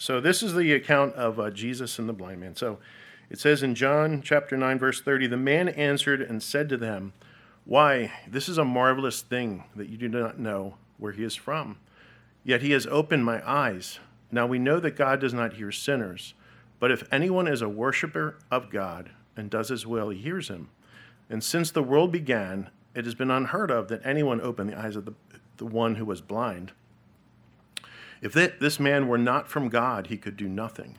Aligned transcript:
So 0.00 0.20
this 0.20 0.44
is 0.44 0.54
the 0.54 0.72
account 0.74 1.14
of 1.14 1.40
uh, 1.40 1.50
Jesus 1.50 1.98
and 1.98 2.08
the 2.08 2.12
blind 2.12 2.40
man. 2.40 2.54
So 2.54 2.78
it 3.30 3.40
says 3.40 3.64
in 3.64 3.74
John 3.74 4.22
chapter 4.22 4.56
9 4.56 4.78
verse 4.78 5.00
30, 5.00 5.26
the 5.26 5.36
man 5.36 5.68
answered 5.68 6.22
and 6.22 6.40
said 6.40 6.68
to 6.68 6.76
them, 6.76 7.12
"Why, 7.64 8.12
this 8.26 8.48
is 8.48 8.58
a 8.58 8.64
marvelous 8.64 9.22
thing 9.22 9.64
that 9.74 9.88
you 9.88 9.96
do 9.96 10.08
not 10.08 10.38
know 10.38 10.76
where 10.98 11.12
he 11.12 11.24
is 11.24 11.34
from. 11.34 11.78
Yet 12.44 12.62
he 12.62 12.70
has 12.70 12.86
opened 12.86 13.24
my 13.24 13.46
eyes. 13.48 13.98
Now 14.30 14.46
we 14.46 14.60
know 14.60 14.78
that 14.78 14.96
God 14.96 15.20
does 15.20 15.34
not 15.34 15.54
hear 15.54 15.72
sinners, 15.72 16.34
but 16.78 16.92
if 16.92 17.02
anyone 17.12 17.48
is 17.48 17.60
a 17.60 17.68
worshiper 17.68 18.38
of 18.52 18.70
God 18.70 19.10
and 19.36 19.50
does 19.50 19.68
his 19.68 19.86
will, 19.86 20.10
he 20.10 20.20
hears 20.20 20.48
him. 20.48 20.70
And 21.28 21.42
since 21.42 21.70
the 21.72 21.82
world 21.82 22.12
began, 22.12 22.70
it 22.94 23.04
has 23.04 23.14
been 23.14 23.30
unheard 23.32 23.70
of 23.70 23.88
that 23.88 24.06
anyone 24.06 24.40
opened 24.40 24.70
the 24.70 24.78
eyes 24.78 24.96
of 24.96 25.04
the, 25.04 25.14
the 25.56 25.66
one 25.66 25.96
who 25.96 26.04
was 26.04 26.20
blind." 26.20 26.70
If 28.20 28.32
this 28.32 28.80
man 28.80 29.08
were 29.08 29.18
not 29.18 29.48
from 29.48 29.68
God, 29.68 30.08
he 30.08 30.16
could 30.16 30.36
do 30.36 30.48
nothing. 30.48 30.98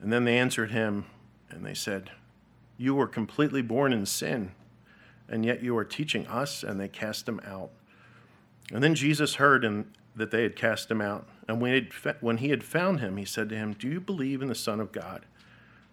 And 0.00 0.12
then 0.12 0.24
they 0.24 0.38
answered 0.38 0.70
him, 0.70 1.06
and 1.50 1.64
they 1.64 1.74
said, 1.74 2.10
You 2.76 2.94
were 2.94 3.06
completely 3.06 3.62
born 3.62 3.92
in 3.92 4.06
sin, 4.06 4.52
and 5.28 5.44
yet 5.44 5.62
you 5.62 5.76
are 5.76 5.84
teaching 5.84 6.26
us. 6.26 6.62
And 6.62 6.78
they 6.78 6.88
cast 6.88 7.28
him 7.28 7.40
out. 7.44 7.70
And 8.72 8.82
then 8.82 8.94
Jesus 8.94 9.36
heard 9.36 9.86
that 10.16 10.30
they 10.30 10.42
had 10.42 10.56
cast 10.56 10.90
him 10.90 11.00
out. 11.00 11.26
And 11.48 11.60
when 11.60 12.36
he 12.38 12.48
had 12.48 12.64
found 12.64 13.00
him, 13.00 13.16
he 13.16 13.24
said 13.24 13.48
to 13.50 13.56
him, 13.56 13.74
Do 13.74 13.88
you 13.88 14.00
believe 14.00 14.42
in 14.42 14.48
the 14.48 14.54
Son 14.54 14.80
of 14.80 14.92
God? 14.92 15.26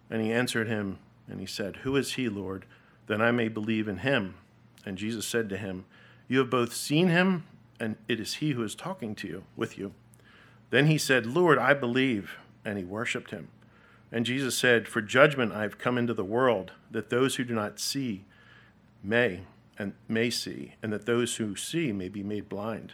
And 0.10 0.22
he 0.22 0.32
answered 0.32 0.68
him, 0.68 1.00
and 1.28 1.40
he 1.40 1.46
said, 1.46 1.78
Who 1.78 1.96
is 1.96 2.14
he, 2.14 2.30
Lord, 2.30 2.66
that 3.08 3.22
I 3.22 3.32
may 3.32 3.48
believe 3.48 3.88
in 3.88 3.98
him? 3.98 4.36
And 4.86 4.98
Jesus 4.98 5.26
said 5.26 5.50
to 5.50 5.58
him, 5.58 5.86
You 6.28 6.40
have 6.40 6.50
both 6.50 6.74
seen 6.74 7.08
him, 7.08 7.46
and 7.80 7.96
it 8.08 8.20
is 8.20 8.36
he 8.36 8.52
who 8.52 8.64
is 8.64 8.76
talking 8.76 9.16
to 9.16 9.28
you, 9.28 9.44
with 9.56 9.78
you. 9.78 9.94
Then 10.72 10.88
he 10.88 10.98
said, 10.98 11.26
Lord, 11.28 11.60
I 11.60 11.74
believe. 11.76 12.38
And 12.66 12.78
he 12.78 12.84
worshiped 12.84 13.32
him. 13.32 13.50
And 14.12 14.26
Jesus 14.26 14.58
said, 14.58 14.88
For 14.88 15.02
judgment 15.02 15.54
I 15.54 15.62
have 15.62 15.78
come 15.78 15.98
into 15.98 16.14
the 16.14 16.26
world, 16.26 16.72
that 16.90 17.10
those 17.10 17.36
who 17.36 17.44
do 17.44 17.54
not 17.54 17.80
see 17.80 18.26
may 19.04 19.42
and 19.78 19.94
may 20.08 20.30
see, 20.30 20.76
and 20.82 20.92
that 20.92 21.06
those 21.06 21.38
who 21.38 21.56
see 21.56 21.92
may 21.92 22.10
be 22.10 22.24
made 22.24 22.50
blind. 22.50 22.94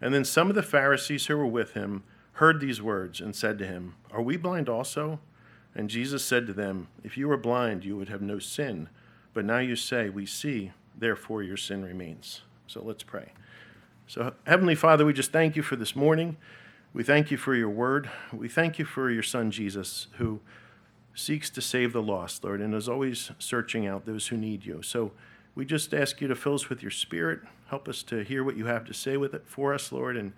And 0.00 0.14
then 0.14 0.24
some 0.24 0.50
of 0.50 0.54
the 0.54 0.62
Pharisees 0.62 1.26
who 1.26 1.36
were 1.36 1.46
with 1.46 1.72
him 1.72 2.04
heard 2.32 2.60
these 2.60 2.80
words 2.80 3.20
and 3.20 3.34
said 3.34 3.58
to 3.58 3.66
him, 3.66 3.94
Are 4.12 4.22
we 4.22 4.36
blind 4.36 4.68
also? 4.68 5.20
And 5.74 5.90
Jesus 5.90 6.24
said 6.24 6.46
to 6.46 6.52
them, 6.52 6.88
If 7.02 7.16
you 7.16 7.28
were 7.28 7.36
blind, 7.36 7.84
you 7.84 7.96
would 7.96 8.08
have 8.08 8.22
no 8.22 8.38
sin. 8.38 8.88
But 9.34 9.44
now 9.44 9.58
you 9.58 9.74
say, 9.74 10.08
We 10.08 10.26
see, 10.26 10.72
therefore 10.96 11.42
your 11.42 11.56
sin 11.56 11.84
remains. 11.84 12.42
So 12.66 12.82
let's 12.82 13.02
pray. 13.02 13.32
So, 14.06 14.32
Heavenly 14.46 14.74
Father, 14.74 15.04
we 15.04 15.12
just 15.12 15.32
thank 15.32 15.56
you 15.56 15.62
for 15.62 15.76
this 15.76 15.96
morning. 15.96 16.36
We 16.98 17.04
thank 17.04 17.30
you 17.30 17.36
for 17.36 17.54
your 17.54 17.70
word. 17.70 18.10
We 18.32 18.48
thank 18.48 18.80
you 18.80 18.84
for 18.84 19.08
your 19.08 19.22
son, 19.22 19.52
Jesus, 19.52 20.08
who 20.16 20.40
seeks 21.14 21.48
to 21.50 21.60
save 21.60 21.92
the 21.92 22.02
lost, 22.02 22.42
Lord, 22.42 22.60
and 22.60 22.74
is 22.74 22.88
always 22.88 23.30
searching 23.38 23.86
out 23.86 24.04
those 24.04 24.26
who 24.26 24.36
need 24.36 24.66
you. 24.66 24.82
So 24.82 25.12
we 25.54 25.64
just 25.64 25.94
ask 25.94 26.20
you 26.20 26.26
to 26.26 26.34
fill 26.34 26.54
us 26.54 26.68
with 26.68 26.82
your 26.82 26.90
spirit. 26.90 27.38
Help 27.68 27.86
us 27.86 28.02
to 28.02 28.24
hear 28.24 28.42
what 28.42 28.56
you 28.56 28.66
have 28.66 28.84
to 28.86 28.92
say 28.92 29.16
with 29.16 29.32
it 29.32 29.44
for 29.46 29.72
us, 29.72 29.92
Lord, 29.92 30.16
and 30.16 30.32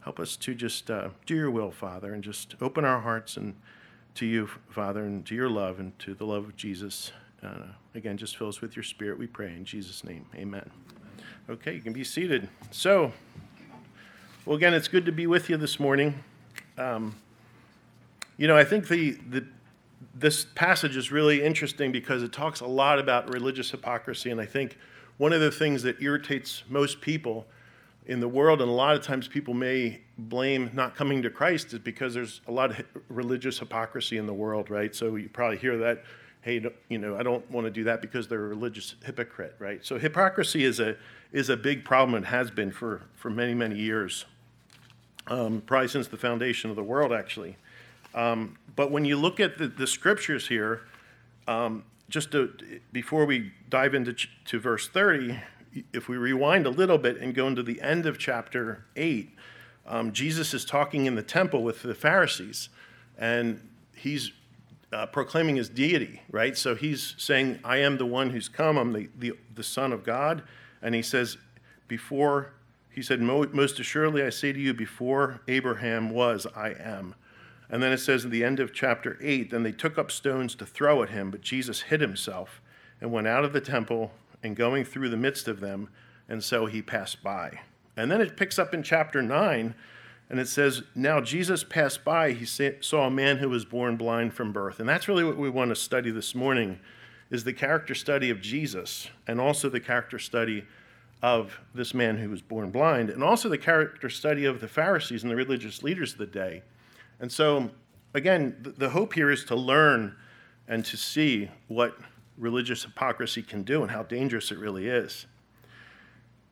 help 0.00 0.20
us 0.20 0.36
to 0.36 0.54
just 0.54 0.90
uh, 0.90 1.08
do 1.24 1.34
your 1.34 1.50
will, 1.50 1.70
Father, 1.70 2.12
and 2.12 2.22
just 2.22 2.56
open 2.60 2.84
our 2.84 3.00
hearts 3.00 3.38
and 3.38 3.54
to 4.16 4.26
you, 4.26 4.50
Father, 4.68 5.04
and 5.04 5.24
to 5.24 5.34
your 5.34 5.48
love 5.48 5.80
and 5.80 5.98
to 6.00 6.12
the 6.12 6.26
love 6.26 6.44
of 6.44 6.56
Jesus. 6.58 7.10
Uh, 7.42 7.68
again, 7.94 8.18
just 8.18 8.36
fill 8.36 8.48
us 8.48 8.60
with 8.60 8.76
your 8.76 8.82
spirit, 8.82 9.18
we 9.18 9.26
pray. 9.26 9.48
In 9.48 9.64
Jesus' 9.64 10.04
name, 10.04 10.26
amen. 10.34 10.68
Okay, 11.48 11.72
you 11.72 11.80
can 11.80 11.94
be 11.94 12.04
seated. 12.04 12.50
So, 12.70 13.12
well, 14.44 14.56
again, 14.56 14.74
it's 14.74 14.88
good 14.88 15.06
to 15.06 15.12
be 15.12 15.28
with 15.28 15.48
you 15.48 15.56
this 15.56 15.78
morning. 15.78 16.22
Um, 16.76 17.14
you 18.36 18.48
know, 18.48 18.56
I 18.56 18.64
think 18.64 18.88
the, 18.88 19.12
the 19.30 19.46
this 20.16 20.44
passage 20.44 20.96
is 20.96 21.12
really 21.12 21.42
interesting 21.44 21.92
because 21.92 22.24
it 22.24 22.32
talks 22.32 22.60
a 22.60 22.66
lot 22.66 22.98
about 22.98 23.32
religious 23.32 23.70
hypocrisy, 23.70 24.30
and 24.30 24.40
I 24.40 24.46
think 24.46 24.76
one 25.18 25.32
of 25.32 25.40
the 25.40 25.52
things 25.52 25.84
that 25.84 26.02
irritates 26.02 26.64
most 26.68 27.00
people 27.00 27.46
in 28.06 28.18
the 28.18 28.28
world, 28.28 28.60
and 28.60 28.68
a 28.68 28.74
lot 28.74 28.96
of 28.96 29.02
times 29.02 29.28
people 29.28 29.54
may 29.54 30.00
blame 30.18 30.70
not 30.72 30.96
coming 30.96 31.22
to 31.22 31.30
Christ, 31.30 31.72
is 31.72 31.78
because 31.78 32.12
there's 32.12 32.40
a 32.48 32.52
lot 32.52 32.72
of 32.72 32.84
religious 33.08 33.60
hypocrisy 33.60 34.18
in 34.18 34.26
the 34.26 34.34
world, 34.34 34.70
right? 34.70 34.92
So 34.92 35.14
you 35.14 35.28
probably 35.28 35.58
hear 35.58 35.78
that, 35.78 36.02
hey, 36.40 36.60
you 36.88 36.98
know, 36.98 37.16
I 37.16 37.22
don't 37.22 37.48
want 37.48 37.66
to 37.68 37.70
do 37.70 37.84
that 37.84 38.02
because 38.02 38.26
they're 38.26 38.44
a 38.44 38.48
religious 38.48 38.96
hypocrite, 39.04 39.54
right? 39.60 39.86
So 39.86 40.00
hypocrisy 40.00 40.64
is 40.64 40.80
a 40.80 40.96
is 41.30 41.48
a 41.48 41.56
big 41.56 41.84
problem 41.84 42.14
and 42.16 42.26
has 42.26 42.50
been 42.50 42.72
for 42.72 43.02
for 43.14 43.30
many 43.30 43.54
many 43.54 43.76
years 43.76 44.24
um, 45.28 45.62
probably 45.66 45.88
since 45.88 46.08
the 46.08 46.16
foundation 46.16 46.70
of 46.70 46.76
the 46.76 46.82
world, 46.82 47.12
actually. 47.12 47.56
Um, 48.14 48.58
but 48.76 48.90
when 48.90 49.04
you 49.04 49.16
look 49.16 49.40
at 49.40 49.58
the, 49.58 49.68
the 49.68 49.86
scriptures 49.86 50.48
here, 50.48 50.82
um, 51.48 51.84
just 52.08 52.32
to, 52.32 52.52
before 52.92 53.24
we 53.24 53.52
dive 53.70 53.94
into 53.94 54.12
ch- 54.12 54.30
to 54.46 54.60
verse 54.60 54.88
30, 54.88 55.38
if 55.92 56.08
we 56.08 56.16
rewind 56.16 56.66
a 56.66 56.70
little 56.70 56.98
bit 56.98 57.18
and 57.18 57.34
go 57.34 57.46
into 57.46 57.62
the 57.62 57.80
end 57.80 58.06
of 58.06 58.18
chapter 58.18 58.84
8, 58.96 59.30
um, 59.86 60.12
Jesus 60.12 60.54
is 60.54 60.64
talking 60.64 61.06
in 61.06 61.14
the 61.14 61.22
temple 61.22 61.62
with 61.62 61.82
the 61.82 61.94
Pharisees, 61.94 62.68
and 63.18 63.60
he's 63.96 64.32
uh, 64.92 65.06
proclaiming 65.06 65.56
his 65.56 65.68
deity, 65.68 66.20
right? 66.30 66.56
So 66.56 66.74
he's 66.74 67.14
saying, 67.16 67.58
I 67.64 67.78
am 67.78 67.96
the 67.96 68.06
one 68.06 68.30
who's 68.30 68.48
come, 68.48 68.76
I'm 68.76 68.92
the, 68.92 69.08
the, 69.16 69.32
the 69.54 69.62
Son 69.62 69.92
of 69.92 70.04
God. 70.04 70.42
And 70.82 70.94
he 70.94 71.02
says, 71.02 71.38
Before 71.88 72.52
he 72.94 73.02
said, 73.02 73.20
Most 73.20 73.80
assuredly, 73.80 74.22
I 74.22 74.30
say 74.30 74.52
to 74.52 74.60
you, 74.60 74.74
before 74.74 75.40
Abraham 75.48 76.10
was, 76.10 76.46
I 76.54 76.74
am. 76.78 77.14
And 77.70 77.82
then 77.82 77.90
it 77.90 77.98
says 77.98 78.24
at 78.24 78.30
the 78.30 78.44
end 78.44 78.60
of 78.60 78.74
chapter 78.74 79.18
8, 79.22 79.50
then 79.50 79.62
they 79.62 79.72
took 79.72 79.96
up 79.96 80.10
stones 80.10 80.54
to 80.56 80.66
throw 80.66 81.02
at 81.02 81.08
him, 81.08 81.30
but 81.30 81.40
Jesus 81.40 81.82
hid 81.82 82.02
himself 82.02 82.60
and 83.00 83.10
went 83.10 83.26
out 83.26 83.44
of 83.44 83.54
the 83.54 83.62
temple 83.62 84.12
and 84.42 84.54
going 84.54 84.84
through 84.84 85.08
the 85.08 85.16
midst 85.16 85.48
of 85.48 85.60
them, 85.60 85.88
and 86.28 86.44
so 86.44 86.66
he 86.66 86.82
passed 86.82 87.22
by. 87.22 87.60
And 87.96 88.10
then 88.10 88.20
it 88.20 88.36
picks 88.36 88.58
up 88.58 88.74
in 88.74 88.82
chapter 88.82 89.22
9, 89.22 89.74
and 90.28 90.40
it 90.40 90.48
says, 90.48 90.82
Now 90.94 91.20
Jesus 91.22 91.64
passed 91.64 92.04
by, 92.04 92.32
he 92.32 92.44
saw 92.44 93.06
a 93.06 93.10
man 93.10 93.38
who 93.38 93.48
was 93.48 93.64
born 93.64 93.96
blind 93.96 94.34
from 94.34 94.52
birth. 94.52 94.80
And 94.80 94.88
that's 94.88 95.08
really 95.08 95.24
what 95.24 95.38
we 95.38 95.48
want 95.48 95.70
to 95.70 95.76
study 95.76 96.10
this 96.10 96.34
morning, 96.34 96.78
is 97.30 97.44
the 97.44 97.52
character 97.54 97.94
study 97.94 98.28
of 98.28 98.42
Jesus 98.42 99.08
and 99.26 99.40
also 99.40 99.70
the 99.70 99.80
character 99.80 100.18
study 100.18 100.64
of 101.22 101.60
this 101.72 101.94
man 101.94 102.16
who 102.16 102.28
was 102.28 102.42
born 102.42 102.70
blind, 102.70 103.08
and 103.08 103.22
also 103.22 103.48
the 103.48 103.58
character 103.58 104.10
study 104.10 104.44
of 104.44 104.60
the 104.60 104.68
Pharisees 104.68 105.22
and 105.22 105.30
the 105.30 105.36
religious 105.36 105.82
leaders 105.82 106.12
of 106.12 106.18
the 106.18 106.26
day. 106.26 106.62
And 107.20 107.30
so, 107.30 107.70
again, 108.12 108.74
the 108.76 108.90
hope 108.90 109.14
here 109.14 109.30
is 109.30 109.44
to 109.46 109.54
learn 109.54 110.16
and 110.66 110.84
to 110.84 110.96
see 110.96 111.48
what 111.68 111.96
religious 112.36 112.82
hypocrisy 112.82 113.42
can 113.42 113.62
do 113.62 113.82
and 113.82 113.90
how 113.90 114.02
dangerous 114.02 114.50
it 114.50 114.58
really 114.58 114.88
is. 114.88 115.26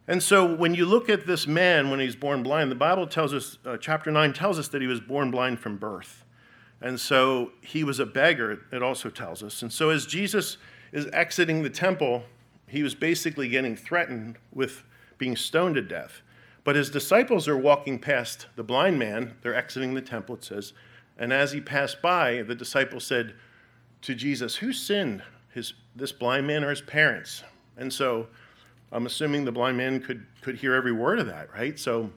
And 0.06 0.22
so, 0.22 0.54
when 0.54 0.74
you 0.74 0.86
look 0.86 1.08
at 1.08 1.26
this 1.26 1.46
man 1.46 1.90
when 1.90 1.98
he's 1.98 2.16
born 2.16 2.42
blind, 2.42 2.70
the 2.70 2.76
Bible 2.76 3.06
tells 3.06 3.34
us, 3.34 3.58
uh, 3.64 3.76
chapter 3.76 4.10
9 4.10 4.32
tells 4.32 4.58
us 4.58 4.68
that 4.68 4.80
he 4.80 4.86
was 4.86 5.00
born 5.00 5.30
blind 5.30 5.58
from 5.58 5.76
birth. 5.76 6.24
And 6.80 6.98
so, 6.98 7.52
he 7.60 7.82
was 7.82 7.98
a 7.98 8.06
beggar, 8.06 8.60
it 8.72 8.82
also 8.82 9.10
tells 9.10 9.42
us. 9.42 9.62
And 9.62 9.72
so, 9.72 9.90
as 9.90 10.06
Jesus 10.06 10.56
is 10.92 11.06
exiting 11.12 11.62
the 11.62 11.70
temple, 11.70 12.24
he 12.70 12.82
was 12.82 12.94
basically 12.94 13.48
getting 13.48 13.76
threatened 13.76 14.38
with 14.52 14.84
being 15.18 15.36
stoned 15.36 15.74
to 15.74 15.82
death. 15.82 16.22
But 16.62 16.76
his 16.76 16.90
disciples 16.90 17.48
are 17.48 17.56
walking 17.56 17.98
past 17.98 18.46
the 18.54 18.62
blind 18.62 18.98
man. 18.98 19.34
They're 19.42 19.54
exiting 19.54 19.94
the 19.94 20.02
temple, 20.02 20.36
it 20.36 20.44
says. 20.44 20.72
And 21.18 21.32
as 21.32 21.52
he 21.52 21.60
passed 21.60 22.00
by, 22.00 22.42
the 22.42 22.54
disciples 22.54 23.04
said 23.04 23.34
to 24.02 24.14
Jesus, 24.14 24.56
Who 24.56 24.72
sinned, 24.72 25.22
his, 25.52 25.74
this 25.96 26.12
blind 26.12 26.46
man 26.46 26.62
or 26.62 26.70
his 26.70 26.80
parents? 26.80 27.42
And 27.76 27.92
so 27.92 28.28
I'm 28.92 29.06
assuming 29.06 29.44
the 29.44 29.52
blind 29.52 29.76
man 29.76 30.00
could, 30.00 30.26
could 30.40 30.56
hear 30.56 30.74
every 30.74 30.92
word 30.92 31.18
of 31.18 31.26
that, 31.26 31.52
right? 31.52 31.78
So 31.78 32.10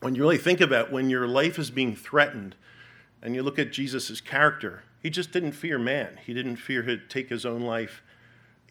when 0.00 0.14
you 0.14 0.22
really 0.22 0.38
think 0.38 0.60
about 0.60 0.90
when 0.90 1.10
your 1.10 1.26
life 1.26 1.58
is 1.58 1.70
being 1.70 1.94
threatened 1.94 2.54
and 3.22 3.34
you 3.34 3.42
look 3.42 3.58
at 3.58 3.72
Jesus' 3.72 4.20
character, 4.20 4.84
he 5.02 5.10
just 5.10 5.32
didn't 5.32 5.52
fear 5.52 5.78
man. 5.78 6.18
He 6.24 6.32
didn't 6.32 6.56
fear 6.56 6.82
to 6.82 6.96
take 6.96 7.28
his 7.28 7.44
own 7.44 7.60
life 7.60 8.02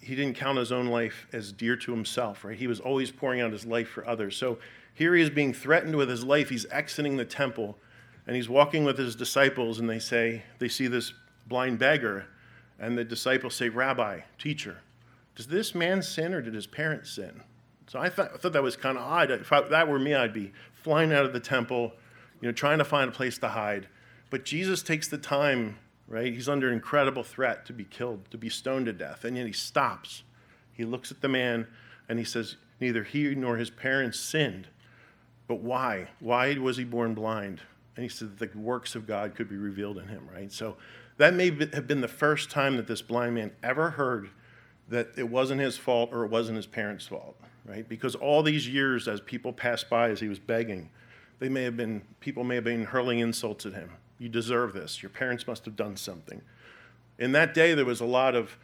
he 0.06 0.16
didn't 0.16 0.36
count 0.36 0.60
his 0.60 0.72
own 0.72 0.86
life 0.86 1.28
as 1.34 1.52
dear 1.52 1.76
to 1.76 1.92
himself, 1.92 2.46
right? 2.46 2.58
He 2.58 2.68
was 2.68 2.80
always 2.80 3.10
pouring 3.10 3.42
out 3.42 3.52
his 3.52 3.66
life 3.66 3.90
for 3.90 4.08
others. 4.08 4.38
So 4.38 4.60
here 4.94 5.16
he 5.16 5.22
is 5.24 5.32
being 5.32 5.52
threatened 5.52 5.96
with 5.96 6.10
his 6.10 6.24
life. 6.24 6.50
He's 6.50 6.68
exiting 6.70 7.18
the 7.18 7.26
temple 7.26 7.78
and 8.28 8.36
he's 8.36 8.48
walking 8.48 8.84
with 8.84 8.98
his 8.98 9.16
disciples, 9.16 9.80
and 9.80 9.88
they 9.88 10.00
say, 10.00 10.44
they 10.58 10.68
see 10.68 10.88
this 10.88 11.14
blind 11.46 11.78
beggar, 11.78 12.26
and 12.80 12.98
the 12.98 13.04
disciples 13.04 13.54
say, 13.54 13.70
Rabbi, 13.70 14.22
teacher, 14.40 14.80
does 15.36 15.48
this 15.48 15.76
man 15.76 16.02
sin 16.02 16.34
or 16.34 16.42
did 16.42 16.56
his 16.56 16.66
parents 16.66 17.12
sin? 17.12 17.44
So 17.88 18.00
I 18.00 18.10
thought, 18.10 18.32
I 18.34 18.38
thought 18.38 18.54
that 18.54 18.64
was 18.64 18.76
kind 18.76 18.98
of 18.98 19.04
odd. 19.04 19.30
If 19.30 19.54
I, 19.54 19.62
that 19.62 19.88
were 19.88 20.00
me, 20.00 20.16
I'd 20.16 20.34
be 20.34 20.54
flying 20.74 21.14
out 21.14 21.26
of 21.26 21.34
the 21.34 21.40
temple, 21.40 21.94
you 22.42 22.48
know, 22.48 22.52
trying 22.52 22.80
to 22.80 22.84
find 22.84 23.10
a 23.10 23.14
place 23.14 23.38
to 23.40 23.50
hide. 23.50 23.88
But 24.32 24.44
Jesus 24.44 24.82
takes 24.82 25.08
the 25.08 25.20
time 25.20 25.78
right? 26.08 26.34
He's 26.34 26.50
under 26.50 26.72
incredible 26.72 27.24
threat 27.24 27.66
to 27.66 27.74
be 27.74 27.86
killed, 27.86 28.30
to 28.32 28.38
be 28.38 28.50
stoned 28.50 28.86
to 28.86 28.94
death. 28.94 29.24
And 29.24 29.38
yet 29.38 29.48
he 29.48 29.54
stops. 29.54 30.24
He 30.72 30.86
looks 30.86 31.12
at 31.12 31.22
the 31.22 31.28
man 31.28 31.68
and 32.08 32.20
he 32.20 32.26
says, 32.26 32.58
Neither 32.80 33.04
he 33.04 33.34
nor 33.36 33.58
his 33.58 33.70
parents 33.70 34.20
sinned. 34.20 34.68
But 35.48 35.62
why? 35.62 36.10
Why 36.20 36.56
was 36.58 36.78
he 36.78 36.84
born 36.84 37.14
blind? 37.14 37.62
And 37.96 38.04
he 38.04 38.10
said 38.10 38.38
that 38.38 38.52
the 38.52 38.60
works 38.60 38.96
of 38.96 39.08
God 39.08 39.36
could 39.36 39.48
be 39.48 39.56
revealed 39.56 39.98
in 39.98 40.08
him, 40.08 40.28
right? 40.34 40.52
So 40.52 40.76
that 41.18 41.34
may 41.34 41.52
have 41.74 41.88
been 41.88 42.02
the 42.02 42.08
first 42.08 42.50
time 42.50 42.76
that 42.78 42.88
this 42.88 43.02
blind 43.02 43.36
man 43.36 43.52
ever 43.64 43.92
heard 43.92 44.30
that 44.90 45.10
it 45.18 45.30
wasn't 45.30 45.62
his 45.62 45.78
fault 45.78 46.10
or 46.12 46.26
it 46.26 46.32
wasn't 46.32 46.58
his 46.58 46.68
parents' 46.68 47.08
fault, 47.08 47.40
right? 47.64 47.88
Because 47.88 48.16
all 48.16 48.44
these 48.44 48.68
years, 48.68 49.08
as 49.08 49.22
people 49.22 49.54
passed 49.54 49.90
by 49.90 50.10
as 50.10 50.20
he 50.20 50.28
was 50.28 50.40
begging, 50.40 50.90
they 51.40 51.50
may 51.50 51.64
have 51.64 51.78
been, 51.78 52.02
people 52.20 52.44
may 52.44 52.56
have 52.56 52.64
been 52.64 52.84
hurling 52.84 53.20
insults 53.20 53.66
at 53.66 53.74
him. 53.74 53.92
You 54.20 54.30
deserve 54.30 54.74
this. 54.74 55.02
Your 55.02 55.10
parents 55.10 55.48
must 55.48 55.66
have 55.66 55.76
done 55.76 55.98
something. 55.98 56.42
In 57.20 57.32
that 57.34 57.54
day, 57.54 57.74
there 57.74 57.86
was 57.86 58.02
a 58.02 58.06
lot 58.06 58.36
of, 58.36 58.58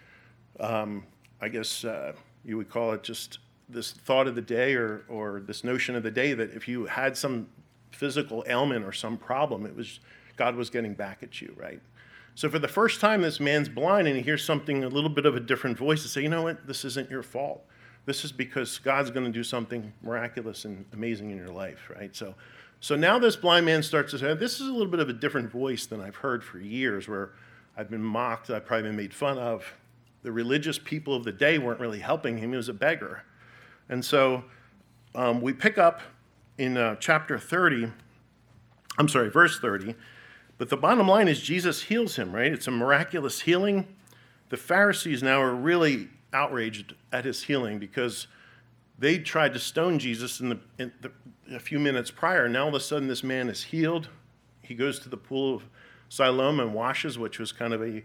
um, 0.60 1.06
I 1.42 1.50
guess 1.50 1.84
uh, 1.84 2.14
you 2.44 2.58
would 2.58 2.70
call 2.70 2.94
it 2.94 3.04
just 3.04 3.40
this 3.70 3.92
thought 3.92 4.28
of 4.28 4.36
the 4.36 4.42
day 4.42 4.76
or, 4.76 5.04
or 5.08 5.42
this 5.42 5.64
notion 5.64 5.96
of 5.96 6.04
the 6.04 6.12
day 6.12 6.34
that 6.34 6.54
if 6.54 6.68
you 6.68 6.86
had 6.86 7.18
some 7.18 7.48
physical 7.92 8.44
ailment 8.48 8.84
or 8.86 8.92
some 8.92 9.18
problem, 9.18 9.66
it 9.66 9.76
was 9.76 10.00
God 10.36 10.56
was 10.56 10.70
getting 10.70 10.94
back 10.94 11.24
at 11.24 11.42
you, 11.42 11.54
right? 11.58 11.82
So 12.36 12.50
for 12.50 12.60
the 12.60 12.68
first 12.68 13.02
time, 13.02 13.22
this 13.22 13.40
man's 13.40 13.70
blind 13.70 14.08
and 14.08 14.16
he 14.16 14.24
hears 14.24 14.44
something, 14.44 14.84
a 14.84 14.88
little 14.88 15.10
bit 15.10 15.26
of 15.26 15.36
a 15.36 15.40
different 15.40 15.78
voice 15.78 16.02
to 16.04 16.08
say, 16.08 16.22
you 16.22 16.30
know 16.30 16.44
what, 16.44 16.66
this 16.66 16.86
isn't 16.86 17.10
your 17.10 17.24
fault. 17.24 17.64
This 18.06 18.26
is 18.26 18.32
because 18.32 18.80
God's 18.80 19.12
going 19.12 19.26
to 19.26 19.32
do 19.32 19.44
something 19.44 19.94
miraculous 20.02 20.66
and 20.66 20.86
amazing 20.94 21.30
in 21.30 21.38
your 21.38 21.52
life, 21.52 21.92
right? 21.96 22.16
So, 22.16 22.34
so 22.82 22.96
now 22.96 23.20
this 23.20 23.36
blind 23.36 23.68
man 23.68 23.84
starts 23.84 24.10
to 24.12 24.18
say, 24.18 24.34
this 24.34 24.60
is 24.60 24.68
a 24.68 24.72
little 24.72 24.88
bit 24.88 25.00
of 25.00 25.08
a 25.08 25.14
different 25.14 25.52
voice 25.52 25.86
than 25.86 26.02
I've 26.02 26.16
heard 26.16 26.44
for 26.44 26.58
years, 26.58 27.08
where 27.08 27.30
I've 27.78 27.92
been 27.92 28.04
mocked, 28.04 28.50
I've 28.50 28.66
probably 28.66 28.90
been 28.90 28.98
made 28.98 29.14
fun 29.14 29.38
of. 29.38 29.76
The 30.24 30.32
religious 30.32 30.80
people 30.80 31.16
of 31.16 31.24
the 31.24 31.32
day 31.32 31.60
weren't 31.60 31.80
really 31.80 32.00
helping 32.00 32.40
him. 32.40 32.50
He 32.50 32.58
was 32.58 32.70
a 32.70 32.74
beggar. 32.74 33.24
And 33.88 34.04
so 34.04 34.44
um, 35.14 35.42
we 35.42 35.54
pick 35.54 35.78
up 35.78 36.02
in 36.58 36.76
uh, 36.76 36.96
chapter 36.96 37.38
30, 37.38 37.92
I'm 38.98 39.08
sorry, 39.08 39.30
verse 39.30 39.60
30. 39.60 39.94
But 40.58 40.70
the 40.70 40.78
bottom 40.78 41.08
line 41.08 41.28
is 41.28 41.40
Jesus 41.40 41.84
heals 41.84 42.16
him, 42.16 42.34
right? 42.34 42.52
It's 42.52 42.68
a 42.68 42.72
miraculous 42.72 43.42
healing. 43.42 43.96
The 44.50 44.58
Pharisees 44.58 45.22
now 45.22 45.40
are 45.40 45.54
really 45.54 46.10
outraged 46.34 46.96
at 47.12 47.26
his 47.26 47.44
healing 47.44 47.78
because 47.78 48.26
they 49.02 49.18
tried 49.18 49.52
to 49.54 49.60
stone 49.60 49.98
Jesus 49.98 50.40
in 50.40 50.50
the, 50.50 50.60
in 50.78 50.92
the, 51.02 51.12
a 51.56 51.60
few 51.60 51.80
minutes 51.80 52.12
prior. 52.12 52.48
Now 52.48 52.64
all 52.64 52.68
of 52.70 52.76
a 52.76 52.80
sudden, 52.80 53.08
this 53.08 53.24
man 53.24 53.50
is 53.50 53.64
healed. 53.64 54.10
He 54.62 54.76
goes 54.76 55.00
to 55.00 55.10
the 55.10 55.18
pool 55.18 55.56
of 55.56 55.64
Siloam 56.10 56.60
and 56.60 56.72
washes, 56.72 57.18
which 57.18 57.40
was 57.40 57.52
kind 57.52 57.74
of 57.74 57.82
a, 57.82 58.04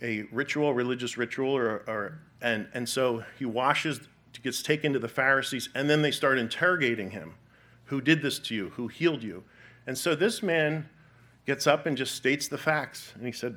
a 0.00 0.22
ritual, 0.32 0.72
religious 0.72 1.18
ritual, 1.18 1.54
or, 1.54 1.84
or 1.86 2.18
and 2.40 2.66
and 2.72 2.88
so 2.88 3.22
he 3.38 3.44
washes, 3.44 4.00
gets 4.42 4.62
taken 4.62 4.94
to 4.94 4.98
the 4.98 5.08
Pharisees, 5.08 5.68
and 5.74 5.88
then 5.88 6.00
they 6.00 6.10
start 6.10 6.38
interrogating 6.38 7.10
him. 7.10 7.34
Who 7.84 8.00
did 8.00 8.22
this 8.22 8.38
to 8.40 8.54
you? 8.54 8.70
Who 8.70 8.88
healed 8.88 9.22
you? 9.22 9.44
And 9.86 9.98
so 9.98 10.14
this 10.14 10.42
man 10.42 10.88
gets 11.44 11.66
up 11.66 11.84
and 11.84 11.94
just 11.94 12.14
states 12.14 12.48
the 12.48 12.58
facts. 12.58 13.12
And 13.16 13.26
he 13.26 13.32
said, 13.32 13.56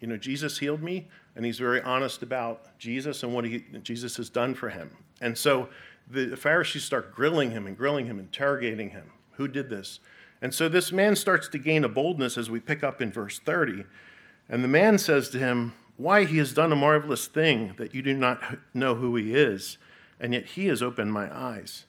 You 0.00 0.06
know, 0.06 0.16
Jesus 0.16 0.58
healed 0.58 0.82
me. 0.82 1.08
And 1.34 1.44
he's 1.44 1.58
very 1.58 1.80
honest 1.82 2.22
about 2.22 2.78
Jesus 2.78 3.22
and 3.24 3.34
what 3.34 3.44
he, 3.44 3.64
Jesus 3.82 4.16
has 4.16 4.28
done 4.28 4.54
for 4.54 4.68
him. 4.68 4.90
And 5.20 5.36
so 5.36 5.68
the 6.10 6.36
Pharisees 6.36 6.84
start 6.84 7.14
grilling 7.14 7.50
him 7.50 7.66
and 7.66 7.76
grilling 7.76 8.06
him, 8.06 8.18
interrogating 8.18 8.90
him. 8.90 9.12
Who 9.32 9.48
did 9.48 9.70
this? 9.70 10.00
And 10.42 10.54
so 10.54 10.68
this 10.68 10.90
man 10.90 11.16
starts 11.16 11.48
to 11.48 11.58
gain 11.58 11.84
a 11.84 11.88
boldness 11.88 12.38
as 12.38 12.50
we 12.50 12.60
pick 12.60 12.82
up 12.82 13.00
in 13.00 13.12
verse 13.12 13.38
30. 13.38 13.84
And 14.48 14.64
the 14.64 14.68
man 14.68 14.98
says 14.98 15.28
to 15.30 15.38
him, 15.38 15.74
Why, 15.96 16.24
he 16.24 16.38
has 16.38 16.52
done 16.52 16.72
a 16.72 16.76
marvelous 16.76 17.26
thing 17.26 17.74
that 17.78 17.94
you 17.94 18.02
do 18.02 18.14
not 18.14 18.42
know 18.74 18.94
who 18.94 19.16
he 19.16 19.34
is, 19.34 19.78
and 20.18 20.32
yet 20.32 20.46
he 20.46 20.66
has 20.66 20.82
opened 20.82 21.12
my 21.12 21.34
eyes. 21.34 21.84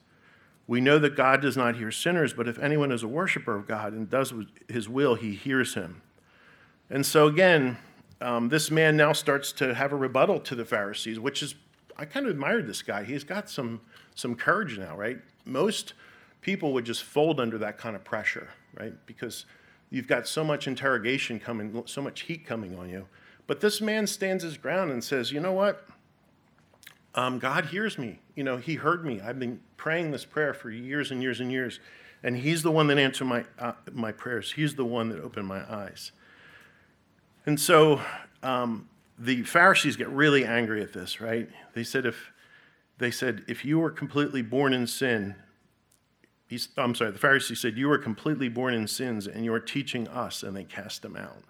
We 0.66 0.80
know 0.80 0.98
that 1.00 1.16
God 1.16 1.42
does 1.42 1.56
not 1.56 1.76
hear 1.76 1.90
sinners, 1.90 2.32
but 2.32 2.46
if 2.46 2.58
anyone 2.58 2.92
is 2.92 3.02
a 3.02 3.08
worshiper 3.08 3.56
of 3.56 3.66
God 3.66 3.92
and 3.92 4.08
does 4.08 4.32
his 4.68 4.88
will, 4.88 5.16
he 5.16 5.34
hears 5.34 5.74
him. 5.74 6.02
And 6.88 7.04
so, 7.04 7.26
again, 7.26 7.78
um, 8.20 8.48
this 8.48 8.70
man 8.70 8.96
now 8.96 9.12
starts 9.12 9.50
to 9.54 9.74
have 9.74 9.92
a 9.92 9.96
rebuttal 9.96 10.38
to 10.40 10.54
the 10.54 10.64
Pharisees, 10.64 11.18
which 11.18 11.42
is, 11.42 11.54
I 11.96 12.04
kind 12.04 12.26
of 12.26 12.32
admired 12.32 12.66
this 12.66 12.82
guy. 12.82 13.04
He's 13.04 13.24
got 13.24 13.48
some, 13.48 13.80
some 14.14 14.34
courage 14.34 14.78
now, 14.78 14.96
right? 14.96 15.18
Most 15.44 15.94
people 16.40 16.72
would 16.72 16.84
just 16.84 17.02
fold 17.02 17.40
under 17.40 17.58
that 17.58 17.78
kind 17.78 17.96
of 17.96 18.04
pressure, 18.04 18.48
right? 18.78 18.94
Because 19.06 19.46
you've 19.90 20.08
got 20.08 20.26
so 20.26 20.42
much 20.44 20.66
interrogation 20.66 21.38
coming, 21.38 21.82
so 21.86 22.02
much 22.02 22.22
heat 22.22 22.46
coming 22.46 22.76
on 22.78 22.88
you. 22.88 23.06
But 23.46 23.60
this 23.60 23.80
man 23.80 24.06
stands 24.06 24.42
his 24.42 24.56
ground 24.56 24.90
and 24.90 25.02
says, 25.02 25.32
you 25.32 25.40
know 25.40 25.52
what? 25.52 25.86
Um, 27.14 27.38
God 27.38 27.66
hears 27.66 27.98
me. 27.98 28.20
You 28.34 28.44
know, 28.44 28.56
He 28.56 28.74
heard 28.74 29.04
me. 29.04 29.20
I've 29.20 29.38
been 29.38 29.60
praying 29.76 30.10
this 30.10 30.24
prayer 30.24 30.54
for 30.54 30.70
years 30.70 31.10
and 31.10 31.22
years 31.22 31.40
and 31.40 31.52
years, 31.52 31.80
and 32.22 32.36
He's 32.36 32.62
the 32.62 32.70
one 32.70 32.86
that 32.86 32.98
answered 32.98 33.26
my 33.26 33.44
uh, 33.58 33.72
my 33.92 34.12
prayers. 34.12 34.52
He's 34.52 34.74
the 34.74 34.84
one 34.84 35.10
that 35.10 35.20
opened 35.20 35.46
my 35.46 35.62
eyes. 35.70 36.12
And 37.44 37.60
so 37.60 38.00
um, 38.42 38.88
the 39.18 39.42
Pharisees 39.42 39.96
get 39.96 40.08
really 40.08 40.44
angry 40.44 40.82
at 40.82 40.92
this, 40.92 41.20
right? 41.20 41.48
They 41.74 41.84
said 41.84 42.06
if 42.06 42.32
they 42.98 43.10
said 43.10 43.44
if 43.48 43.64
you 43.64 43.78
were 43.78 43.90
completely 43.90 44.42
born 44.42 44.72
in 44.72 44.86
sin, 44.86 45.34
I'm 46.76 46.94
sorry, 46.94 47.10
the 47.10 47.18
Pharisees 47.18 47.60
said 47.60 47.76
you 47.78 47.88
were 47.88 47.98
completely 47.98 48.48
born 48.48 48.74
in 48.74 48.86
sins, 48.86 49.26
and 49.26 49.44
you 49.44 49.52
are 49.54 49.60
teaching 49.60 50.06
us, 50.08 50.42
and 50.42 50.56
they 50.56 50.64
cast 50.64 51.02
them 51.02 51.16
out. 51.16 51.44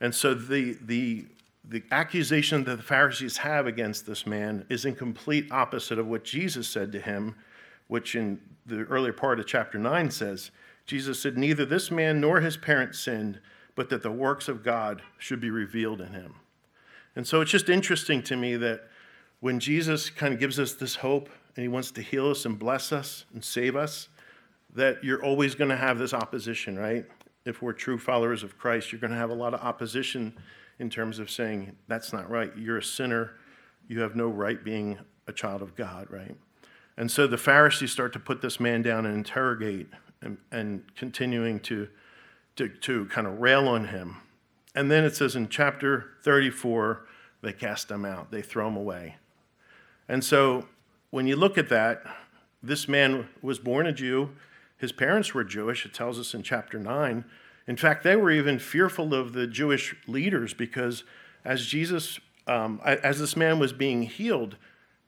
And 0.00 0.14
so 0.14 0.34
the 0.34 0.76
the 0.80 1.26
the 1.64 1.82
accusation 1.90 2.64
that 2.64 2.76
the 2.76 2.82
Pharisees 2.82 3.38
have 3.38 3.66
against 3.66 4.06
this 4.06 4.26
man 4.26 4.64
is 4.68 4.84
in 4.84 4.94
complete 4.94 5.50
opposite 5.52 5.98
of 5.98 6.06
what 6.06 6.24
Jesus 6.24 6.68
said 6.68 6.90
to 6.92 7.00
him, 7.00 7.36
which 7.86 8.14
in 8.14 8.40
the 8.66 8.84
earlier 8.84 9.12
part 9.12 9.38
of 9.38 9.46
chapter 9.46 9.78
9 9.78 10.10
says, 10.10 10.50
Jesus 10.86 11.20
said, 11.20 11.36
Neither 11.36 11.66
this 11.66 11.90
man 11.90 12.20
nor 12.20 12.40
his 12.40 12.56
parents 12.56 12.98
sinned, 12.98 13.40
but 13.74 13.90
that 13.90 14.02
the 14.02 14.10
works 14.10 14.48
of 14.48 14.64
God 14.64 15.02
should 15.18 15.40
be 15.40 15.50
revealed 15.50 16.00
in 16.00 16.12
him. 16.12 16.36
And 17.16 17.26
so 17.26 17.40
it's 17.40 17.50
just 17.50 17.68
interesting 17.68 18.22
to 18.24 18.36
me 18.36 18.56
that 18.56 18.88
when 19.40 19.58
Jesus 19.58 20.10
kind 20.10 20.32
of 20.32 20.40
gives 20.40 20.58
us 20.58 20.74
this 20.74 20.96
hope 20.96 21.28
and 21.56 21.62
he 21.62 21.68
wants 21.68 21.90
to 21.92 22.02
heal 22.02 22.30
us 22.30 22.44
and 22.44 22.58
bless 22.58 22.92
us 22.92 23.24
and 23.32 23.42
save 23.44 23.74
us, 23.76 24.08
that 24.74 25.02
you're 25.02 25.24
always 25.24 25.54
going 25.54 25.70
to 25.70 25.76
have 25.76 25.98
this 25.98 26.14
opposition, 26.14 26.78
right? 26.78 27.04
If 27.44 27.62
we're 27.62 27.72
true 27.72 27.98
followers 27.98 28.42
of 28.42 28.56
Christ, 28.58 28.92
you're 28.92 29.00
going 29.00 29.10
to 29.12 29.16
have 29.16 29.30
a 29.30 29.34
lot 29.34 29.54
of 29.54 29.60
opposition 29.60 30.36
in 30.78 30.88
terms 30.88 31.18
of 31.18 31.30
saying, 31.30 31.76
that's 31.88 32.12
not 32.12 32.30
right. 32.30 32.52
You're 32.56 32.78
a 32.78 32.82
sinner. 32.82 33.32
You 33.88 34.00
have 34.00 34.14
no 34.14 34.28
right 34.28 34.62
being 34.62 34.98
a 35.26 35.32
child 35.32 35.62
of 35.62 35.74
God, 35.74 36.06
right? 36.10 36.36
And 36.96 37.10
so 37.10 37.26
the 37.26 37.38
Pharisees 37.38 37.90
start 37.90 38.12
to 38.12 38.18
put 38.18 38.42
this 38.42 38.60
man 38.60 38.82
down 38.82 39.06
and 39.06 39.14
interrogate 39.14 39.88
and, 40.22 40.38
and 40.52 40.84
continuing 40.96 41.60
to, 41.60 41.88
to, 42.56 42.68
to 42.68 43.06
kind 43.06 43.26
of 43.26 43.40
rail 43.40 43.68
on 43.68 43.86
him. 43.86 44.16
And 44.74 44.90
then 44.90 45.04
it 45.04 45.16
says 45.16 45.34
in 45.34 45.48
chapter 45.48 46.12
34, 46.22 47.06
they 47.42 47.52
cast 47.52 47.88
them 47.88 48.04
out, 48.04 48.30
they 48.30 48.42
throw 48.42 48.66
them 48.66 48.76
away. 48.76 49.16
And 50.08 50.24
so 50.24 50.66
when 51.10 51.26
you 51.26 51.36
look 51.36 51.58
at 51.58 51.68
that, 51.68 52.02
this 52.62 52.88
man 52.88 53.28
was 53.42 53.58
born 53.58 53.86
a 53.86 53.92
Jew. 53.92 54.30
His 54.76 54.92
parents 54.92 55.34
were 55.34 55.44
Jewish, 55.44 55.84
it 55.84 55.94
tells 55.94 56.18
us 56.18 56.34
in 56.34 56.42
chapter 56.42 56.78
9. 56.78 57.24
In 57.66 57.76
fact, 57.76 58.02
they 58.02 58.16
were 58.16 58.30
even 58.30 58.58
fearful 58.58 59.14
of 59.14 59.32
the 59.32 59.46
Jewish 59.46 59.94
leaders 60.06 60.54
because 60.54 61.04
as 61.44 61.66
Jesus, 61.66 62.18
um, 62.46 62.80
as 62.84 63.18
this 63.18 63.36
man 63.36 63.58
was 63.58 63.72
being 63.72 64.02
healed, 64.02 64.56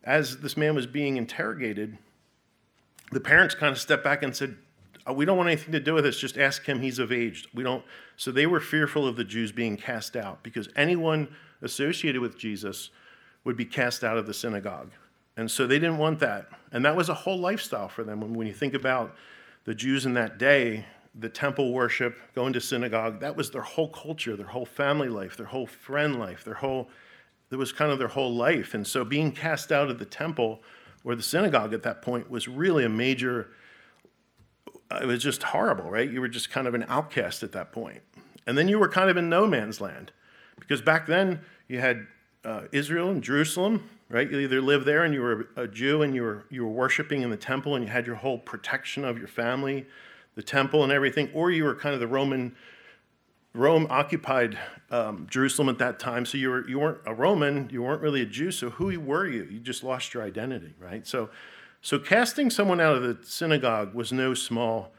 as 0.04 0.38
this 0.38 0.57
man 0.57 0.75
was 0.75 0.87
being 0.87 1.16
interrogated, 1.16 1.99
the 3.11 3.21
parents 3.21 3.54
kind 3.54 3.73
of 3.73 3.78
stepped 3.78 4.04
back 4.04 4.23
and 4.23 4.35
said, 4.35 4.57
Uh, 5.09 5.12
"We 5.12 5.25
don't 5.25 5.37
want 5.37 5.49
anything 5.49 5.73
to 5.73 5.80
do 5.80 5.94
with 5.94 6.04
this. 6.04 6.18
Just 6.18 6.38
ask 6.38 6.64
him. 6.64 6.80
He's 6.80 6.99
of 6.99 7.12
age. 7.12 7.47
We 7.54 7.62
don't." 7.62 7.85
So 8.16 8.30
they 8.30 8.47
were 8.47 8.61
fearful 8.61 9.06
of 9.06 9.16
the 9.16 9.25
Jews 9.25 9.52
being 9.52 9.76
cast 9.76 10.16
out 10.16 10.42
because 10.42 10.68
anyone 10.76 11.28
associated 11.61 12.21
with 12.21 12.38
Jesus 12.38 12.90
would 13.44 13.56
be 13.56 13.64
cast 13.64 14.04
out 14.04 14.18
of 14.18 14.26
the 14.26 14.35
synagogue, 14.35 14.90
and 15.37 15.50
so 15.50 15.66
they 15.66 15.78
didn't 15.78 15.99
want 15.99 16.21
that. 16.21 16.49
And 16.71 16.85
that 16.85 16.97
was 16.97 17.09
a 17.09 17.14
whole 17.14 17.38
lifestyle 17.38 17.88
for 17.88 18.04
them. 18.04 18.21
When, 18.21 18.35
when 18.35 18.47
you 18.47 18.54
think 18.54 18.75
about 18.75 19.14
the 19.64 19.75
Jews 19.75 20.06
in 20.06 20.14
that 20.14 20.38
day, 20.38 20.87
the 21.14 21.28
temple 21.28 21.73
worship, 21.73 22.16
going 22.35 22.52
to 22.54 22.61
synagogue, 22.61 23.21
that 23.21 23.37
was 23.37 23.50
their 23.50 23.62
whole 23.62 23.88
culture, 23.88 24.37
their 24.37 24.47
whole 24.47 24.64
family 24.64 25.09
life, 25.09 25.37
their 25.37 25.47
whole 25.47 25.66
friend 25.66 26.18
life, 26.18 26.44
their 26.44 26.54
whole, 26.54 26.88
that 27.50 27.59
was 27.59 27.73
kind 27.73 27.92
of 27.92 27.99
their 27.99 28.09
whole 28.09 28.35
life. 28.35 28.75
And 28.75 28.87
so 28.87 29.04
being 29.04 29.30
cast 29.30 29.71
out 29.71 29.90
of 29.90 29.99
the 29.99 30.06
temple 30.06 30.62
or 31.04 31.14
the 31.14 31.23
synagogue 31.23 31.75
at 31.75 31.82
that 31.82 32.00
point 32.00 32.30
was 32.30 32.49
really 32.49 32.85
a 32.85 32.88
major, 32.88 33.50
it 35.00 35.06
was 35.06 35.22
just 35.22 35.42
horrible, 35.42 35.90
right? 35.90 36.11
You 36.11 36.20
were 36.20 36.28
just 36.28 36.50
kind 36.50 36.66
of 36.66 36.75
an 36.75 36.84
outcast 36.88 37.42
at 37.42 37.52
that 37.52 37.72
point. 37.72 38.00
And 38.46 38.58
then 38.58 38.68
you 38.68 38.78
were 38.78 38.88
kind 38.88 39.08
of 39.08 39.16
in 39.16 39.28
no 39.28 39.46
man's 39.46 39.80
land 39.80 40.12
because 40.58 40.82
back 40.82 41.06
then 41.06 41.40
you 41.68 41.80
had 41.80 42.06
uh, 42.44 42.62
Israel 42.72 43.11
and 43.11 43.22
Jerusalem, 43.22 43.88
right? 44.08 44.28
You 44.30 44.40
either 44.40 44.61
lived 44.61 44.84
there 44.84 45.04
and 45.04 45.14
you 45.14 45.20
were 45.20 45.49
a 45.56 45.68
Jew 45.68 46.02
and 46.02 46.14
you 46.14 46.22
were, 46.22 46.44
you 46.50 46.64
were 46.64 46.72
worshiping 46.72 47.22
in 47.22 47.30
the 47.30 47.37
temple 47.37 47.76
and 47.76 47.84
you 47.84 47.90
had 47.90 48.06
your 48.06 48.16
whole 48.16 48.38
protection 48.38 49.04
of 49.04 49.18
your 49.18 49.28
family 49.28 49.87
the 50.34 50.42
temple 50.42 50.82
and 50.82 50.92
everything, 50.92 51.30
or 51.34 51.50
you 51.50 51.64
were 51.64 51.75
kind 51.75 51.94
of 51.94 52.00
the 52.00 52.06
Roman, 52.06 52.56
Rome 53.54 53.87
occupied 53.90 54.58
um, 54.90 55.26
Jerusalem 55.30 55.68
at 55.68 55.78
that 55.78 55.99
time. 55.99 56.25
So 56.25 56.38
you, 56.38 56.49
were, 56.49 56.68
you 56.68 56.78
weren't 56.78 57.00
a 57.06 57.14
Roman, 57.14 57.68
you 57.70 57.82
weren't 57.82 58.00
really 58.00 58.22
a 58.22 58.26
Jew. 58.26 58.50
So 58.50 58.70
who 58.70 58.99
were 58.99 59.26
you? 59.26 59.44
You 59.44 59.58
just 59.61 59.84
lost 59.84 60.14
your 60.14 60.22
identity, 60.22 60.75
right? 60.78 61.06
So, 61.06 61.30
so 61.82 61.98
casting 61.98 62.48
someone 62.48 62.80
out 62.80 62.96
of 62.96 63.02
the 63.02 63.18
synagogue 63.26 63.92
was 63.92 64.12
no 64.12 64.34
small 64.34 64.92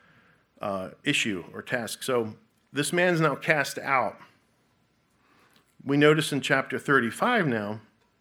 uh, 0.61 0.89
issue 1.05 1.45
or 1.53 1.61
task. 1.61 2.03
So 2.03 2.35
this 2.73 2.91
man's 2.91 3.21
now 3.21 3.35
cast 3.35 3.79
out. 3.79 4.17
We 5.85 5.95
notice 5.95 6.33
in 6.33 6.41
chapter 6.41 6.77
35 6.77 7.47
now 7.47 7.79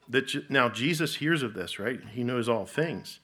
that 0.09 0.49
now 0.49 0.69
Jesus 0.69 1.16
hears 1.16 1.42
of 1.42 1.54
this, 1.54 1.81
right? 1.81 2.00
He 2.12 2.23
knows 2.23 2.49
all 2.49 2.64
things. 2.64 3.19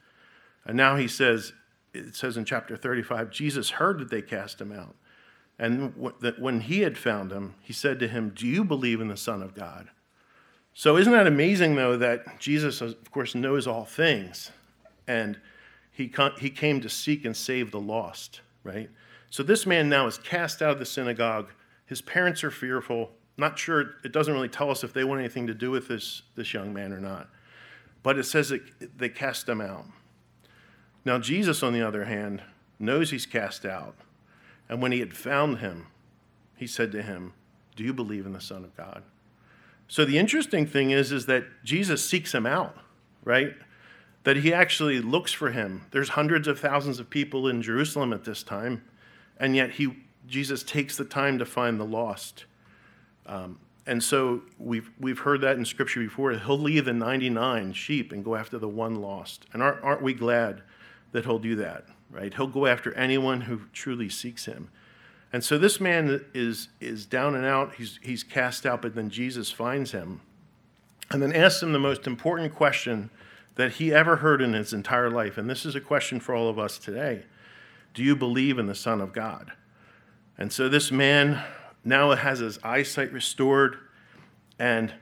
And 0.64 0.76
now 0.76 0.97
he 0.97 1.07
says, 1.07 1.52
it 1.95 2.16
says 2.16 2.37
in 2.37 2.45
chapter 2.45 2.76
35, 2.76 3.30
Jesus 3.30 3.71
heard 3.71 4.00
that 4.00 4.11
they 4.11 4.23
cast 4.23 4.61
him 4.61 4.73
out. 4.73 4.97
And 5.57 5.92
that 6.21 6.40
when 6.40 6.61
he 6.62 6.80
had 6.80 6.99
found 6.99 7.33
him, 7.33 7.54
he 7.61 7.73
said 7.73 7.99
to 8.00 8.09
him, 8.09 8.30
Do 8.35 8.47
you 8.47 8.64
believe 8.64 9.00
in 9.00 9.09
the 9.09 9.16
Son 9.16 9.42
of 9.42 9.54
God? 9.54 9.88
So, 10.73 10.97
isn't 10.97 11.12
that 11.12 11.26
amazing, 11.26 11.75
though, 11.75 11.97
that 11.97 12.38
Jesus, 12.38 12.80
of 12.80 13.11
course, 13.11 13.35
knows 13.35 13.66
all 13.66 13.85
things? 13.85 14.52
And 15.09 15.41
he, 15.91 16.12
he 16.38 16.50
came 16.50 16.81
to 16.81 16.88
seek 16.88 17.25
and 17.25 17.37
save 17.37 17.73
the 17.73 17.81
lost, 17.81 18.43
right? 18.62 18.88
So, 19.31 19.43
this 19.43 19.67
man 19.67 19.88
now 19.88 20.07
is 20.07 20.19
cast 20.19 20.62
out 20.62 20.71
of 20.71 20.79
the 20.79 20.87
synagogue. 20.87 21.49
His 21.87 22.00
parents 22.00 22.45
are 22.45 22.50
fearful. 22.50 23.11
Not 23.37 23.59
sure, 23.59 23.97
it 24.05 24.12
doesn't 24.12 24.33
really 24.33 24.49
tell 24.49 24.71
us 24.71 24.85
if 24.85 24.93
they 24.93 25.05
want 25.05 25.21
anything 25.21 25.47
to 25.49 25.55
do 25.55 25.71
with 25.71 25.88
this, 25.88 26.23
this 26.37 26.55
young 26.55 26.73
man 26.73 26.93
or 26.93 27.00
not. 27.00 27.29
But 28.03 28.19
it 28.19 28.25
says 28.25 28.50
that 28.50 28.62
they 28.97 29.09
cast 29.09 29.49
him 29.49 29.61
out. 29.61 29.87
Now, 31.05 31.19
Jesus, 31.19 31.62
on 31.62 31.73
the 31.73 31.83
other 31.83 32.05
hand, 32.05 32.43
knows 32.79 33.11
he's 33.11 33.27
cast 33.27 33.65
out. 33.65 33.97
And 34.69 34.83
when 34.83 34.93
he 34.93 35.00
had 35.00 35.15
found 35.15 35.59
him, 35.59 35.87
he 36.57 36.67
said 36.67 36.93
to 36.93 37.03
him, 37.03 37.33
Do 37.77 37.85
you 37.85 37.93
believe 37.93 38.27
in 38.27 38.33
the 38.33 38.41
Son 38.41 38.65
of 38.65 38.77
God? 38.77 39.03
So 39.88 40.05
the 40.05 40.19
interesting 40.19 40.67
thing 40.67 40.91
is, 40.91 41.12
is 41.12 41.27
that 41.27 41.45
Jesus 41.65 42.07
seeks 42.07 42.35
him 42.35 42.45
out, 42.45 42.77
right? 43.25 43.55
That 44.25 44.39
he 44.39 44.53
actually 44.53 45.01
looks 45.01 45.33
for 45.33 45.51
him. 45.51 45.87
There's 45.91 46.11
hundreds 46.11 46.49
of 46.49 46.59
thousands 46.59 47.01
of 47.01 47.09
people 47.09 47.49
in 47.49 47.63
Jerusalem 47.63 48.13
at 48.13 48.25
this 48.25 48.43
time, 48.43 48.83
and 49.39 49.57
yet 49.57 49.73
he, 49.73 49.97
Jesus 50.27 50.63
takes 50.63 50.97
the 50.97 51.05
time 51.05 51.39
to 51.39 51.47
find 51.47 51.81
the 51.81 51.85
lost. 51.85 52.45
Um, 53.27 53.59
and 53.87 54.03
so 54.03 54.43
we've, 54.59 54.91
we've 55.01 55.21
heard 55.21 55.41
that 55.41 55.57
in 55.57 55.65
Scripture 55.65 56.01
before. 56.01 56.33
He'll 56.33 56.59
leave 56.59 56.85
the 56.85 56.93
99 56.93 57.73
sheep 57.73 58.13
and 58.13 58.23
go 58.23 58.37
after 58.37 58.59
the 58.59 58.69
one 58.69 58.97
lost. 58.97 59.47
And 59.55 59.63
aren't, 59.63 59.83
aren't 59.83 60.03
we 60.03 60.13
glad 60.13 60.63
that 61.13 61.25
he'll 61.25 61.39
do 61.39 61.57
that, 61.57 61.87
right? 62.11 62.33
He'll 62.35 62.49
go 62.49 62.67
after 62.67 62.93
anyone 62.95 63.43
who 63.43 63.63
truly 63.73 64.11
seeks 64.11 64.45
him. 64.45 64.69
And 65.33 65.43
so 65.43 65.57
this 65.57 65.81
man 65.81 66.25
is, 66.35 66.69
is 66.81 67.07
down 67.07 67.35
and 67.35 67.47
out. 67.47 67.75
He's, 67.77 67.99
he's 68.03 68.23
cast 68.23 68.67
out, 68.67 68.83
but 68.83 68.95
then 68.95 69.09
Jesus 69.09 69.51
finds 69.51 69.93
him 69.93 70.21
and 71.11 71.23
then 71.23 71.35
asks 71.35 71.63
him 71.63 71.73
the 71.73 71.79
most 71.79 72.07
important 72.07 72.55
question 72.55 73.11
that 73.59 73.73
he 73.73 73.93
ever 73.93 74.17
heard 74.17 74.41
in 74.41 74.53
his 74.53 74.73
entire 74.73 75.11
life. 75.11 75.37
And 75.37 75.50
this 75.50 75.67
is 75.67 75.75
a 75.75 75.81
question 75.81 76.21
for 76.21 76.33
all 76.33 76.49
of 76.49 76.61
us 76.61 76.79
today 76.79 77.25
Do 77.93 78.03
you 78.05 78.17
believe 78.17 78.59
in 78.59 78.67
the 78.67 78.75
Son 78.75 79.00
of 79.00 79.12
God? 79.12 79.53
And 80.38 80.53
so 80.53 80.69
this 80.69 80.93
man 80.93 81.43
now 81.85 82.15
has 82.15 82.38
his 82.38 82.61
eyesight 82.62 83.12
restored. 83.12 83.77
And 84.61 84.95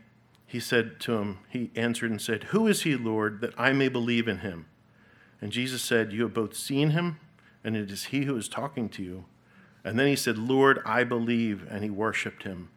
he 0.47 0.59
said 0.59 0.99
to 1.01 1.19
him, 1.19 1.39
He 1.51 1.71
answered 1.77 2.11
and 2.11 2.21
said, 2.21 2.45
Who 2.45 2.67
is 2.67 2.83
he, 2.83 2.97
Lord, 2.97 3.43
that 3.43 3.53
I 3.59 3.73
may 3.73 3.89
believe 3.89 4.27
in 4.27 4.39
him? 4.39 4.67
And 5.43 5.53
Jesus 5.53 5.83
said, 5.83 6.13
You 6.13 6.23
have 6.23 6.35
both 6.35 6.57
seen 6.57 6.91
him, 6.91 7.21
and 7.63 7.77
it 7.77 7.91
is 7.91 8.05
he 8.05 8.25
who 8.25 8.37
is 8.39 8.49
talking 8.49 8.89
to 8.89 9.03
you. 9.03 9.27
And 9.85 9.99
then 9.99 10.07
he 10.07 10.17
said, 10.17 10.39
Lord, 10.39 10.81
I 10.87 11.05
believe, 11.05 11.67
and 11.71 11.85
he 11.85 11.91
worshiped 11.91 12.45
him. 12.45 12.71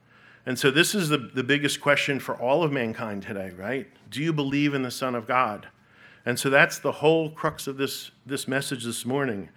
And 0.50 0.58
so 0.58 0.72
this 0.72 0.96
is 0.96 1.10
the, 1.10 1.20
the 1.20 1.44
biggest 1.44 1.79
question 1.79 2.20
for 2.20 2.34
all 2.36 2.63
of 2.63 2.72
mankind 2.72 3.22
today, 3.22 3.51
right? 3.56 3.86
Do 4.10 4.20
you 4.20 4.34
believe 4.34 4.74
in 4.74 4.82
the 4.82 4.89
Son 4.89 5.13
of 5.13 5.27
God? 5.27 5.68
And 6.25 6.39
so 6.39 6.50
that's 6.50 6.79
the 6.79 6.91
whole 6.91 7.29
crux 7.29 7.68
of 7.68 7.77
this, 7.77 8.10
this 8.25 8.48
message 8.48 8.84
this 8.84 9.06
morning 9.06 9.50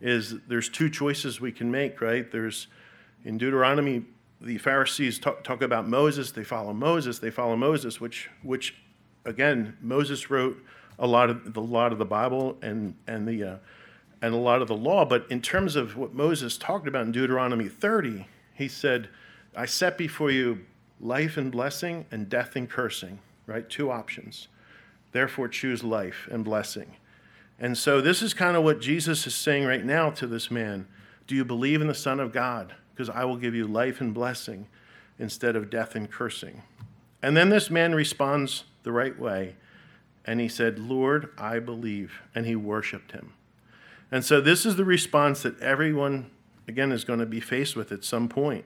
is 0.00 0.36
there's 0.46 0.68
two 0.68 0.88
choices 0.88 1.40
we 1.40 1.50
can 1.50 1.68
make, 1.68 2.00
right? 2.00 2.30
There's 2.30 2.68
in 3.24 3.38
Deuteronomy, 3.38 4.04
the 4.40 4.56
Pharisees 4.58 5.18
talk, 5.18 5.42
talk 5.42 5.62
about 5.62 5.88
Moses, 5.88 6.30
they 6.30 6.44
follow 6.44 6.72
Moses, 6.72 7.18
they 7.18 7.32
follow 7.32 7.56
Moses, 7.56 8.00
which 8.00 8.30
which 8.44 8.76
again, 9.24 9.76
Moses 9.80 10.30
wrote 10.30 10.62
a 11.00 11.08
lot 11.08 11.28
of 11.28 11.54
the 11.54 11.60
lot 11.60 11.90
of 11.90 11.98
the 11.98 12.04
Bible 12.04 12.56
and 12.62 12.94
and 13.08 13.26
the 13.26 13.42
uh, 13.42 13.56
and 14.22 14.32
a 14.32 14.38
lot 14.38 14.62
of 14.62 14.68
the 14.68 14.76
law. 14.76 15.04
But 15.04 15.26
in 15.28 15.42
terms 15.42 15.74
of 15.74 15.96
what 15.96 16.14
Moses 16.14 16.56
talked 16.56 16.86
about 16.86 17.04
in 17.04 17.10
Deuteronomy 17.10 17.68
30, 17.68 18.28
he 18.54 18.68
said, 18.68 19.08
I 19.56 19.66
set 19.66 19.96
before 19.96 20.30
you 20.30 20.64
life 21.00 21.36
and 21.36 21.50
blessing 21.50 22.04
and 22.10 22.28
death 22.28 22.56
and 22.56 22.68
cursing, 22.68 23.18
right? 23.46 23.68
Two 23.68 23.90
options. 23.90 24.48
Therefore, 25.12 25.48
choose 25.48 25.82
life 25.82 26.28
and 26.30 26.44
blessing. 26.44 26.96
And 27.58 27.76
so, 27.76 28.00
this 28.00 28.20
is 28.20 28.34
kind 28.34 28.56
of 28.56 28.64
what 28.64 28.80
Jesus 28.80 29.26
is 29.26 29.34
saying 29.34 29.64
right 29.64 29.84
now 29.84 30.10
to 30.10 30.26
this 30.26 30.50
man 30.50 30.86
Do 31.26 31.34
you 31.34 31.44
believe 31.44 31.80
in 31.80 31.86
the 31.86 31.94
Son 31.94 32.20
of 32.20 32.32
God? 32.32 32.74
Because 32.94 33.08
I 33.10 33.24
will 33.24 33.36
give 33.36 33.54
you 33.54 33.66
life 33.66 34.00
and 34.00 34.12
blessing 34.12 34.66
instead 35.18 35.56
of 35.56 35.70
death 35.70 35.94
and 35.94 36.10
cursing. 36.10 36.62
And 37.22 37.36
then 37.36 37.48
this 37.48 37.70
man 37.70 37.94
responds 37.94 38.64
the 38.82 38.92
right 38.92 39.18
way. 39.18 39.56
And 40.24 40.40
he 40.40 40.48
said, 40.48 40.78
Lord, 40.78 41.30
I 41.38 41.58
believe. 41.58 42.20
And 42.34 42.46
he 42.46 42.56
worshiped 42.56 43.12
him. 43.12 43.32
And 44.10 44.24
so 44.24 44.40
this 44.40 44.66
is 44.66 44.76
the 44.76 44.84
response 44.84 45.42
that 45.42 45.58
everyone, 45.60 46.30
again, 46.68 46.92
is 46.92 47.04
going 47.04 47.18
to 47.18 47.26
be 47.26 47.40
faced 47.40 47.74
with 47.74 47.90
at 47.90 48.04
some 48.04 48.28
point, 48.28 48.64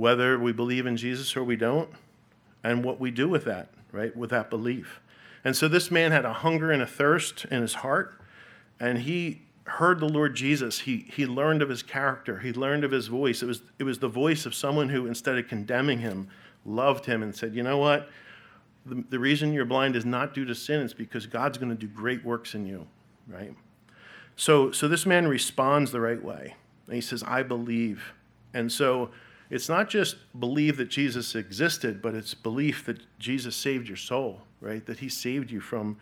whether 0.00 0.38
we 0.38 0.50
believe 0.50 0.86
in 0.86 0.96
Jesus 0.96 1.36
or 1.36 1.44
we 1.44 1.56
don't, 1.56 1.90
and 2.64 2.82
what 2.82 2.98
we 2.98 3.10
do 3.10 3.28
with 3.28 3.44
that, 3.44 3.68
right, 3.92 4.16
with 4.16 4.30
that 4.30 4.48
belief. 4.48 4.98
And 5.44 5.54
so 5.54 5.68
this 5.68 5.90
man 5.90 6.10
had 6.10 6.24
a 6.24 6.32
hunger 6.32 6.72
and 6.72 6.80
a 6.80 6.86
thirst 6.86 7.44
in 7.50 7.60
his 7.60 7.74
heart, 7.74 8.18
and 8.80 9.00
he 9.00 9.42
heard 9.64 10.00
the 10.00 10.08
Lord 10.08 10.34
Jesus. 10.34 10.80
He, 10.80 11.06
he 11.12 11.26
learned 11.26 11.60
of 11.60 11.68
his 11.68 11.82
character, 11.82 12.38
he 12.38 12.50
learned 12.50 12.82
of 12.82 12.92
his 12.92 13.08
voice. 13.08 13.42
It 13.42 13.46
was, 13.46 13.60
it 13.78 13.84
was 13.84 13.98
the 13.98 14.08
voice 14.08 14.46
of 14.46 14.54
someone 14.54 14.88
who, 14.88 15.06
instead 15.06 15.36
of 15.36 15.46
condemning 15.48 15.98
him, 15.98 16.28
loved 16.64 17.04
him 17.04 17.22
and 17.22 17.36
said, 17.36 17.54
You 17.54 17.62
know 17.62 17.76
what? 17.76 18.08
The, 18.86 19.04
the 19.10 19.18
reason 19.18 19.52
you're 19.52 19.66
blind 19.66 19.96
is 19.96 20.06
not 20.06 20.32
due 20.32 20.46
to 20.46 20.54
sin, 20.54 20.80
it's 20.80 20.94
because 20.94 21.26
God's 21.26 21.58
going 21.58 21.76
to 21.76 21.78
do 21.78 21.86
great 21.86 22.24
works 22.24 22.54
in 22.54 22.64
you, 22.64 22.86
right? 23.28 23.54
So, 24.34 24.72
so 24.72 24.88
this 24.88 25.04
man 25.04 25.28
responds 25.28 25.92
the 25.92 26.00
right 26.00 26.24
way. 26.24 26.54
And 26.86 26.94
he 26.94 27.02
says, 27.02 27.22
I 27.22 27.42
believe. 27.42 28.14
And 28.54 28.72
so 28.72 29.10
it's 29.50 29.68
not 29.68 29.90
just 29.90 30.16
believe 30.38 30.76
that 30.76 30.88
Jesus 30.88 31.34
existed, 31.34 32.00
but 32.00 32.14
it's 32.14 32.34
belief 32.34 32.86
that 32.86 33.00
Jesus 33.18 33.56
saved 33.56 33.88
your 33.88 33.96
soul, 33.96 34.42
right? 34.60 34.86
That 34.86 35.00
he 35.00 35.08
saved 35.08 35.50
you 35.50 35.60
from, 35.60 35.98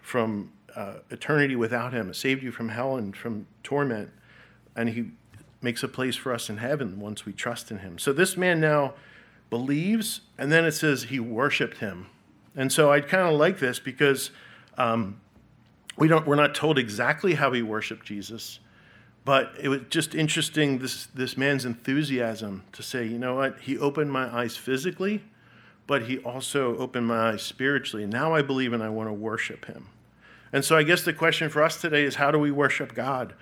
from 0.00 0.52
uh, 0.74 0.94
eternity 1.10 1.54
without 1.54 1.92
him, 1.92 2.12
saved 2.14 2.42
you 2.42 2.50
from 2.50 2.70
hell 2.70 2.96
and 2.96 3.14
from 3.14 3.46
torment. 3.62 4.10
And 4.74 4.88
he 4.88 5.10
makes 5.60 5.82
a 5.82 5.88
place 5.88 6.16
for 6.16 6.32
us 6.32 6.48
in 6.48 6.56
heaven 6.56 6.98
once 6.98 7.26
we 7.26 7.32
trust 7.32 7.70
in 7.70 7.78
him. 7.80 7.98
So 7.98 8.12
this 8.12 8.36
man 8.36 8.58
now 8.58 8.94
believes, 9.50 10.22
and 10.38 10.50
then 10.50 10.64
it 10.64 10.72
says 10.72 11.04
he 11.04 11.20
worshiped 11.20 11.78
him. 11.78 12.06
And 12.56 12.72
so 12.72 12.90
I 12.90 13.00
kind 13.00 13.28
of 13.28 13.38
like 13.38 13.58
this 13.58 13.78
because 13.78 14.30
um, 14.78 15.20
we 15.96 16.08
don't, 16.08 16.26
we're 16.26 16.36
not 16.36 16.54
told 16.54 16.78
exactly 16.78 17.34
how 17.34 17.52
he 17.52 17.62
worshiped 17.62 18.06
Jesus, 18.06 18.60
but 19.24 19.52
it 19.60 19.68
was 19.68 19.80
just 19.90 20.14
interesting 20.14 20.78
this, 20.78 21.06
this 21.06 21.36
man's 21.36 21.64
enthusiasm 21.64 22.64
to 22.72 22.82
say, 22.82 23.06
you 23.06 23.18
know 23.18 23.36
what, 23.36 23.60
he 23.60 23.78
opened 23.78 24.10
my 24.10 24.34
eyes 24.34 24.56
physically, 24.56 25.22
but 25.86 26.02
he 26.02 26.18
also 26.18 26.76
opened 26.78 27.06
my 27.06 27.30
eyes 27.30 27.42
spiritually. 27.42 28.06
Now 28.06 28.34
I 28.34 28.42
believe 28.42 28.72
and 28.72 28.82
I 28.82 28.88
want 28.88 29.08
to 29.08 29.12
worship 29.12 29.66
him. 29.66 29.88
And 30.52 30.64
so 30.64 30.76
I 30.76 30.82
guess 30.82 31.02
the 31.02 31.12
question 31.12 31.50
for 31.50 31.62
us 31.62 31.80
today 31.80 32.04
is 32.04 32.14
how 32.14 32.30
do 32.30 32.38
we 32.38 32.50
worship 32.50 32.94
God 32.94 33.34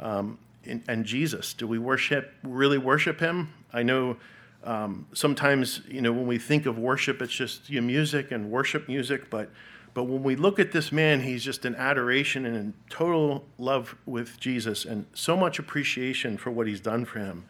um, 0.00 0.38
and, 0.64 0.82
and 0.88 1.04
Jesus? 1.04 1.52
Do 1.52 1.66
we 1.66 1.78
worship, 1.78 2.32
really 2.42 2.78
worship 2.78 3.20
him? 3.20 3.52
I 3.72 3.82
know 3.82 4.16
um, 4.64 5.06
sometimes, 5.12 5.82
you 5.86 6.00
know, 6.00 6.12
when 6.12 6.26
we 6.26 6.38
think 6.38 6.66
of 6.66 6.78
worship, 6.78 7.20
it's 7.22 7.32
just 7.32 7.68
you 7.68 7.80
know, 7.80 7.86
music 7.86 8.32
and 8.32 8.50
worship 8.50 8.88
music, 8.88 9.30
but 9.30 9.50
but 9.96 10.04
when 10.04 10.22
we 10.22 10.36
look 10.36 10.58
at 10.58 10.72
this 10.72 10.92
man, 10.92 11.22
he's 11.22 11.42
just 11.42 11.64
in 11.64 11.74
adoration 11.74 12.44
and 12.44 12.54
in 12.54 12.74
total 12.90 13.46
love 13.56 13.96
with 14.04 14.38
Jesus 14.38 14.84
and 14.84 15.06
so 15.14 15.38
much 15.38 15.58
appreciation 15.58 16.36
for 16.36 16.50
what 16.50 16.66
he's 16.66 16.82
done 16.82 17.06
for 17.06 17.18
him. 17.18 17.46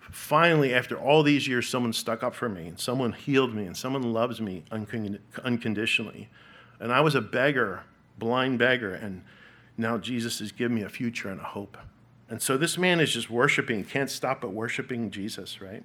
Finally, 0.00 0.74
after 0.74 0.98
all 0.98 1.22
these 1.22 1.46
years, 1.46 1.68
someone 1.68 1.92
stuck 1.92 2.24
up 2.24 2.34
for 2.34 2.48
me 2.48 2.66
and 2.66 2.80
someone 2.80 3.12
healed 3.12 3.54
me 3.54 3.64
and 3.64 3.76
someone 3.76 4.12
loves 4.12 4.40
me 4.40 4.64
unconditionally. 4.72 6.28
And 6.80 6.92
I 6.92 7.00
was 7.00 7.14
a 7.14 7.20
beggar, 7.20 7.84
blind 8.18 8.58
beggar, 8.58 8.92
and 8.92 9.22
now 9.78 9.96
Jesus 9.96 10.40
has 10.40 10.50
given 10.50 10.74
me 10.74 10.82
a 10.82 10.88
future 10.88 11.28
and 11.28 11.40
a 11.40 11.44
hope. 11.44 11.78
And 12.28 12.42
so 12.42 12.56
this 12.56 12.76
man 12.76 12.98
is 12.98 13.12
just 13.12 13.30
worshiping, 13.30 13.84
can't 13.84 14.10
stop 14.10 14.40
but 14.40 14.50
worshiping 14.52 15.12
Jesus, 15.12 15.60
right? 15.60 15.84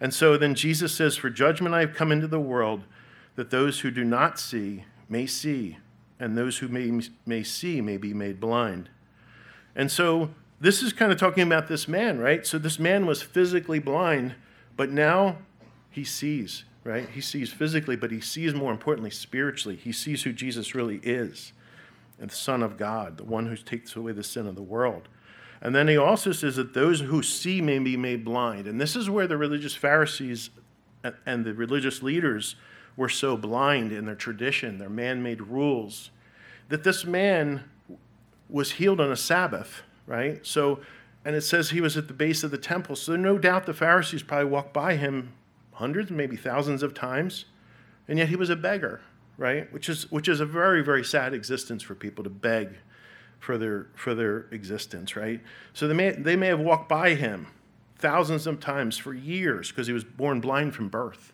And 0.00 0.14
so 0.14 0.38
then 0.38 0.54
Jesus 0.54 0.94
says, 0.94 1.18
For 1.18 1.28
judgment 1.28 1.74
I 1.74 1.80
have 1.80 1.92
come 1.92 2.10
into 2.10 2.28
the 2.28 2.40
world, 2.40 2.84
that 3.36 3.50
those 3.50 3.80
who 3.80 3.90
do 3.90 4.04
not 4.04 4.38
see 4.38 4.84
may 5.14 5.26
see, 5.26 5.78
and 6.18 6.36
those 6.36 6.58
who 6.58 6.66
may, 6.66 6.90
may 7.24 7.44
see 7.44 7.80
may 7.80 7.96
be 7.96 8.12
made 8.12 8.40
blind. 8.40 8.88
And 9.76 9.88
so 9.88 10.30
this 10.60 10.82
is 10.82 10.92
kind 10.92 11.12
of 11.12 11.18
talking 11.20 11.44
about 11.44 11.68
this 11.68 11.86
man, 11.86 12.18
right? 12.18 12.44
So 12.44 12.58
this 12.58 12.80
man 12.80 13.06
was 13.06 13.22
physically 13.22 13.78
blind, 13.78 14.34
but 14.76 14.90
now 14.90 15.36
he 15.88 16.02
sees, 16.02 16.64
right? 16.82 17.08
He 17.08 17.20
sees 17.20 17.52
physically, 17.52 17.94
but 17.94 18.10
he 18.10 18.20
sees 18.20 18.54
more 18.54 18.72
importantly 18.72 19.10
spiritually. 19.10 19.76
He 19.76 19.92
sees 19.92 20.24
who 20.24 20.32
Jesus 20.32 20.74
really 20.74 20.98
is, 21.04 21.52
and 22.18 22.28
the 22.28 22.34
Son 22.34 22.60
of 22.60 22.76
God, 22.76 23.16
the 23.16 23.22
one 23.22 23.46
who 23.46 23.56
takes 23.56 23.94
away 23.94 24.10
the 24.10 24.24
sin 24.24 24.48
of 24.48 24.56
the 24.56 24.62
world. 24.62 25.08
And 25.60 25.76
then 25.76 25.86
he 25.86 25.96
also 25.96 26.32
says 26.32 26.56
that 26.56 26.74
those 26.74 27.02
who 27.02 27.22
see 27.22 27.60
may 27.60 27.78
be 27.78 27.96
made 27.96 28.24
blind. 28.24 28.66
And 28.66 28.80
this 28.80 28.96
is 28.96 29.08
where 29.08 29.28
the 29.28 29.36
religious 29.36 29.76
Pharisees 29.76 30.50
and 31.24 31.44
the 31.44 31.54
religious 31.54 32.02
leaders 32.02 32.56
were 32.96 33.08
so 33.08 33.36
blind 33.36 33.92
in 33.92 34.06
their 34.06 34.14
tradition, 34.14 34.78
their 34.78 34.88
man 34.88 35.22
made 35.22 35.42
rules, 35.42 36.10
that 36.68 36.84
this 36.84 37.04
man 37.04 37.64
was 38.48 38.72
healed 38.72 39.00
on 39.00 39.10
a 39.10 39.16
Sabbath, 39.16 39.82
right? 40.06 40.44
So, 40.46 40.80
and 41.24 41.34
it 41.34 41.42
says 41.42 41.70
he 41.70 41.80
was 41.80 41.96
at 41.96 42.08
the 42.08 42.14
base 42.14 42.44
of 42.44 42.50
the 42.50 42.58
temple. 42.58 42.96
So, 42.96 43.16
no 43.16 43.38
doubt 43.38 43.66
the 43.66 43.74
Pharisees 43.74 44.22
probably 44.22 44.46
walked 44.46 44.72
by 44.72 44.96
him 44.96 45.32
hundreds, 45.72 46.10
maybe 46.10 46.36
thousands 46.36 46.82
of 46.82 46.94
times, 46.94 47.46
and 48.06 48.18
yet 48.18 48.28
he 48.28 48.36
was 48.36 48.50
a 48.50 48.56
beggar, 48.56 49.00
right? 49.36 49.72
Which 49.72 49.88
is, 49.88 50.10
which 50.10 50.28
is 50.28 50.40
a 50.40 50.46
very, 50.46 50.82
very 50.82 51.04
sad 51.04 51.34
existence 51.34 51.82
for 51.82 51.94
people 51.94 52.22
to 52.24 52.30
beg 52.30 52.76
for 53.40 53.58
their, 53.58 53.88
for 53.94 54.14
their 54.14 54.46
existence, 54.50 55.16
right? 55.16 55.40
So, 55.72 55.88
they 55.88 55.94
may, 55.94 56.10
they 56.12 56.36
may 56.36 56.48
have 56.48 56.60
walked 56.60 56.88
by 56.88 57.14
him 57.14 57.48
thousands 57.96 58.46
of 58.46 58.60
times 58.60 58.96
for 58.98 59.14
years 59.14 59.70
because 59.70 59.86
he 59.86 59.92
was 59.92 60.04
born 60.04 60.40
blind 60.40 60.74
from 60.74 60.88
birth. 60.88 61.32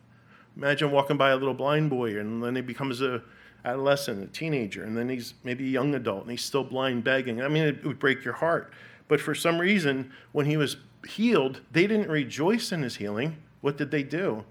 Imagine 0.56 0.90
walking 0.90 1.16
by 1.16 1.30
a 1.30 1.36
little 1.36 1.54
blind 1.54 1.90
boy 1.90 2.18
and 2.18 2.42
then 2.42 2.56
he 2.56 2.62
becomes 2.62 3.00
a 3.00 3.22
adolescent, 3.64 4.22
a 4.22 4.26
teenager, 4.26 4.84
and 4.84 4.96
then 4.96 5.08
he's 5.08 5.34
maybe 5.44 5.64
a 5.64 5.70
young 5.70 5.94
adult 5.94 6.22
and 6.22 6.30
he's 6.30 6.42
still 6.42 6.64
blind 6.64 7.04
begging. 7.04 7.42
I 7.42 7.48
mean, 7.48 7.64
it 7.64 7.84
would 7.84 7.98
break 7.98 8.24
your 8.24 8.34
heart. 8.34 8.72
But 9.08 9.20
for 9.20 9.34
some 9.34 9.60
reason, 9.60 10.12
when 10.32 10.46
he 10.46 10.56
was 10.56 10.76
healed, 11.06 11.60
they 11.72 11.86
didn't 11.86 12.08
rejoice 12.08 12.72
in 12.72 12.82
his 12.82 12.96
healing. 12.96 13.36
What 13.60 13.76
did 13.76 13.90
they 13.90 14.02
do? 14.02 14.44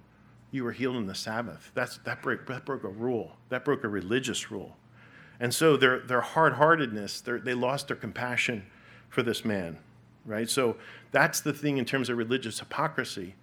You 0.51 0.63
were 0.63 0.71
healed 0.71 0.95
on 0.95 1.05
the 1.05 1.15
Sabbath. 1.15 1.71
That's, 1.73 1.97
that, 1.99 2.21
broke, 2.21 2.45
that 2.47 2.65
broke 2.65 2.83
a 2.83 2.89
rule. 2.89 3.37
That 3.49 3.63
broke 3.63 3.83
a 3.83 3.87
religious 3.87 4.51
rule. 4.51 4.75
And 5.39 5.53
so 5.53 5.77
their, 5.77 5.99
their 5.99 6.21
hard 6.21 6.53
heartedness, 6.53 7.21
they 7.21 7.53
lost 7.53 7.87
their 7.87 7.95
compassion 7.95 8.65
for 9.09 9.23
this 9.23 9.45
man, 9.45 9.77
right? 10.25 10.49
So 10.49 10.75
that's 11.11 11.39
the 11.39 11.53
thing 11.53 11.77
in 11.77 11.85
terms 11.85 12.09
of 12.09 12.17
religious 12.17 12.59
hypocrisy. 12.59 13.35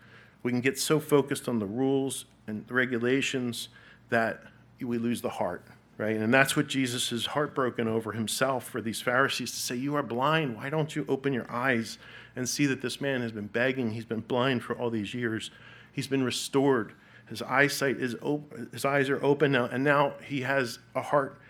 We 0.42 0.52
can 0.52 0.60
get 0.60 0.78
so 0.78 1.00
focused 1.00 1.48
on 1.48 1.58
the 1.58 1.66
rules 1.66 2.26
and 2.46 2.66
the 2.66 2.74
regulations 2.74 3.68
that 4.10 4.42
we 4.80 4.98
lose 4.98 5.20
the 5.20 5.30
heart, 5.30 5.64
right? 5.98 6.16
And 6.16 6.32
that's 6.32 6.56
what 6.56 6.66
Jesus 6.66 7.12
is 7.12 7.26
heartbroken 7.26 7.88
over 7.88 8.12
himself 8.12 8.68
for 8.68 8.80
these 8.80 9.00
Pharisees 9.00 9.50
to 9.52 9.56
say, 9.56 9.76
You 9.76 9.96
are 9.96 10.02
blind. 10.02 10.56
Why 10.56 10.70
don't 10.70 10.94
you 10.94 11.04
open 11.08 11.32
your 11.32 11.50
eyes 11.50 11.98
and 12.34 12.48
see 12.48 12.66
that 12.66 12.82
this 12.82 13.00
man 13.00 13.22
has 13.22 13.32
been 13.32 13.46
begging? 13.46 13.92
He's 13.92 14.04
been 14.04 14.20
blind 14.20 14.62
for 14.62 14.76
all 14.76 14.90
these 14.90 15.14
years. 15.14 15.50
He's 15.92 16.06
been 16.06 16.22
restored. 16.22 16.92
His 17.28 17.42
eyesight 17.42 17.96
is 17.96 18.14
open, 18.22 18.68
his 18.72 18.84
eyes 18.84 19.10
are 19.10 19.22
open 19.24 19.50
now, 19.50 19.64
and 19.64 19.82
now 19.82 20.14
he 20.24 20.42
has 20.42 20.78
a 20.94 21.02
heart 21.02 21.40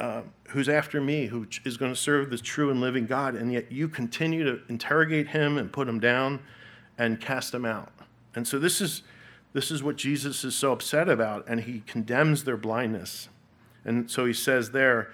uh, 0.00 0.22
who's 0.48 0.68
after 0.68 1.00
me, 1.00 1.26
who 1.26 1.46
is 1.64 1.76
going 1.76 1.92
to 1.92 1.96
serve 1.96 2.30
the 2.30 2.38
true 2.38 2.70
and 2.70 2.80
living 2.80 3.06
God, 3.06 3.34
and 3.34 3.52
yet 3.52 3.70
you 3.70 3.88
continue 3.88 4.44
to 4.44 4.60
interrogate 4.68 5.28
him 5.28 5.58
and 5.58 5.72
put 5.72 5.86
him 5.86 6.00
down 6.00 6.40
and 6.98 7.20
cast 7.20 7.52
him 7.52 7.64
out. 7.64 7.92
And 8.34 8.48
so 8.48 8.58
this 8.58 8.80
is 8.80 9.02
this 9.54 9.70
is 9.70 9.82
what 9.82 9.96
Jesus 9.96 10.44
is 10.44 10.54
so 10.54 10.72
upset 10.72 11.08
about, 11.08 11.46
and 11.48 11.60
he 11.60 11.82
condemns 11.86 12.44
their 12.44 12.56
blindness. 12.56 13.28
And 13.84 14.10
so 14.10 14.26
he 14.26 14.32
says 14.32 14.72
there, 14.72 15.12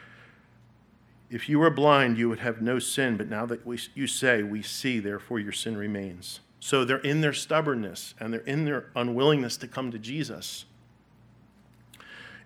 if 1.29 1.49
you 1.49 1.61
were 1.61 1.71
blind, 1.71 2.19
you 2.19 2.29
would 2.29 2.41
have 2.41 2.61
no 2.61 2.79
sin, 2.81 3.17
but 3.17 3.29
now 3.29 3.47
that 3.47 3.65
we, 3.65 3.79
you 3.95 4.09
say, 4.09 4.43
we 4.43 4.63
see, 4.63 4.99
therefore 4.99 5.39
your 5.39 5.53
sin 5.53 5.77
remains. 5.77 6.41
So 6.59 6.85
they're 6.85 6.99
in 6.99 7.21
their 7.21 7.33
stubbornness 7.33 8.15
and 8.19 8.33
they're 8.33 8.41
in 8.41 8.65
their 8.65 8.87
unwillingness 8.97 9.57
to 9.59 9.69
come 9.69 9.93
to 9.93 9.99
Jesus. 9.99 10.65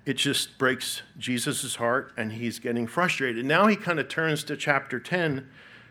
It 0.05 0.15
just 0.15 0.59
breaks 0.59 1.03
Jesus' 1.17 1.77
heart 1.77 2.13
and 2.17 2.33
he's 2.33 2.59
getting 2.59 2.87
frustrated. 2.87 3.47
Now 3.47 3.69
he 3.69 3.77
kind 3.77 3.99
of 3.99 4.09
turns 4.09 4.45
to 4.45 4.57
chapter 4.57 5.01
10, 5.01 5.49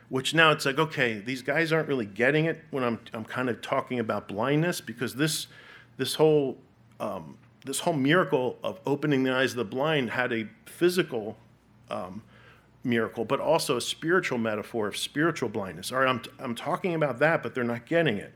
which 0.09 0.35
now 0.35 0.51
it's 0.51 0.65
like, 0.65 0.77
okay, 0.77 1.19
these 1.19 1.41
guys 1.41 1.71
aren't 1.71 1.87
really 1.87 2.05
getting 2.05 2.45
it 2.45 2.63
when 2.69 2.83
I'm, 2.83 2.99
I'm 3.13 3.25
kind 3.25 3.49
of 3.49 3.61
talking 3.61 3.99
about 3.99 4.27
blindness 4.27 4.81
because 4.81 5.15
this 5.15 5.47
this 5.97 6.15
whole 6.15 6.57
um, 6.99 7.37
this 7.65 7.79
whole 7.79 7.93
miracle 7.93 8.57
of 8.63 8.79
opening 8.85 9.23
the 9.23 9.33
eyes 9.33 9.51
of 9.51 9.57
the 9.57 9.65
blind 9.65 10.09
had 10.09 10.33
a 10.33 10.47
physical 10.65 11.37
um, 11.89 12.21
miracle, 12.83 13.23
but 13.23 13.39
also 13.39 13.77
a 13.77 13.81
spiritual 13.81 14.37
metaphor 14.37 14.87
of 14.87 14.97
spiritual 14.97 15.49
blindness. 15.49 15.91
All 15.91 15.99
right, 15.99 16.09
I'm, 16.09 16.21
I'm 16.39 16.55
talking 16.55 16.93
about 16.93 17.19
that, 17.19 17.41
but 17.41 17.55
they're 17.55 17.63
not 17.63 17.85
getting 17.85 18.17
it. 18.17 18.33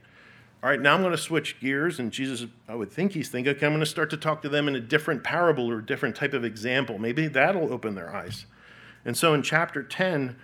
All 0.62 0.70
right, 0.70 0.80
now 0.80 0.94
I'm 0.94 1.02
going 1.02 1.12
to 1.12 1.18
switch 1.18 1.60
gears, 1.60 2.00
and 2.00 2.10
Jesus, 2.10 2.46
I 2.68 2.74
would 2.74 2.90
think 2.90 3.12
he's 3.12 3.28
thinking, 3.28 3.54
okay, 3.54 3.66
I'm 3.66 3.72
going 3.72 3.80
to 3.80 3.86
start 3.86 4.10
to 4.10 4.16
talk 4.16 4.42
to 4.42 4.48
them 4.48 4.66
in 4.66 4.74
a 4.74 4.80
different 4.80 5.22
parable 5.22 5.70
or 5.70 5.78
a 5.78 5.86
different 5.86 6.16
type 6.16 6.32
of 6.32 6.44
example. 6.44 6.98
Maybe 6.98 7.28
that'll 7.28 7.72
open 7.72 7.94
their 7.94 8.14
eyes. 8.14 8.46
And 9.04 9.16
so 9.16 9.34
in 9.34 9.42
chapter 9.42 9.82
10, 9.84 10.36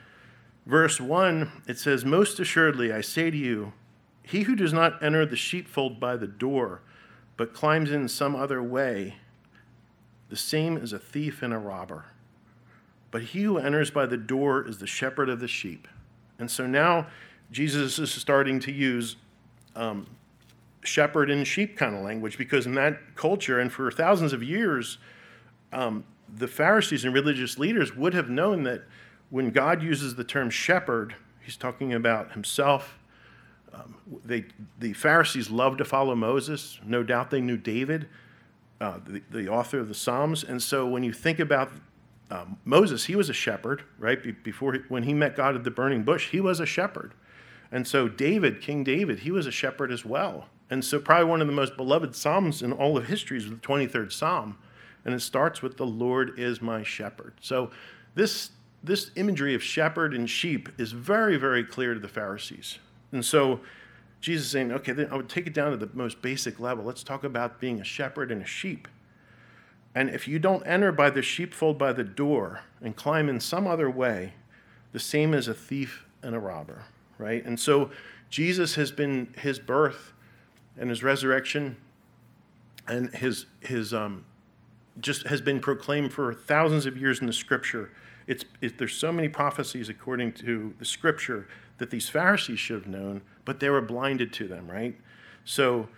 verse 0.66 1.00
1, 1.00 1.62
it 1.66 1.79
says, 1.79 2.05
Most 2.05 2.38
assuredly, 2.38 2.92
I 2.92 3.00
say 3.00 3.31
to 3.31 3.37
you, 3.37 3.72
he 4.22 4.42
who 4.42 4.55
does 4.55 4.72
not 4.72 5.03
enter 5.03 5.27
the 5.27 5.37
sheepfold 5.37 5.98
by 5.98 6.16
the 6.16 6.29
door, 6.29 6.83
but 7.37 7.55
climbs 7.55 7.90
in 7.90 8.09
some 8.09 8.37
other 8.37 8.62
way, 8.62 9.16
the 10.29 10.37
same 10.37 10.77
as 10.77 10.92
a 10.92 10.99
thief 10.99 11.42
and 11.42 11.53
a 11.53 11.59
robber. 11.59 12.07
But 13.11 13.23
he 13.23 13.42
who 13.42 13.59
enters 13.59 13.90
by 13.90 14.07
the 14.07 14.16
door 14.16 14.66
is 14.66 14.79
the 14.79 14.87
shepherd 14.87 15.29
of 15.29 15.40
the 15.40 15.49
sheep. 15.49 15.87
And 16.38 16.51
so 16.51 16.66
now 16.66 17.07
Jesus 17.51 17.99
is 17.99 18.12
starting 18.12 18.59
to 18.61 18.73
use 18.73 19.16
um, 19.77 20.07
shepherd 20.83 21.31
and 21.31 21.47
sheep 21.47 21.77
kind 21.77 21.94
of 21.94 22.03
language 22.03 22.37
because 22.38 22.66
in 22.66 22.75
that 22.75 23.14
culture 23.14 23.61
and 23.61 23.73
for 23.73 23.90
thousands 23.90 24.33
of 24.33 24.42
years, 24.42 24.99
um, 25.73 26.05
the 26.37 26.49
Pharisees 26.49 27.05
and 27.05 27.14
religious 27.14 27.59
leaders 27.59 27.94
would 27.94 28.14
have 28.14 28.29
known 28.29 28.64
that 28.64 28.83
when 29.31 29.51
God 29.51 29.83
uses 29.83 30.14
the 30.14 30.25
term 30.25 30.51
shepherd, 30.51 31.14
he's 31.40 31.57
talking 31.57 31.92
about 31.92 32.33
himself 32.33 32.99
um, 33.74 33.96
they, 34.24 34.44
the 34.78 34.92
Pharisees 34.92 35.50
loved 35.50 35.78
to 35.78 35.84
follow 35.84 36.14
Moses. 36.14 36.78
No 36.84 37.02
doubt 37.02 37.30
they 37.30 37.40
knew 37.40 37.56
David, 37.56 38.08
uh, 38.80 38.98
the, 39.04 39.22
the, 39.30 39.48
author 39.48 39.78
of 39.80 39.88
the 39.88 39.94
Psalms. 39.94 40.44
And 40.44 40.62
so 40.62 40.87
when 40.87 41.02
you 41.02 41.12
think 41.12 41.38
about 41.38 41.70
um, 42.30 42.58
Moses, 42.64 43.04
he 43.04 43.16
was 43.16 43.28
a 43.28 43.32
shepherd, 43.32 43.82
right? 43.98 44.22
Be- 44.22 44.32
before 44.32 44.74
he, 44.74 44.80
when 44.88 45.02
he 45.02 45.14
met 45.14 45.37
God 45.37 45.56
at 45.56 45.64
the 45.64 45.70
burning 45.70 46.02
bush, 46.04 46.30
he 46.30 46.40
was 46.40 46.60
a 46.60 46.66
shepherd. 46.66 47.14
And 47.72 47.87
so 47.87 48.08
David, 48.08 48.60
King 48.60 48.84
David, 48.84 49.20
he 49.20 49.30
was 49.30 49.46
a 49.46 49.50
shepherd 49.50 49.90
as 49.90 50.04
well. 50.04 50.48
And 50.70 50.84
so 50.84 50.98
probably 50.98 51.26
one 51.26 51.40
of 51.40 51.46
the 51.46 51.52
most 51.52 51.76
beloved 51.76 52.14
psalms 52.14 52.62
in 52.62 52.72
all 52.72 52.96
of 52.96 53.06
history 53.06 53.37
is 53.37 53.48
the 53.48 53.56
23rd 53.56 54.12
Psalm, 54.12 54.58
and 55.04 55.14
it 55.14 55.20
starts 55.20 55.60
with 55.60 55.76
"The 55.76 55.87
Lord 55.87 56.38
is 56.38 56.62
my 56.62 56.82
shepherd." 56.82 57.34
So 57.40 57.70
this 58.14 58.50
this 58.82 59.10
imagery 59.16 59.54
of 59.54 59.62
shepherd 59.62 60.14
and 60.14 60.28
sheep 60.28 60.68
is 60.78 60.92
very, 60.92 61.37
very 61.37 61.64
clear 61.64 61.94
to 61.94 62.00
the 62.00 62.08
Pharisees. 62.08 62.78
And 63.14 63.24
so 63.24 63.61
Jesus 64.20 64.46
is 64.46 64.53
saying, 64.53 64.72
okay, 64.72 64.92
then 64.92 65.09
I 65.11 65.16
would 65.16 65.29
take 65.29 65.46
it 65.46 65.55
down 65.55 65.70
to 65.70 65.77
the 65.77 65.88
most 65.94 66.20
basic 66.20 66.61
level. 66.61 66.85
Let's 66.85 67.03
talk 67.03 67.24
about 67.24 67.61
being 67.61 67.81
a 67.81 67.85
shepherd 67.85 68.31
and 68.31 68.42
a 68.42 68.46
sheep. 68.46 68.88
And 69.94 70.11
if 70.11 70.27
you 70.27 70.38
don't 70.38 70.66
enter 70.66 70.92
by 70.92 71.11
the 71.11 71.22
sheepfold 71.22 71.79
by 71.79 71.92
the 71.92 72.05
door 72.05 72.61
and 72.83 72.96
climb 72.96 73.29
in 73.29 73.38
some 73.40 73.66
other 73.66 73.88
way, 73.88 74.35
the 74.92 74.98
same 74.98 75.35
as 75.35 75.46
a 75.46 75.55
thief 75.55 76.05
and 76.22 76.35
a 76.35 76.38
robber, 76.38 76.85
right? 77.18 77.44
And 77.44 77.59
so 77.59 77.90
Jesus 78.29 78.74
has 78.74 78.90
been 78.90 79.33
his 79.38 79.59
birth 79.59 80.12
and 80.77 80.90
his 80.90 81.03
resurrection 81.03 81.77
and 82.88 83.14
his 83.14 83.46
his 83.61 83.94
um, 83.94 84.24
just 85.00 85.27
has 85.27 85.40
been 85.40 85.61
proclaimed 85.61 86.12
for 86.12 86.35
thousands 86.35 86.87
of 86.87 86.96
years 86.96 87.20
in 87.20 87.27
the 87.27 87.33
scripture. 87.33 87.90
It's 88.27 88.44
it, 88.61 88.79
there's 88.79 88.94
so 88.94 89.12
many 89.12 89.29
prophecies 89.29 89.88
according 89.88 90.33
to 90.33 90.74
the 90.79 90.85
scripture 90.85 91.46
that 91.78 91.90
these 91.90 92.08
Pharisees 92.08 92.58
should 92.58 92.82
have 92.82 92.87
known, 92.87 93.22
but 93.44 93.60
they 93.60 93.70
were 93.70 93.80
blinded 93.80 94.32
to 94.34 94.48
them, 94.48 94.70
right? 94.70 94.96
So, 95.44 95.88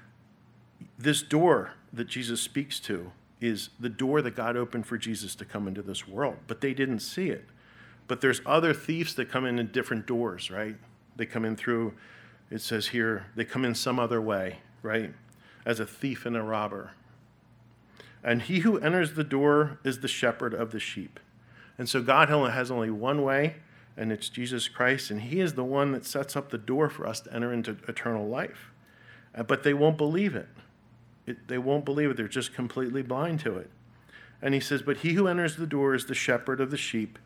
this 0.99 1.23
door 1.23 1.73
that 1.93 2.09
Jesus 2.09 2.41
speaks 2.41 2.81
to 2.81 3.13
is 3.41 3.71
the 3.79 3.89
door 3.89 4.23
that 4.23 4.35
God 4.35 4.57
opened 4.57 4.87
for 4.87 4.99
Jesus 4.99 5.35
to 5.37 5.45
come 5.45 5.69
into 5.69 5.83
this 5.83 6.09
world, 6.09 6.37
but 6.47 6.61
they 6.61 6.75
didn't 6.75 7.01
see 7.01 7.29
it. 7.29 7.45
But 8.09 8.21
there's 8.21 8.41
other 8.47 8.73
thieves 8.73 9.15
that 9.15 9.31
come 9.31 9.45
in 9.45 9.59
in 9.59 9.69
different 9.73 10.07
doors, 10.07 10.51
right? 10.51 10.77
They 11.17 11.27
come 11.27 11.45
in 11.45 11.57
through, 11.57 11.95
it 12.51 12.61
says 12.61 12.89
here, 12.89 13.27
they 13.35 13.45
come 13.45 13.65
in 13.65 13.75
some 13.75 13.99
other 13.99 14.21
way, 14.21 14.59
right? 14.83 15.13
As 15.65 15.81
a 15.81 15.87
thief 15.87 16.25
and 16.25 16.37
a 16.37 16.43
robber. 16.43 16.93
And 18.23 18.43
he 18.43 18.61
who 18.61 18.79
enters 18.79 19.15
the 19.15 19.25
door 19.25 19.79
is 19.85 20.01
the 20.01 20.09
shepherd 20.09 20.55
of 20.55 20.73
the 20.73 20.81
sheep. 20.81 21.21
And 21.79 21.89
so 21.89 22.01
God 22.03 22.31
only 22.31 22.53
has 22.53 22.71
only 22.71 22.91
one 22.91 23.23
way 23.23 23.57
and 23.97 24.13
it's 24.13 24.29
Jesus 24.29 24.69
Christ, 24.69 25.11
and 25.11 25.23
He 25.23 25.41
is 25.41 25.55
the 25.55 25.65
one 25.65 25.93
that 25.93 26.05
sets 26.05 26.37
up 26.37 26.51
the 26.51 26.59
door 26.59 26.89
for 26.89 27.07
us 27.07 27.21
to 27.21 27.35
enter 27.35 27.53
into 27.53 27.77
eternal 27.89 28.29
life. 28.29 28.71
Uh, 29.35 29.43
but 29.43 29.63
they 29.63 29.75
won't 29.75 29.97
believe 29.97 30.35
it. 30.35 30.49
it. 31.27 31.49
They 31.49 31.59
won't 31.59 31.85
believe 31.85 32.11
it. 32.11 32.17
They're 32.17 32.29
just 32.29 32.55
completely 32.55 33.03
blind 33.03 33.41
to 33.41 33.57
it. 33.57 33.71
And 34.43 34.55
He 34.55 34.61
says, 34.61 34.83
But 34.83 34.99
he 34.99 35.15
who 35.15 35.27
enters 35.27 35.57
the 35.57 35.67
door 35.67 35.95
is 35.95 36.07
the 36.07 36.15
shepherd 36.15 36.61
of 36.61 36.71
the 36.71 36.77
sheep. 36.77 37.19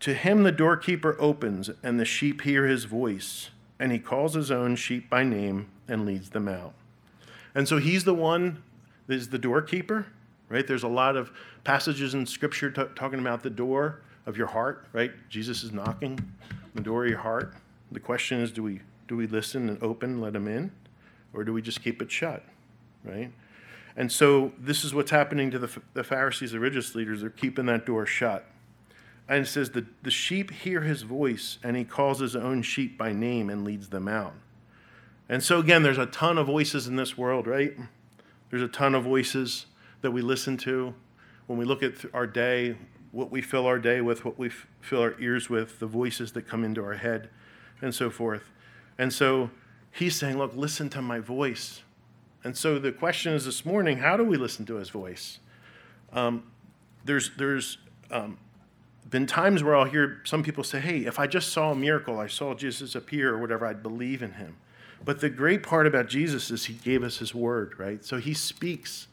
To 0.00 0.14
him 0.14 0.44
the 0.44 0.52
doorkeeper 0.52 1.16
opens, 1.18 1.70
and 1.82 1.98
the 1.98 2.04
sheep 2.04 2.42
hear 2.42 2.66
his 2.66 2.84
voice, 2.84 3.50
and 3.80 3.90
he 3.90 3.98
calls 3.98 4.34
his 4.34 4.50
own 4.50 4.76
sheep 4.76 5.10
by 5.10 5.24
name 5.24 5.68
and 5.88 6.06
leads 6.06 6.30
them 6.30 6.46
out. 6.46 6.74
And 7.54 7.66
so 7.66 7.78
he's 7.78 8.04
the 8.04 8.14
one 8.14 8.62
that 9.08 9.14
is 9.14 9.30
the 9.30 9.38
doorkeeper, 9.38 10.06
right? 10.48 10.66
There's 10.66 10.84
a 10.84 10.88
lot 10.88 11.16
of 11.16 11.32
passages 11.64 12.14
in 12.14 12.26
Scripture 12.26 12.70
t- 12.70 12.84
talking 12.94 13.18
about 13.18 13.42
the 13.42 13.50
door 13.50 14.02
of 14.28 14.36
your 14.36 14.46
heart, 14.46 14.86
right? 14.92 15.10
Jesus 15.30 15.64
is 15.64 15.72
knocking 15.72 16.20
the 16.74 16.82
door 16.82 17.04
of 17.04 17.10
your 17.10 17.18
heart. 17.18 17.54
The 17.90 17.98
question 17.98 18.40
is 18.40 18.52
do 18.52 18.62
we, 18.62 18.82
do 19.08 19.16
we 19.16 19.26
listen 19.26 19.70
and 19.70 19.82
open, 19.82 20.20
let 20.20 20.36
him 20.36 20.46
in, 20.46 20.70
or 21.32 21.44
do 21.44 21.52
we 21.52 21.62
just 21.62 21.82
keep 21.82 22.02
it 22.02 22.12
shut, 22.12 22.44
right? 23.04 23.32
And 23.96 24.12
so 24.12 24.52
this 24.58 24.84
is 24.84 24.94
what's 24.94 25.10
happening 25.10 25.50
to 25.50 25.58
the, 25.58 25.80
the 25.94 26.04
Pharisees, 26.04 26.52
the 26.52 26.60
religious 26.60 26.94
leaders. 26.94 27.22
They're 27.22 27.30
keeping 27.30 27.66
that 27.66 27.86
door 27.86 28.04
shut. 28.04 28.44
And 29.28 29.44
it 29.44 29.48
says, 29.48 29.70
the, 29.70 29.86
the 30.02 30.10
sheep 30.10 30.50
hear 30.50 30.82
his 30.82 31.02
voice, 31.02 31.58
and 31.64 31.76
he 31.76 31.84
calls 31.84 32.20
his 32.20 32.36
own 32.36 32.62
sheep 32.62 32.96
by 32.96 33.12
name 33.12 33.48
and 33.50 33.64
leads 33.64 33.88
them 33.88 34.08
out. 34.08 34.34
And 35.28 35.42
so, 35.42 35.58
again, 35.58 35.82
there's 35.82 35.98
a 35.98 36.06
ton 36.06 36.38
of 36.38 36.46
voices 36.46 36.86
in 36.86 36.96
this 36.96 37.18
world, 37.18 37.46
right? 37.46 37.74
There's 38.50 38.62
a 38.62 38.68
ton 38.68 38.94
of 38.94 39.04
voices 39.04 39.66
that 40.02 40.10
we 40.10 40.22
listen 40.22 40.56
to 40.58 40.94
when 41.46 41.58
we 41.58 41.64
look 41.64 41.82
at 41.82 41.94
our 42.14 42.26
day, 42.26 42.76
what 43.12 43.30
we 43.30 43.40
fill 43.40 43.66
our 43.66 43.78
day 43.78 44.00
with, 44.00 44.24
what 44.24 44.38
we 44.38 44.50
fill 44.80 45.00
our 45.00 45.14
ears 45.20 45.48
with, 45.48 45.78
the 45.78 45.86
voices 45.86 46.32
that 46.32 46.42
come 46.42 46.64
into 46.64 46.82
our 46.82 46.94
head, 46.94 47.30
and 47.80 47.94
so 47.94 48.10
forth. 48.10 48.50
And 48.98 49.12
so 49.12 49.50
he's 49.90 50.16
saying, 50.16 50.38
Look, 50.38 50.54
listen 50.54 50.88
to 50.90 51.02
my 51.02 51.20
voice. 51.20 51.82
And 52.44 52.56
so 52.56 52.78
the 52.78 52.92
question 52.92 53.32
is 53.32 53.44
this 53.44 53.64
morning 53.64 53.98
how 53.98 54.16
do 54.16 54.24
we 54.24 54.36
listen 54.36 54.66
to 54.66 54.76
his 54.76 54.90
voice? 54.90 55.38
Um, 56.12 56.44
there's 57.04 57.30
there's 57.36 57.78
um, 58.10 58.38
been 59.08 59.26
times 59.26 59.62
where 59.62 59.76
I'll 59.76 59.84
hear 59.84 60.20
some 60.24 60.42
people 60.42 60.64
say, 60.64 60.80
Hey, 60.80 61.06
if 61.06 61.18
I 61.18 61.26
just 61.26 61.52
saw 61.52 61.72
a 61.72 61.76
miracle, 61.76 62.18
I 62.18 62.26
saw 62.26 62.54
Jesus 62.54 62.94
appear 62.94 63.34
or 63.34 63.38
whatever, 63.38 63.66
I'd 63.66 63.82
believe 63.82 64.22
in 64.22 64.32
him. 64.32 64.56
But 65.04 65.20
the 65.20 65.30
great 65.30 65.62
part 65.62 65.86
about 65.86 66.08
Jesus 66.08 66.50
is 66.50 66.66
he 66.66 66.74
gave 66.74 67.04
us 67.04 67.18
his 67.18 67.34
word, 67.34 67.78
right? 67.78 68.04
So 68.04 68.18
he 68.18 68.34
speaks 68.34 69.06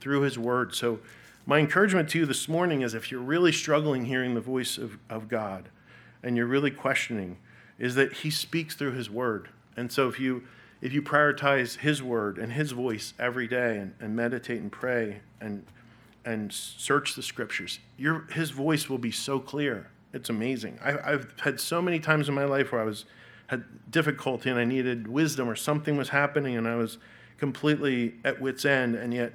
through 0.00 0.22
his 0.22 0.38
word. 0.38 0.74
So 0.74 1.00
my 1.46 1.58
encouragement 1.58 2.08
to 2.10 2.20
you 2.20 2.26
this 2.26 2.48
morning 2.48 2.82
is 2.82 2.94
if 2.94 3.10
you're 3.10 3.20
really 3.20 3.52
struggling 3.52 4.04
hearing 4.04 4.34
the 4.34 4.40
voice 4.40 4.78
of, 4.78 4.98
of 5.10 5.28
God 5.28 5.68
and 6.22 6.36
you're 6.36 6.46
really 6.46 6.70
questioning, 6.70 7.38
is 7.78 7.94
that 7.96 8.12
he 8.12 8.30
speaks 8.30 8.74
through 8.74 8.92
his 8.92 9.10
word. 9.10 9.48
And 9.76 9.90
so 9.90 10.08
if 10.08 10.20
you 10.20 10.44
if 10.80 10.92
you 10.92 11.00
prioritize 11.00 11.78
his 11.78 12.02
word 12.02 12.38
and 12.38 12.52
his 12.52 12.72
voice 12.72 13.14
every 13.18 13.46
day 13.46 13.78
and, 13.78 13.94
and 14.00 14.16
meditate 14.16 14.60
and 14.60 14.70
pray 14.70 15.20
and 15.40 15.64
and 16.24 16.52
search 16.52 17.14
the 17.14 17.22
scriptures, 17.22 17.80
your 17.96 18.26
his 18.32 18.50
voice 18.50 18.88
will 18.88 18.98
be 18.98 19.10
so 19.10 19.40
clear. 19.40 19.88
It's 20.12 20.28
amazing. 20.28 20.78
I, 20.84 21.12
I've 21.12 21.34
had 21.40 21.58
so 21.58 21.80
many 21.80 21.98
times 21.98 22.28
in 22.28 22.34
my 22.34 22.44
life 22.44 22.70
where 22.70 22.80
I 22.80 22.84
was 22.84 23.04
had 23.48 23.64
difficulty 23.90 24.48
and 24.50 24.58
I 24.58 24.64
needed 24.64 25.08
wisdom 25.08 25.48
or 25.48 25.56
something 25.56 25.96
was 25.96 26.10
happening 26.10 26.56
and 26.56 26.68
I 26.68 26.76
was 26.76 26.98
completely 27.38 28.14
at 28.24 28.40
wit's 28.40 28.64
end, 28.64 28.94
and 28.94 29.12
yet 29.12 29.32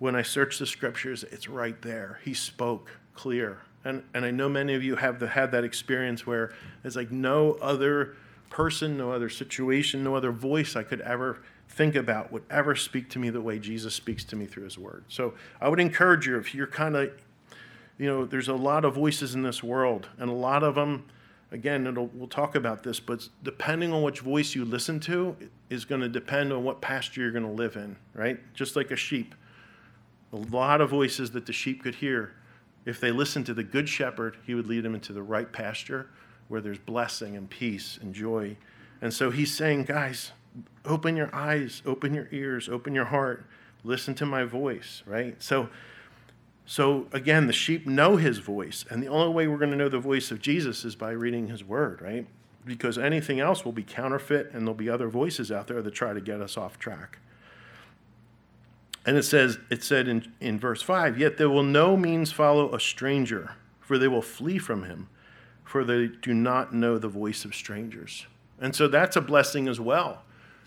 when 0.00 0.16
I 0.16 0.22
search 0.22 0.58
the 0.58 0.66
scriptures, 0.66 1.24
it's 1.24 1.48
right 1.48 1.80
there. 1.82 2.18
He 2.24 2.34
spoke 2.34 2.90
clear. 3.14 3.58
And, 3.84 4.02
and 4.14 4.24
I 4.24 4.30
know 4.30 4.48
many 4.48 4.74
of 4.74 4.82
you 4.82 4.96
have 4.96 5.20
the, 5.20 5.28
had 5.28 5.52
that 5.52 5.62
experience 5.62 6.26
where 6.26 6.52
it's 6.82 6.96
like 6.96 7.12
no 7.12 7.52
other 7.60 8.16
person, 8.48 8.96
no 8.96 9.12
other 9.12 9.28
situation, 9.28 10.02
no 10.02 10.16
other 10.16 10.32
voice 10.32 10.74
I 10.74 10.82
could 10.82 11.02
ever 11.02 11.42
think 11.68 11.94
about 11.94 12.32
would 12.32 12.44
ever 12.50 12.74
speak 12.74 13.10
to 13.10 13.18
me 13.18 13.28
the 13.28 13.42
way 13.42 13.58
Jesus 13.58 13.94
speaks 13.94 14.24
to 14.24 14.36
me 14.36 14.46
through 14.46 14.64
his 14.64 14.78
word. 14.78 15.04
So 15.08 15.34
I 15.60 15.68
would 15.68 15.78
encourage 15.78 16.26
you 16.26 16.38
if 16.38 16.54
you're 16.54 16.66
kind 16.66 16.96
of, 16.96 17.10
you 17.98 18.06
know, 18.06 18.24
there's 18.24 18.48
a 18.48 18.54
lot 18.54 18.86
of 18.86 18.94
voices 18.94 19.34
in 19.34 19.42
this 19.42 19.62
world, 19.62 20.08
and 20.18 20.30
a 20.30 20.34
lot 20.34 20.62
of 20.62 20.74
them, 20.74 21.04
again, 21.52 21.94
we'll 22.14 22.26
talk 22.26 22.54
about 22.54 22.82
this, 22.82 22.98
but 22.98 23.28
depending 23.42 23.92
on 23.92 24.02
which 24.02 24.20
voice 24.20 24.54
you 24.54 24.64
listen 24.64 24.98
to 25.00 25.36
is 25.68 25.84
going 25.84 26.00
to 26.00 26.08
depend 26.08 26.52
on 26.52 26.64
what 26.64 26.80
pasture 26.80 27.20
you're 27.20 27.30
going 27.30 27.44
to 27.44 27.50
live 27.50 27.76
in, 27.76 27.96
right? 28.14 28.40
Just 28.54 28.76
like 28.76 28.90
a 28.90 28.96
sheep 28.96 29.34
a 30.32 30.36
lot 30.36 30.80
of 30.80 30.90
voices 30.90 31.32
that 31.32 31.46
the 31.46 31.52
sheep 31.52 31.82
could 31.82 31.96
hear. 31.96 32.34
If 32.84 33.00
they 33.00 33.10
listened 33.10 33.46
to 33.46 33.54
the 33.54 33.62
good 33.62 33.88
shepherd, 33.88 34.36
he 34.46 34.54
would 34.54 34.66
lead 34.66 34.84
them 34.84 34.94
into 34.94 35.12
the 35.12 35.22
right 35.22 35.50
pasture 35.52 36.08
where 36.48 36.60
there's 36.60 36.78
blessing 36.78 37.36
and 37.36 37.48
peace 37.48 37.98
and 38.00 38.14
joy. 38.14 38.56
And 39.00 39.12
so 39.12 39.30
he's 39.30 39.54
saying, 39.54 39.84
guys, 39.84 40.32
open 40.84 41.16
your 41.16 41.34
eyes, 41.34 41.82
open 41.86 42.14
your 42.14 42.28
ears, 42.32 42.68
open 42.68 42.94
your 42.94 43.04
heart, 43.06 43.44
listen 43.84 44.14
to 44.16 44.26
my 44.26 44.44
voice, 44.44 45.02
right? 45.06 45.40
So 45.42 45.68
so 46.70 47.08
again, 47.12 47.48
the 47.48 47.52
sheep 47.52 47.84
know 47.84 48.16
his 48.16 48.38
voice, 48.38 48.84
and 48.88 49.02
the 49.02 49.08
only 49.08 49.34
way 49.34 49.48
we're 49.48 49.58
going 49.58 49.72
to 49.72 49.76
know 49.76 49.88
the 49.88 49.98
voice 49.98 50.30
of 50.30 50.40
Jesus 50.40 50.84
is 50.84 50.94
by 50.94 51.10
reading 51.10 51.48
his 51.48 51.64
word, 51.64 52.00
right? 52.00 52.28
Because 52.64 52.96
anything 52.96 53.40
else 53.40 53.64
will 53.64 53.72
be 53.72 53.82
counterfeit 53.82 54.50
and 54.52 54.62
there'll 54.62 54.74
be 54.74 54.88
other 54.88 55.08
voices 55.08 55.50
out 55.50 55.66
there 55.66 55.82
that 55.82 55.90
try 55.90 56.12
to 56.12 56.20
get 56.20 56.40
us 56.40 56.56
off 56.56 56.78
track. 56.78 57.18
And 59.06 59.16
it 59.16 59.22
says, 59.22 59.58
it 59.70 59.82
said 59.82 60.08
in, 60.08 60.30
in 60.40 60.58
verse 60.58 60.82
5, 60.82 61.18
yet 61.18 61.38
there 61.38 61.48
will 61.48 61.62
no 61.62 61.96
means 61.96 62.32
follow 62.32 62.74
a 62.74 62.80
stranger, 62.80 63.52
for 63.80 63.98
they 63.98 64.08
will 64.08 64.22
flee 64.22 64.58
from 64.58 64.84
him, 64.84 65.08
for 65.64 65.84
they 65.84 66.08
do 66.08 66.34
not 66.34 66.74
know 66.74 66.98
the 66.98 67.08
voice 67.08 67.44
of 67.44 67.54
strangers. 67.54 68.26
And 68.60 68.76
so 68.76 68.88
that's 68.88 69.16
a 69.16 69.20
blessing 69.20 69.68
as 69.68 69.80
well. 69.80 70.22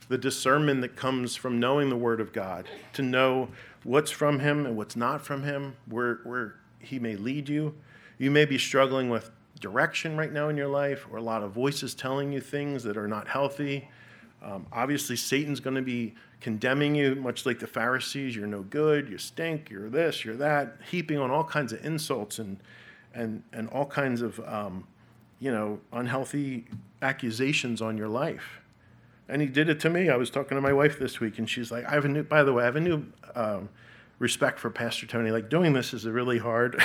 The 0.10 0.17
discernment 0.17 0.82
that 0.82 0.96
comes 0.96 1.36
from 1.36 1.60
knowing 1.60 1.89
the 1.89 1.96
Word 1.96 2.19
of 2.19 2.34
God, 2.34 2.67
to 2.93 3.02
know 3.02 3.50
what's 3.84 4.12
from 4.12 4.39
Him 4.39 4.65
and 4.65 4.76
what's 4.76 4.96
not 4.96 5.22
from 5.22 5.43
Him, 5.43 5.76
where, 5.88 6.19
where 6.24 6.56
He 6.80 7.00
may 7.00 7.15
lead 7.15 7.48
you. 7.48 7.76
You 8.17 8.32
may 8.32 8.46
be 8.46 8.58
struggling 8.58 9.10
with 9.10 9.32
direction 9.60 10.17
right 10.17 10.32
now 10.32 10.50
in 10.50 10.58
your 10.58 10.67
life, 10.67 11.06
or 11.10 11.17
a 11.17 11.22
lot 11.22 11.43
of 11.43 11.52
voices 11.52 11.93
telling 11.93 12.34
you 12.34 12.41
things 12.41 12.84
that 12.84 12.98
are 12.98 13.08
not 13.08 13.28
healthy. 13.28 13.88
Um, 14.41 14.67
obviously, 14.74 15.15
Satan's 15.15 15.60
going 15.60 15.76
to 15.76 15.82
be 15.82 16.15
condemning 16.43 16.93
you, 16.93 17.15
much 17.15 17.45
like 17.45 17.58
the 17.60 17.67
Pharisees. 17.67 18.36
You're 18.36 18.45
no 18.47 18.62
good. 18.62 19.10
You 19.10 19.17
stink. 19.17 19.69
You're 19.71 19.89
this. 19.89 20.23
You're 20.23 20.36
that. 20.36 20.75
Heaping 20.91 21.17
on 21.17 21.32
all 21.32 21.43
kinds 21.43 21.73
of 21.73 21.84
insults 21.84 22.38
and 22.38 22.60
and 23.15 23.41
and 23.53 23.69
all 23.69 23.86
kinds 23.86 24.21
of 24.21 24.39
um, 24.41 24.86
you 25.39 25.51
know 25.51 25.79
unhealthy 25.91 26.65
accusations 27.01 27.82
on 27.82 27.97
your 27.97 28.10
life. 28.10 28.60
And 29.29 29.41
he 29.41 29.47
did 29.47 29.69
it 29.69 29.79
to 29.79 29.89
me. 29.89 30.10
I 30.10 30.17
was 30.17 30.29
talking 30.29 30.56
to 30.56 30.62
my 30.62 30.73
wife 30.73 30.99
this 30.99 31.19
week, 31.19 31.39
and 31.39 31.49
she's 31.49 31.71
like, 31.71 31.86
"I 31.86 31.91
have 31.91 32.06
a 32.06 32.10
new. 32.10 32.23
By 32.23 32.43
the 32.43 32.53
way, 32.53 32.62
I 32.63 32.65
have 32.65 32.75
a 32.75 32.82
new." 32.82 33.06
Um, 33.34 33.69
respect 34.19 34.60
for 34.60 34.69
Pastor 34.69 35.08
Tony. 35.08 35.32
Like 35.32 35.49
doing 35.49 35.73
this 35.73 35.93
is 35.93 36.06
really 36.06 36.38
hard, 36.38 36.75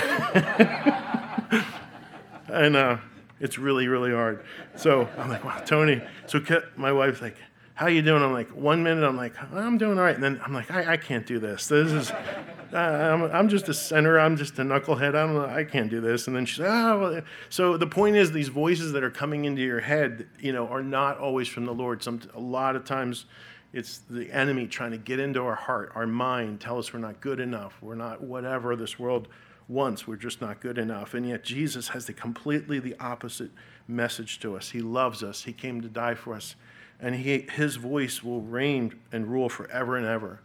and 2.47 2.75
uh, 2.75 2.97
it's 3.39 3.57
really, 3.57 3.87
really 3.87 4.11
hard. 4.11 4.43
So 4.75 5.07
I'm 5.17 5.29
like, 5.29 5.43
wow, 5.43 5.59
Tony. 5.59 6.01
So 6.27 6.41
my 6.75 6.91
wife's 6.91 7.21
like, 7.21 7.37
how 7.79 7.87
you 7.87 8.01
doing? 8.01 8.21
I'm 8.21 8.33
like, 8.33 8.49
one 8.49 8.83
minute 8.83 9.07
I'm 9.07 9.15
like, 9.15 9.41
I'm 9.53 9.77
doing 9.77 9.97
all 9.97 10.03
right. 10.03 10.13
And 10.13 10.21
then 10.21 10.41
I'm 10.43 10.53
like, 10.53 10.69
I, 10.69 10.93
I 10.93 10.97
can't 10.97 11.25
do 11.25 11.39
this. 11.39 11.67
This 11.69 11.93
is, 11.93 12.11
uh, 12.11 12.75
I'm, 12.75 13.23
I'm 13.31 13.47
just 13.47 13.69
a 13.69 13.73
sinner. 13.73 14.19
I'm 14.19 14.35
just 14.35 14.59
a 14.59 14.63
knucklehead. 14.63 15.15
I 15.15 15.25
don't. 15.25 15.49
I 15.49 15.63
can't 15.63 15.89
do 15.89 16.01
this. 16.01 16.27
And 16.27 16.35
then 16.35 16.45
she's, 16.45 16.59
oh, 16.59 17.21
so 17.47 17.77
the 17.77 17.87
point 17.87 18.17
is 18.17 18.33
these 18.33 18.49
voices 18.49 18.91
that 18.91 19.01
are 19.01 19.09
coming 19.09 19.45
into 19.45 19.61
your 19.61 19.79
head, 19.79 20.27
you 20.41 20.51
know, 20.51 20.67
are 20.67 20.83
not 20.83 21.19
always 21.19 21.47
from 21.47 21.65
the 21.65 21.73
Lord. 21.73 22.03
Some, 22.03 22.19
a 22.33 22.39
lot 22.41 22.75
of 22.75 22.83
times 22.83 23.23
it's 23.71 23.99
the 24.09 24.29
enemy 24.29 24.67
trying 24.67 24.91
to 24.91 24.97
get 24.97 25.21
into 25.21 25.41
our 25.41 25.55
heart, 25.55 25.93
our 25.95 26.05
mind, 26.05 26.59
tell 26.59 26.79
us 26.79 26.91
we're 26.91 26.99
not 26.99 27.21
good 27.21 27.39
enough. 27.39 27.77
We're 27.81 27.95
not 27.95 28.21
whatever 28.21 28.75
this 28.75 28.99
world 28.99 29.29
wants. 29.69 30.05
We're 30.05 30.17
just 30.17 30.41
not 30.41 30.59
good 30.59 30.77
enough. 30.77 31.13
And 31.13 31.25
yet 31.25 31.45
Jesus 31.45 31.87
has 31.87 32.07
the 32.07 32.13
completely 32.13 32.79
the 32.79 32.97
opposite 32.99 33.51
message 33.87 34.41
to 34.41 34.57
us. 34.57 34.71
He 34.71 34.81
loves 34.81 35.23
us. 35.23 35.43
He 35.43 35.53
came 35.53 35.79
to 35.79 35.87
die 35.87 36.15
for 36.15 36.33
us 36.33 36.57
and 36.99 37.15
he, 37.15 37.47
his 37.53 37.77
voice 37.77 38.23
will 38.23 38.41
reign 38.41 38.93
and 39.11 39.27
rule 39.27 39.49
forever 39.49 39.95
and 39.95 40.05
ever. 40.05 40.41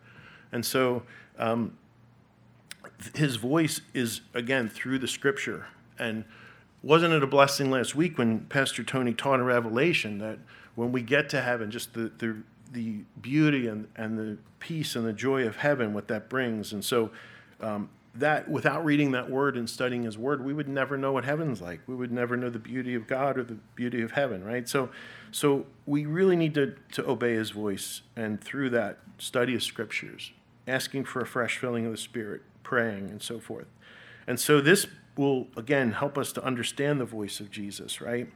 And 0.52 0.64
so 0.64 1.02
um, 1.38 1.76
his 3.14 3.36
voice 3.36 3.80
is, 3.92 4.20
again, 4.34 4.68
through 4.68 5.00
the 5.00 5.08
scripture. 5.08 5.66
And 5.98 6.24
wasn't 6.82 7.14
it 7.14 7.22
a 7.22 7.26
blessing 7.26 7.70
last 7.70 7.94
week 7.94 8.18
when 8.18 8.40
Pastor 8.46 8.84
Tony 8.84 9.14
taught 9.14 9.40
in 9.40 9.46
Revelation 9.46 10.18
that 10.18 10.38
when 10.74 10.92
we 10.92 11.02
get 11.02 11.28
to 11.30 11.40
heaven, 11.40 11.70
just 11.70 11.94
the, 11.94 12.12
the, 12.18 12.36
the 12.72 12.98
beauty 13.20 13.68
and, 13.68 13.88
and 13.96 14.18
the 14.18 14.38
peace 14.60 14.96
and 14.96 15.06
the 15.06 15.12
joy 15.12 15.46
of 15.46 15.56
heaven, 15.56 15.92
what 15.92 16.08
that 16.08 16.28
brings. 16.28 16.72
And 16.72 16.84
so 16.84 17.10
um, 17.60 17.88
that 18.16 18.48
without 18.48 18.84
reading 18.84 19.10
that 19.12 19.28
word 19.28 19.56
and 19.56 19.68
studying 19.68 20.04
his 20.04 20.16
word, 20.16 20.44
we 20.44 20.52
would 20.52 20.68
never 20.68 20.96
know 20.96 21.12
what 21.12 21.24
heaven's 21.24 21.60
like. 21.60 21.80
We 21.86 21.94
would 21.94 22.12
never 22.12 22.36
know 22.36 22.48
the 22.48 22.58
beauty 22.58 22.94
of 22.94 23.06
God 23.06 23.36
or 23.36 23.42
the 23.42 23.58
beauty 23.74 24.02
of 24.02 24.12
heaven, 24.12 24.44
right? 24.44 24.68
So 24.68 24.90
so 25.32 25.66
we 25.84 26.06
really 26.06 26.36
need 26.36 26.54
to, 26.54 26.76
to 26.92 27.08
obey 27.10 27.34
his 27.34 27.50
voice 27.50 28.02
and 28.14 28.40
through 28.40 28.70
that 28.70 28.98
study 29.18 29.56
of 29.56 29.64
scriptures, 29.64 30.32
asking 30.68 31.06
for 31.06 31.20
a 31.20 31.26
fresh 31.26 31.58
filling 31.58 31.86
of 31.86 31.90
the 31.90 31.98
Spirit, 31.98 32.42
praying, 32.62 33.10
and 33.10 33.20
so 33.20 33.40
forth. 33.40 33.66
And 34.28 34.38
so 34.38 34.60
this 34.60 34.86
will 35.16 35.48
again 35.56 35.92
help 35.92 36.16
us 36.16 36.32
to 36.34 36.44
understand 36.44 37.00
the 37.00 37.04
voice 37.04 37.40
of 37.40 37.50
Jesus, 37.50 38.00
right? 38.00 38.28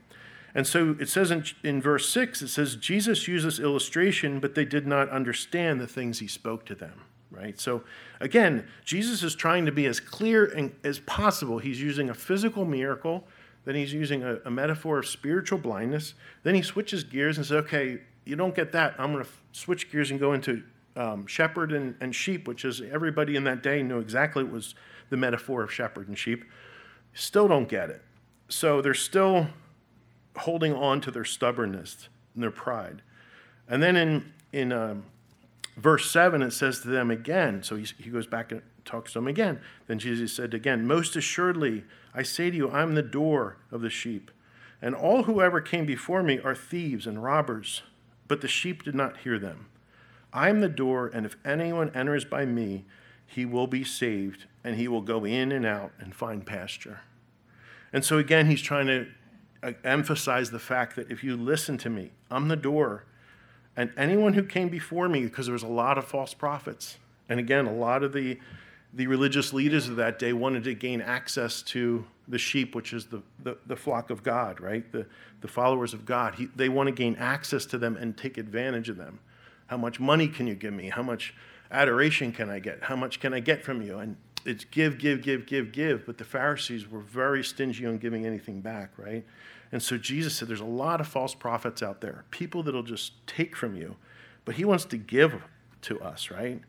And 0.56 0.66
so 0.66 0.96
it 0.98 1.08
says 1.08 1.30
in, 1.30 1.44
in 1.62 1.80
verse 1.80 2.08
6, 2.08 2.42
it 2.42 2.48
says, 2.48 2.74
Jesus 2.74 3.28
uses 3.28 3.60
illustration, 3.60 4.40
but 4.40 4.56
they 4.56 4.64
did 4.64 4.86
not 4.86 5.08
understand 5.10 5.80
the 5.80 5.86
things 5.86 6.18
he 6.18 6.26
spoke 6.26 6.66
to 6.66 6.74
them 6.74 7.02
right? 7.30 7.58
So 7.60 7.82
again, 8.20 8.66
Jesus 8.84 9.22
is 9.22 9.34
trying 9.34 9.66
to 9.66 9.72
be 9.72 9.86
as 9.86 10.00
clear 10.00 10.46
and, 10.46 10.74
as 10.84 10.98
possible. 11.00 11.58
He's 11.58 11.80
using 11.80 12.10
a 12.10 12.14
physical 12.14 12.64
miracle, 12.64 13.24
then 13.64 13.74
he's 13.74 13.92
using 13.92 14.22
a, 14.22 14.38
a 14.44 14.50
metaphor 14.50 14.98
of 14.98 15.06
spiritual 15.06 15.58
blindness. 15.58 16.14
Then 16.42 16.54
he 16.54 16.62
switches 16.62 17.04
gears 17.04 17.36
and 17.36 17.46
says, 17.46 17.64
okay, 17.64 17.98
you 18.24 18.36
don't 18.36 18.54
get 18.54 18.72
that. 18.72 18.94
I'm 18.98 19.12
going 19.12 19.24
to 19.24 19.30
switch 19.52 19.90
gears 19.90 20.10
and 20.10 20.18
go 20.18 20.32
into 20.32 20.62
um, 20.96 21.26
shepherd 21.26 21.72
and, 21.72 21.94
and 22.00 22.14
sheep, 22.14 22.48
which 22.48 22.64
is 22.64 22.80
everybody 22.80 23.36
in 23.36 23.44
that 23.44 23.62
day 23.62 23.82
knew 23.82 23.98
exactly 23.98 24.42
what 24.42 24.52
was 24.52 24.74
the 25.10 25.16
metaphor 25.16 25.62
of 25.62 25.72
shepherd 25.72 26.08
and 26.08 26.18
sheep. 26.18 26.44
Still 27.14 27.48
don't 27.48 27.68
get 27.68 27.90
it. 27.90 28.02
So 28.48 28.80
they're 28.80 28.94
still 28.94 29.48
holding 30.36 30.74
on 30.74 31.00
to 31.02 31.10
their 31.10 31.24
stubbornness 31.24 32.08
and 32.34 32.42
their 32.42 32.50
pride. 32.50 33.02
And 33.68 33.82
then 33.82 33.96
in, 33.96 34.32
in 34.52 34.72
um, 34.72 35.04
verse 35.78 36.10
7, 36.10 36.42
it 36.42 36.52
says 36.52 36.80
to 36.80 36.88
them 36.88 37.10
again, 37.10 37.62
so 37.62 37.76
he, 37.76 37.86
he 37.98 38.10
goes 38.10 38.26
back 38.26 38.52
and 38.52 38.62
talks 38.84 39.12
to 39.12 39.18
them 39.18 39.28
again. 39.28 39.60
Then 39.86 39.98
Jesus 39.98 40.32
said 40.32 40.52
again, 40.54 40.86
Most 40.86 41.16
assuredly, 41.16 41.84
I 42.14 42.22
say 42.22 42.50
to 42.50 42.56
you, 42.56 42.70
I'm 42.70 42.94
the 42.94 43.02
door 43.02 43.56
of 43.70 43.80
the 43.80 43.90
sheep. 43.90 44.30
And 44.80 44.94
all 44.94 45.24
who 45.24 45.40
ever 45.40 45.60
came 45.60 45.86
before 45.86 46.22
me 46.22 46.38
are 46.38 46.54
thieves 46.54 47.06
and 47.06 47.22
robbers, 47.22 47.82
but 48.26 48.40
the 48.40 48.48
sheep 48.48 48.82
did 48.82 48.94
not 48.94 49.18
hear 49.18 49.38
them. 49.38 49.66
I 50.32 50.48
am 50.48 50.60
the 50.60 50.68
door, 50.68 51.10
and 51.12 51.24
if 51.24 51.36
anyone 51.44 51.90
enters 51.94 52.24
by 52.24 52.44
me, 52.44 52.84
he 53.26 53.44
will 53.44 53.66
be 53.66 53.84
saved, 53.84 54.46
and 54.62 54.76
he 54.76 54.88
will 54.88 55.00
go 55.00 55.24
in 55.24 55.52
and 55.52 55.66
out 55.66 55.92
and 55.98 56.14
find 56.14 56.46
pasture. 56.46 57.00
And 57.92 58.04
so 58.04 58.18
again, 58.18 58.46
he's 58.46 58.62
trying 58.62 58.86
to 58.86 59.06
uh, 59.62 59.72
emphasize 59.84 60.50
the 60.50 60.58
fact 60.58 60.96
that 60.96 61.10
if 61.10 61.24
you 61.24 61.36
listen 61.36 61.78
to 61.78 61.90
me, 61.90 62.12
I'm 62.30 62.48
the 62.48 62.56
door. 62.56 63.04
And 63.78 63.92
anyone 63.96 64.32
who 64.32 64.42
came 64.42 64.68
before 64.70 65.08
me, 65.08 65.22
because 65.22 65.46
there 65.46 65.52
was 65.52 65.62
a 65.62 65.68
lot 65.68 65.98
of 65.98 66.04
false 66.04 66.34
prophets, 66.34 66.98
and 67.28 67.38
again, 67.38 67.66
a 67.66 67.72
lot 67.72 68.02
of 68.02 68.12
the, 68.12 68.36
the 68.92 69.06
religious 69.06 69.52
leaders 69.52 69.88
of 69.88 69.94
that 69.96 70.18
day 70.18 70.32
wanted 70.32 70.64
to 70.64 70.74
gain 70.74 71.00
access 71.00 71.62
to 71.62 72.04
the 72.26 72.38
sheep, 72.38 72.74
which 72.74 72.92
is 72.92 73.06
the, 73.06 73.22
the, 73.44 73.56
the 73.66 73.76
flock 73.76 74.10
of 74.10 74.24
God, 74.24 74.60
right? 74.60 74.90
The, 74.90 75.06
the 75.42 75.46
followers 75.46 75.94
of 75.94 76.04
God. 76.04 76.34
He, 76.34 76.46
they 76.56 76.68
want 76.68 76.88
to 76.88 76.92
gain 76.92 77.14
access 77.20 77.64
to 77.66 77.78
them 77.78 77.96
and 77.96 78.16
take 78.16 78.36
advantage 78.36 78.88
of 78.88 78.96
them. 78.96 79.20
How 79.68 79.76
much 79.76 80.00
money 80.00 80.26
can 80.26 80.48
you 80.48 80.56
give 80.56 80.74
me? 80.74 80.88
How 80.88 81.04
much 81.04 81.32
adoration 81.70 82.32
can 82.32 82.50
I 82.50 82.58
get? 82.58 82.82
How 82.82 82.96
much 82.96 83.20
can 83.20 83.32
I 83.32 83.38
get 83.38 83.64
from 83.64 83.80
you? 83.80 84.00
And 84.00 84.16
it's 84.44 84.64
give, 84.64 84.98
give, 84.98 85.22
give, 85.22 85.46
give, 85.46 85.70
give. 85.70 86.04
But 86.04 86.18
the 86.18 86.24
Pharisees 86.24 86.90
were 86.90 86.98
very 86.98 87.44
stingy 87.44 87.86
on 87.86 87.98
giving 87.98 88.26
anything 88.26 88.60
back, 88.60 88.90
right? 88.96 89.24
And 89.70 89.82
so 89.82 89.98
Jesus 89.98 90.36
said 90.36 90.48
there's 90.48 90.60
a 90.60 90.64
lot 90.64 91.00
of 91.00 91.06
false 91.06 91.34
prophets 91.34 91.82
out 91.82 92.00
there, 92.00 92.24
people 92.30 92.62
that'll 92.62 92.82
just 92.82 93.12
take 93.26 93.54
from 93.54 93.76
you. 93.76 93.96
But 94.44 94.54
he 94.54 94.64
wants 94.64 94.86
to 94.86 94.96
give 94.96 95.42
to 95.82 96.00
us, 96.00 96.30
right? 96.30 96.62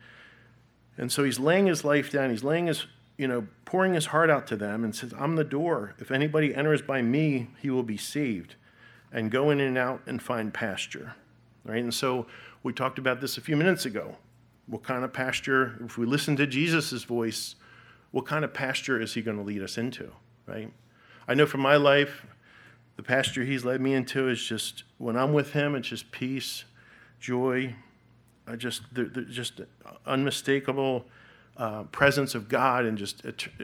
And 0.98 1.12
so 1.12 1.24
he's 1.24 1.40
laying 1.40 1.68
his 1.68 1.86
life 1.86 2.12
down. 2.12 2.30
He's 2.30 2.44
laying 2.44 2.68
his, 2.68 2.86
you 3.18 3.28
know, 3.28 3.48
pouring 3.64 3.94
his 3.94 4.08
heart 4.08 4.30
out 4.30 4.48
to 4.48 4.58
them 4.58 4.84
and 4.84 4.94
says, 4.94 5.14
I'm 5.18 5.38
the 5.38 5.46
door. 5.46 5.96
If 5.98 6.12
anybody 6.12 6.54
enters 6.54 6.82
by 6.82 7.02
me, 7.02 7.48
he 7.62 7.70
will 7.70 7.84
be 7.84 7.96
saved 7.96 8.56
and 9.12 9.32
go 9.32 9.50
in 9.50 9.62
and 9.62 9.78
out 9.78 10.02
and 10.06 10.22
find 10.22 10.54
pasture. 10.54 11.16
Right? 11.64 11.82
And 11.82 11.94
so 11.94 12.28
we 12.64 12.74
talked 12.74 13.00
about 13.00 13.22
this 13.22 13.38
a 13.38 13.42
few 13.42 13.56
minutes 13.56 13.86
ago. 13.86 14.18
What 14.68 14.84
kind 14.84 15.06
of 15.06 15.14
pasture, 15.14 15.80
if 15.86 15.98
we 15.98 16.06
listen 16.06 16.36
to 16.36 16.46
Jesus' 16.46 17.04
voice, 17.04 17.56
what 18.12 18.26
kind 18.26 18.44
of 18.44 18.54
pasture 18.54 19.00
is 19.00 19.14
he 19.14 19.22
going 19.22 19.38
to 19.38 19.44
lead 19.44 19.64
us 19.64 19.78
into? 19.78 20.12
Right? 20.46 20.72
I 21.30 21.34
know 21.34 21.46
from 21.46 21.62
my 21.62 21.78
life, 21.78 22.26
the 23.00 23.04
pasture 23.04 23.46
he's 23.46 23.64
led 23.64 23.80
me 23.80 23.94
into 23.94 24.28
is 24.28 24.44
just 24.44 24.84
when 24.98 25.16
I'm 25.16 25.32
with 25.32 25.54
him, 25.54 25.74
it's 25.74 25.88
just 25.88 26.12
peace, 26.12 26.66
joy, 27.22 27.74
uh, 28.46 28.58
just 28.58 28.94
the, 28.94 29.06
the, 29.06 29.22
just 29.22 29.62
unmistakable 30.06 31.06
uh, 31.56 31.84
presence 31.84 32.36
of 32.36 32.50
God 32.50 32.84
and 32.84 32.98
just 32.98 33.24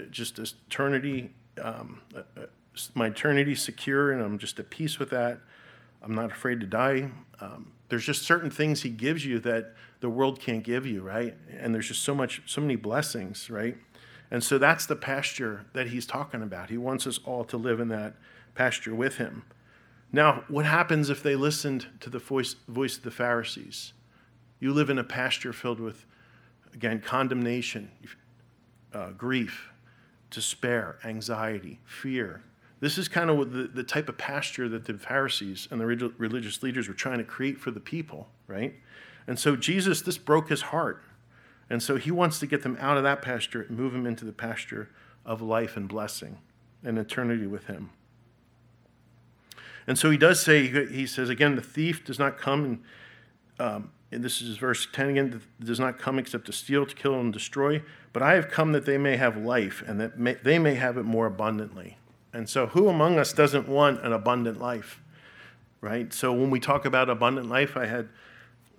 just 0.09 0.39
eternity, 0.39 1.31
um, 1.61 1.99
uh, 2.15 2.21
uh, 2.37 2.45
my 2.93 3.07
eternity 3.07 3.55
secure, 3.55 4.13
and 4.13 4.21
I'm 4.21 4.37
just 4.37 4.57
at 4.57 4.69
peace 4.69 4.99
with 4.99 5.09
that. 5.09 5.39
I'm 6.01 6.15
not 6.15 6.31
afraid 6.31 6.61
to 6.61 6.65
die. 6.65 7.11
Um, 7.41 7.73
there's 7.89 8.05
just 8.05 8.21
certain 8.21 8.49
things 8.49 8.83
He 8.83 8.89
gives 8.89 9.25
you 9.25 9.39
that 9.39 9.73
the 9.99 10.09
world 10.09 10.39
can't 10.39 10.63
give 10.63 10.85
you, 10.85 11.01
right? 11.01 11.35
And 11.59 11.75
there's 11.75 11.89
just 11.89 12.03
so 12.03 12.15
much, 12.15 12.41
so 12.45 12.61
many 12.61 12.77
blessings, 12.77 13.49
right? 13.49 13.75
And 14.31 14.41
so 14.41 14.57
that's 14.57 14.85
the 14.85 14.95
pasture 14.95 15.65
that 15.73 15.87
He's 15.87 16.05
talking 16.05 16.41
about. 16.41 16.69
He 16.69 16.77
wants 16.77 17.05
us 17.05 17.19
all 17.25 17.43
to 17.43 17.57
live 17.57 17.81
in 17.81 17.89
that 17.89 18.13
pasture 18.55 18.95
with 18.95 19.17
Him. 19.17 19.43
Now, 20.11 20.43
what 20.47 20.65
happens 20.65 21.09
if 21.09 21.21
they 21.21 21.35
listened 21.35 21.87
to 21.99 22.09
the 22.09 22.19
voice, 22.19 22.55
voice 22.67 22.97
of 22.97 23.03
the 23.03 23.11
Pharisees? 23.11 23.93
You 24.59 24.73
live 24.73 24.89
in 24.89 24.97
a 24.97 25.03
pasture 25.03 25.53
filled 25.53 25.79
with, 25.79 26.05
again, 26.73 27.01
condemnation, 27.01 27.91
uh, 28.93 29.11
grief, 29.11 29.69
despair, 30.29 30.97
anxiety, 31.03 31.79
fear. 31.85 32.41
This 32.79 32.97
is 32.97 33.07
kind 33.07 33.29
of 33.29 33.51
the, 33.51 33.63
the 33.63 33.83
type 33.83 34.09
of 34.09 34.17
pasture 34.17 34.69
that 34.69 34.85
the 34.85 34.93
Pharisees 34.93 35.67
and 35.71 35.79
the 35.79 35.85
religious 35.85 36.63
leaders 36.63 36.87
were 36.87 36.93
trying 36.93 37.17
to 37.17 37.23
create 37.23 37.59
for 37.59 37.71
the 37.71 37.79
people, 37.79 38.27
right? 38.47 38.75
And 39.27 39.39
so 39.39 39.55
Jesus, 39.55 40.01
this 40.01 40.17
broke 40.17 40.49
his 40.49 40.61
heart. 40.61 41.03
And 41.69 41.81
so 41.81 41.95
he 41.95 42.11
wants 42.11 42.39
to 42.39 42.47
get 42.47 42.63
them 42.63 42.77
out 42.79 42.97
of 42.97 43.03
that 43.03 43.21
pasture 43.21 43.63
and 43.63 43.77
move 43.77 43.93
them 43.93 44.05
into 44.05 44.23
the 44.23 44.31
pasture 44.31 44.89
of 45.25 45.41
life 45.41 45.75
and 45.75 45.89
blessing 45.89 46.37
and 46.83 46.99
eternity 46.99 47.47
with 47.47 47.65
him. 47.65 47.89
And 49.87 49.97
so 49.97 50.09
he 50.09 50.17
does 50.17 50.41
say, 50.41 50.67
he 50.87 51.05
says, 51.05 51.29
again, 51.29 51.55
the 51.55 51.61
thief 51.61 52.03
does 52.03 52.17
not 52.17 52.37
come 52.37 52.65
and 52.65 52.83
um, 53.57 53.91
and 54.11 54.23
this 54.23 54.41
is 54.41 54.57
verse 54.57 54.87
10 54.91 55.09
again, 55.09 55.41
does 55.59 55.79
not 55.79 55.99
come 55.99 56.19
except 56.19 56.45
to 56.45 56.53
steal, 56.53 56.85
to 56.85 56.95
kill, 56.95 57.19
and 57.19 57.33
destroy. 57.33 57.81
But 58.13 58.23
I 58.23 58.35
have 58.35 58.49
come 58.49 58.71
that 58.71 58.85
they 58.85 58.97
may 58.97 59.17
have 59.17 59.35
life, 59.35 59.83
and 59.85 59.99
that 59.99 60.17
may, 60.17 60.35
they 60.35 60.57
may 60.59 60.75
have 60.75 60.97
it 60.97 61.03
more 61.03 61.25
abundantly. 61.25 61.97
And 62.31 62.47
so, 62.47 62.67
who 62.67 62.87
among 62.87 63.17
us 63.17 63.33
doesn't 63.33 63.67
want 63.67 64.05
an 64.05 64.13
abundant 64.13 64.59
life? 64.59 65.01
Right? 65.81 66.13
So, 66.13 66.31
when 66.31 66.49
we 66.49 66.59
talk 66.59 66.85
about 66.85 67.09
abundant 67.09 67.49
life, 67.49 67.75
I 67.75 67.87
had 67.87 68.09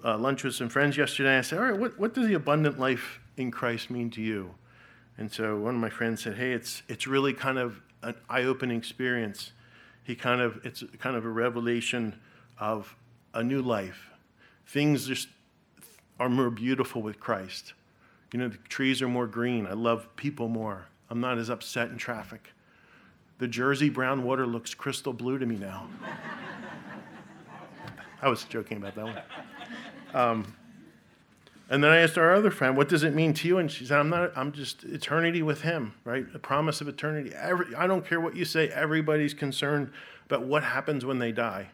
uh, 0.04 0.16
lunch 0.16 0.44
with 0.44 0.54
some 0.54 0.68
friends 0.68 0.96
yesterday. 0.96 1.38
I 1.38 1.42
said, 1.42 1.58
All 1.58 1.66
right, 1.66 1.78
what, 1.78 1.98
what 1.98 2.14
does 2.14 2.26
the 2.26 2.34
abundant 2.34 2.78
life 2.78 3.20
in 3.36 3.50
Christ 3.50 3.90
mean 3.90 4.10
to 4.12 4.22
you? 4.22 4.54
And 5.18 5.30
so, 5.30 5.56
one 5.58 5.74
of 5.74 5.80
my 5.80 5.90
friends 5.90 6.22
said, 6.22 6.36
Hey, 6.36 6.52
it's, 6.52 6.82
it's 6.88 7.06
really 7.06 7.34
kind 7.34 7.58
of 7.58 7.80
an 8.02 8.14
eye 8.30 8.44
opening 8.44 8.78
experience. 8.78 9.52
He 10.06 10.14
kind 10.14 10.40
of, 10.40 10.64
it's 10.64 10.84
kind 10.98 11.16
of 11.16 11.24
a 11.24 11.28
revelation 11.28 12.14
of 12.58 12.94
a 13.34 13.42
new 13.42 13.60
life 13.60 14.10
Things 14.66 15.06
just 15.06 15.28
are 16.18 16.28
more 16.28 16.50
beautiful 16.50 17.00
with 17.00 17.20
Christ. 17.20 17.74
You 18.32 18.40
know, 18.40 18.48
the 18.48 18.58
trees 18.68 19.00
are 19.00 19.08
more 19.08 19.26
green. 19.26 19.66
I 19.66 19.72
love 19.72 20.14
people 20.16 20.48
more. 20.48 20.86
I'm 21.08 21.20
not 21.20 21.38
as 21.38 21.48
upset 21.48 21.90
in 21.90 21.98
traffic. 21.98 22.52
The 23.38 23.46
Jersey 23.46 23.88
brown 23.88 24.24
water 24.24 24.46
looks 24.46 24.74
crystal 24.74 25.12
blue 25.12 25.38
to 25.38 25.46
me 25.46 25.56
now. 25.56 25.88
I 28.22 28.28
was 28.28 28.44
joking 28.44 28.78
about 28.78 28.94
that 28.96 29.04
one. 29.04 29.22
Um, 30.14 30.56
and 31.68 31.82
then 31.82 31.90
I 31.90 31.98
asked 31.98 32.16
our 32.16 32.34
other 32.34 32.50
friend, 32.50 32.76
"What 32.76 32.88
does 32.88 33.02
it 33.02 33.14
mean 33.14 33.34
to 33.34 33.48
you?" 33.48 33.58
And 33.58 33.70
she 33.70 33.84
said, 33.84 33.98
"I'm 33.98 34.10
not. 34.10 34.32
I'm 34.36 34.52
just 34.52 34.84
eternity 34.84 35.42
with 35.42 35.62
Him, 35.62 35.94
right? 36.04 36.30
The 36.32 36.38
promise 36.38 36.80
of 36.80 36.88
eternity. 36.88 37.32
Every, 37.34 37.74
I 37.74 37.86
don't 37.86 38.06
care 38.06 38.20
what 38.20 38.36
you 38.36 38.44
say. 38.44 38.68
Everybody's 38.68 39.34
concerned 39.34 39.90
about 40.26 40.42
what 40.42 40.62
happens 40.62 41.04
when 41.04 41.18
they 41.18 41.32
die. 41.32 41.70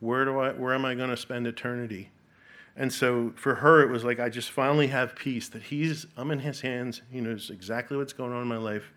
Where 0.00 0.24
do 0.24 0.38
I? 0.38 0.52
Where 0.52 0.74
am 0.74 0.84
I 0.84 0.94
going 0.94 1.10
to 1.10 1.16
spend 1.16 1.46
eternity? 1.46 2.10
And 2.76 2.92
so 2.92 3.32
for 3.36 3.56
her, 3.56 3.82
it 3.82 3.88
was 3.88 4.04
like, 4.04 4.18
I 4.18 4.28
just 4.28 4.50
finally 4.50 4.88
have 4.88 5.14
peace 5.14 5.48
that 5.50 5.62
he's, 5.62 6.06
I'm 6.16 6.30
in 6.30 6.40
his 6.40 6.62
hands. 6.62 7.02
He 7.10 7.20
knows 7.20 7.50
exactly 7.50 7.96
what's 7.96 8.12
going 8.12 8.32
on 8.32 8.42
in 8.42 8.48
my 8.48 8.56
life, 8.56 8.92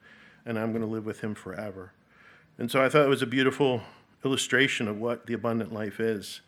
and 0.46 0.58
I'm 0.58 0.72
going 0.72 0.82
to 0.82 0.88
live 0.88 1.06
with 1.06 1.22
him 1.22 1.36
forever. 1.36 1.92
And 2.58 2.72
so 2.72 2.84
I 2.84 2.90
thought 2.90 3.06
it 3.06 3.10
was 3.10 3.22
a 3.22 3.28
beautiful 3.28 3.84
illustration 4.26 4.88
of 4.88 5.00
what 5.00 5.28
the 5.28 5.34
abundant 5.34 5.72
life 5.72 6.00
is. 6.00 6.42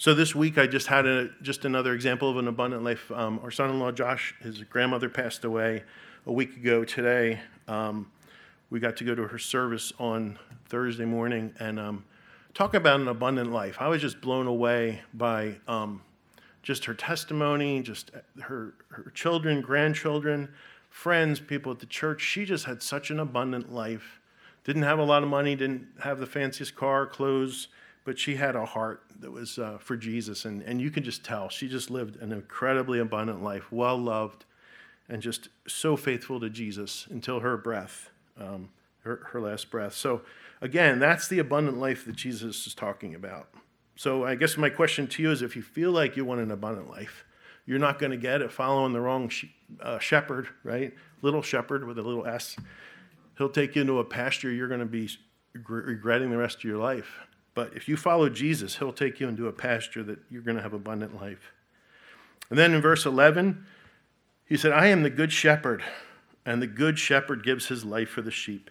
So 0.00 0.14
this 0.14 0.32
week 0.32 0.58
I 0.58 0.68
just 0.68 0.86
had 0.86 1.06
a, 1.06 1.28
just 1.42 1.64
another 1.64 1.92
example 1.92 2.30
of 2.30 2.36
an 2.36 2.46
abundant 2.46 2.84
life. 2.84 3.10
Um, 3.10 3.40
our 3.42 3.50
son-in-law 3.50 3.90
Josh, 3.90 4.32
his 4.40 4.62
grandmother 4.62 5.08
passed 5.08 5.44
away 5.44 5.82
a 6.24 6.32
week 6.32 6.56
ago 6.56 6.84
today. 6.84 7.40
Um, 7.66 8.08
we 8.70 8.78
got 8.78 8.96
to 8.98 9.04
go 9.04 9.16
to 9.16 9.26
her 9.26 9.38
service 9.40 9.92
on 9.98 10.38
Thursday 10.68 11.04
morning 11.04 11.52
and 11.58 11.80
um, 11.80 12.04
talk 12.54 12.74
about 12.74 13.00
an 13.00 13.08
abundant 13.08 13.50
life. 13.50 13.78
I 13.80 13.88
was 13.88 14.00
just 14.00 14.20
blown 14.20 14.46
away 14.46 15.00
by 15.14 15.56
um, 15.66 16.00
just 16.62 16.84
her 16.84 16.94
testimony, 16.94 17.82
just 17.82 18.12
her, 18.42 18.74
her 18.90 19.10
children, 19.16 19.60
grandchildren, 19.60 20.48
friends, 20.90 21.40
people 21.40 21.72
at 21.72 21.80
the 21.80 21.86
church. 21.86 22.22
She 22.22 22.44
just 22.44 22.66
had 22.66 22.84
such 22.84 23.10
an 23.10 23.18
abundant 23.18 23.74
life. 23.74 24.20
Didn't 24.62 24.84
have 24.84 25.00
a 25.00 25.04
lot 25.04 25.24
of 25.24 25.28
money, 25.28 25.56
didn't 25.56 25.88
have 26.02 26.20
the 26.20 26.26
fanciest 26.26 26.76
car, 26.76 27.04
clothes, 27.04 27.66
but 28.08 28.18
she 28.18 28.36
had 28.36 28.56
a 28.56 28.64
heart 28.64 29.02
that 29.20 29.30
was 29.30 29.58
uh, 29.58 29.76
for 29.78 29.94
Jesus. 29.94 30.46
And, 30.46 30.62
and 30.62 30.80
you 30.80 30.90
can 30.90 31.04
just 31.04 31.22
tell 31.22 31.50
she 31.50 31.68
just 31.68 31.90
lived 31.90 32.16
an 32.22 32.32
incredibly 32.32 33.00
abundant 33.00 33.42
life, 33.44 33.70
well 33.70 33.98
loved, 33.98 34.46
and 35.10 35.20
just 35.20 35.50
so 35.66 35.94
faithful 35.94 36.40
to 36.40 36.48
Jesus 36.48 37.06
until 37.10 37.40
her 37.40 37.58
breath, 37.58 38.08
um, 38.40 38.70
her, 39.00 39.26
her 39.32 39.42
last 39.42 39.70
breath. 39.70 39.92
So, 39.92 40.22
again, 40.62 40.98
that's 40.98 41.28
the 41.28 41.38
abundant 41.38 41.76
life 41.76 42.06
that 42.06 42.16
Jesus 42.16 42.66
is 42.66 42.72
talking 42.72 43.14
about. 43.14 43.50
So 43.94 44.24
I 44.24 44.36
guess 44.36 44.56
my 44.56 44.70
question 44.70 45.06
to 45.08 45.22
you 45.22 45.30
is 45.30 45.42
if 45.42 45.54
you 45.54 45.60
feel 45.60 45.92
like 45.92 46.16
you 46.16 46.24
want 46.24 46.40
an 46.40 46.50
abundant 46.50 46.88
life, 46.88 47.26
you're 47.66 47.78
not 47.78 47.98
going 47.98 48.12
to 48.12 48.16
get 48.16 48.40
it 48.40 48.50
following 48.50 48.94
the 48.94 49.02
wrong 49.02 49.30
uh, 49.82 49.98
shepherd, 49.98 50.48
right? 50.64 50.94
Little 51.20 51.42
shepherd 51.42 51.86
with 51.86 51.98
a 51.98 52.02
little 52.02 52.26
S. 52.26 52.56
He'll 53.36 53.50
take 53.50 53.76
you 53.76 53.82
into 53.82 53.98
a 53.98 54.04
pasture 54.04 54.50
you're 54.50 54.66
going 54.66 54.80
to 54.80 54.86
be 54.86 55.10
regretting 55.52 56.30
the 56.30 56.38
rest 56.38 56.56
of 56.56 56.64
your 56.64 56.78
life. 56.78 57.27
But 57.58 57.74
if 57.74 57.88
you 57.88 57.96
follow 57.96 58.28
Jesus, 58.28 58.76
he'll 58.76 58.92
take 58.92 59.18
you 59.18 59.26
into 59.26 59.48
a 59.48 59.52
pasture 59.52 60.04
that 60.04 60.20
you're 60.30 60.42
going 60.42 60.58
to 60.58 60.62
have 60.62 60.74
abundant 60.74 61.20
life. 61.20 61.50
And 62.50 62.56
then 62.56 62.72
in 62.72 62.80
verse 62.80 63.04
11, 63.04 63.66
he 64.44 64.56
said, 64.56 64.70
I 64.70 64.86
am 64.86 65.02
the 65.02 65.10
good 65.10 65.32
shepherd, 65.32 65.82
and 66.46 66.62
the 66.62 66.68
good 66.68 67.00
shepherd 67.00 67.42
gives 67.42 67.66
his 67.66 67.84
life 67.84 68.10
for 68.10 68.22
the 68.22 68.30
sheep. 68.30 68.70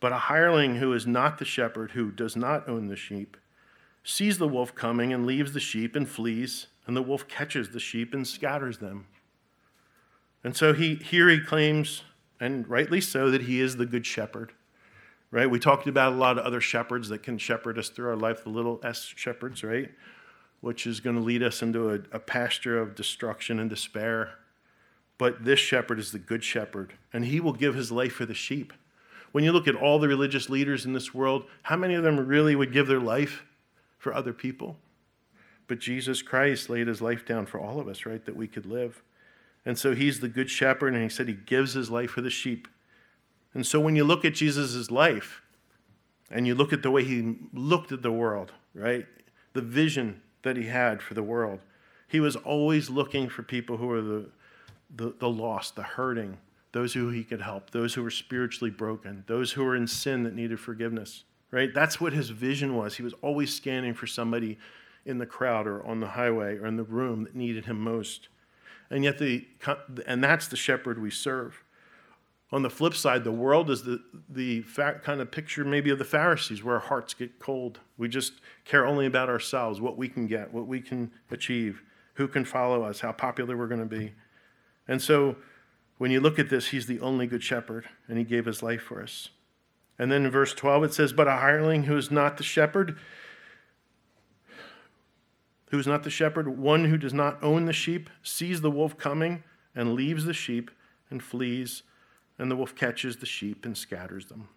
But 0.00 0.10
a 0.10 0.16
hireling 0.16 0.74
who 0.74 0.92
is 0.92 1.06
not 1.06 1.38
the 1.38 1.44
shepherd, 1.44 1.92
who 1.92 2.10
does 2.10 2.34
not 2.34 2.68
own 2.68 2.88
the 2.88 2.96
sheep, 2.96 3.36
sees 4.02 4.38
the 4.38 4.48
wolf 4.48 4.74
coming 4.74 5.12
and 5.12 5.24
leaves 5.24 5.52
the 5.52 5.60
sheep 5.60 5.94
and 5.94 6.08
flees, 6.08 6.66
and 6.88 6.96
the 6.96 7.02
wolf 7.02 7.28
catches 7.28 7.70
the 7.70 7.78
sheep 7.78 8.12
and 8.12 8.26
scatters 8.26 8.78
them. 8.78 9.06
And 10.42 10.56
so 10.56 10.72
he 10.72 10.96
here 10.96 11.28
he 11.28 11.38
claims, 11.38 12.02
and 12.40 12.66
rightly 12.68 13.00
so, 13.00 13.30
that 13.30 13.42
he 13.42 13.60
is 13.60 13.76
the 13.76 13.86
good 13.86 14.04
shepherd. 14.04 14.50
Right? 15.30 15.48
We 15.48 15.60
talked 15.60 15.86
about 15.86 16.12
a 16.12 16.16
lot 16.16 16.38
of 16.38 16.44
other 16.44 16.60
shepherds 16.60 17.08
that 17.10 17.22
can 17.22 17.38
shepherd 17.38 17.78
us 17.78 17.88
through 17.88 18.08
our 18.08 18.16
life, 18.16 18.42
the 18.42 18.50
little 18.50 18.80
s 18.82 19.12
shepherds, 19.14 19.62
right? 19.62 19.90
Which 20.60 20.86
is 20.86 20.98
going 21.00 21.16
to 21.16 21.22
lead 21.22 21.42
us 21.42 21.62
into 21.62 21.90
a, 21.90 22.00
a 22.12 22.18
pasture 22.18 22.78
of 22.78 22.94
destruction 22.94 23.60
and 23.60 23.70
despair. 23.70 24.30
But 25.18 25.44
this 25.44 25.60
shepherd 25.60 25.98
is 25.98 26.12
the 26.12 26.18
good 26.18 26.42
shepherd, 26.42 26.94
and 27.12 27.24
he 27.24 27.40
will 27.40 27.52
give 27.52 27.74
his 27.74 27.92
life 27.92 28.14
for 28.14 28.26
the 28.26 28.34
sheep. 28.34 28.72
When 29.32 29.44
you 29.44 29.52
look 29.52 29.68
at 29.68 29.76
all 29.76 29.98
the 29.98 30.08
religious 30.08 30.50
leaders 30.50 30.84
in 30.84 30.92
this 30.92 31.14
world, 31.14 31.44
how 31.62 31.76
many 31.76 31.94
of 31.94 32.02
them 32.02 32.26
really 32.26 32.56
would 32.56 32.72
give 32.72 32.88
their 32.88 32.98
life 32.98 33.44
for 33.98 34.12
other 34.12 34.32
people? 34.32 34.76
But 35.68 35.78
Jesus 35.78 36.22
Christ 36.22 36.68
laid 36.68 36.88
his 36.88 37.00
life 37.00 37.24
down 37.24 37.46
for 37.46 37.60
all 37.60 37.78
of 37.78 37.86
us, 37.86 38.04
right, 38.04 38.24
that 38.24 38.34
we 38.34 38.48
could 38.48 38.66
live. 38.66 39.02
And 39.64 39.78
so 39.78 39.94
he's 39.94 40.18
the 40.18 40.28
good 40.28 40.50
shepherd, 40.50 40.94
and 40.94 41.02
he 41.02 41.08
said 41.08 41.28
he 41.28 41.34
gives 41.34 41.74
his 41.74 41.90
life 41.90 42.10
for 42.10 42.22
the 42.22 42.30
sheep. 42.30 42.66
And 43.54 43.66
so 43.66 43.80
when 43.80 43.96
you 43.96 44.04
look 44.04 44.24
at 44.24 44.34
Jesus' 44.34 44.90
life, 44.90 45.42
and 46.30 46.46
you 46.46 46.54
look 46.54 46.72
at 46.72 46.82
the 46.82 46.90
way 46.90 47.04
he 47.04 47.36
looked 47.52 47.92
at 47.92 48.02
the 48.02 48.12
world, 48.12 48.52
right, 48.74 49.06
the 49.52 49.60
vision 49.60 50.22
that 50.42 50.56
he 50.56 50.66
had 50.66 51.02
for 51.02 51.14
the 51.14 51.22
world, 51.22 51.60
he 52.06 52.20
was 52.20 52.36
always 52.36 52.88
looking 52.88 53.28
for 53.28 53.42
people 53.42 53.76
who 53.76 53.88
were 53.88 54.00
the, 54.00 54.26
the, 54.94 55.14
the 55.18 55.28
lost, 55.28 55.76
the 55.76 55.82
hurting, 55.82 56.38
those 56.72 56.94
who 56.94 57.10
he 57.10 57.24
could 57.24 57.40
help, 57.40 57.70
those 57.70 57.94
who 57.94 58.02
were 58.02 58.10
spiritually 58.10 58.70
broken, 58.70 59.24
those 59.26 59.52
who 59.52 59.64
were 59.64 59.74
in 59.74 59.86
sin 59.86 60.22
that 60.22 60.34
needed 60.34 60.60
forgiveness, 60.60 61.24
right? 61.50 61.74
That's 61.74 62.00
what 62.00 62.12
his 62.12 62.30
vision 62.30 62.76
was. 62.76 62.96
He 62.96 63.02
was 63.02 63.14
always 63.22 63.54
scanning 63.54 63.94
for 63.94 64.06
somebody 64.06 64.58
in 65.04 65.18
the 65.18 65.26
crowd 65.26 65.66
or 65.66 65.84
on 65.84 66.00
the 66.00 66.08
highway 66.08 66.58
or 66.58 66.66
in 66.66 66.76
the 66.76 66.84
room 66.84 67.24
that 67.24 67.34
needed 67.34 67.64
him 67.64 67.80
most. 67.80 68.28
And 68.90 69.04
yet 69.04 69.18
the 69.18 69.46
and 70.06 70.22
that's 70.22 70.48
the 70.48 70.56
shepherd 70.56 71.00
we 71.00 71.10
serve. 71.10 71.62
On 72.52 72.62
the 72.62 72.70
flip 72.70 72.94
side, 72.94 73.22
the 73.22 73.30
world 73.30 73.70
is 73.70 73.84
the, 73.84 74.02
the 74.28 74.64
kind 75.02 75.20
of 75.20 75.30
picture 75.30 75.64
maybe 75.64 75.90
of 75.90 75.98
the 75.98 76.04
Pharisees 76.04 76.64
where 76.64 76.74
our 76.74 76.80
hearts 76.80 77.14
get 77.14 77.38
cold. 77.38 77.78
We 77.96 78.08
just 78.08 78.40
care 78.64 78.84
only 78.84 79.06
about 79.06 79.28
ourselves, 79.28 79.80
what 79.80 79.96
we 79.96 80.08
can 80.08 80.26
get, 80.26 80.52
what 80.52 80.66
we 80.66 80.80
can 80.80 81.12
achieve, 81.30 81.82
who 82.14 82.26
can 82.26 82.44
follow 82.44 82.82
us, 82.82 83.00
how 83.00 83.12
popular 83.12 83.56
we're 83.56 83.68
going 83.68 83.80
to 83.80 83.86
be. 83.86 84.14
And 84.88 85.00
so 85.00 85.36
when 85.98 86.10
you 86.10 86.18
look 86.20 86.38
at 86.38 86.50
this, 86.50 86.68
he's 86.68 86.86
the 86.86 86.98
only 87.00 87.26
good 87.26 87.42
shepherd, 87.42 87.86
and 88.08 88.18
he 88.18 88.24
gave 88.24 88.46
his 88.46 88.62
life 88.62 88.82
for 88.82 89.00
us. 89.00 89.28
And 89.98 90.10
then 90.10 90.24
in 90.24 90.30
verse 90.30 90.54
12, 90.54 90.84
it 90.84 90.94
says, 90.94 91.12
But 91.12 91.28
a 91.28 91.32
hireling 91.32 91.84
who 91.84 91.96
is 91.96 92.10
not 92.10 92.36
the 92.36 92.42
shepherd, 92.42 92.98
who 95.70 95.78
is 95.78 95.86
not 95.86 96.02
the 96.02 96.10
shepherd, 96.10 96.58
one 96.58 96.86
who 96.86 96.96
does 96.96 97.14
not 97.14 97.38
own 97.44 97.66
the 97.66 97.72
sheep, 97.72 98.10
sees 98.22 98.60
the 98.60 98.70
wolf 98.70 98.96
coming 98.98 99.44
and 99.74 99.92
leaves 99.92 100.24
the 100.24 100.32
sheep 100.32 100.70
and 101.10 101.22
flees, 101.22 101.82
and 102.40 102.50
the 102.50 102.56
wolf 102.56 102.74
catches 102.74 103.18
the 103.18 103.26
sheep 103.26 103.64
and 103.64 103.76
scatters 103.76 104.26
them. 104.26 104.48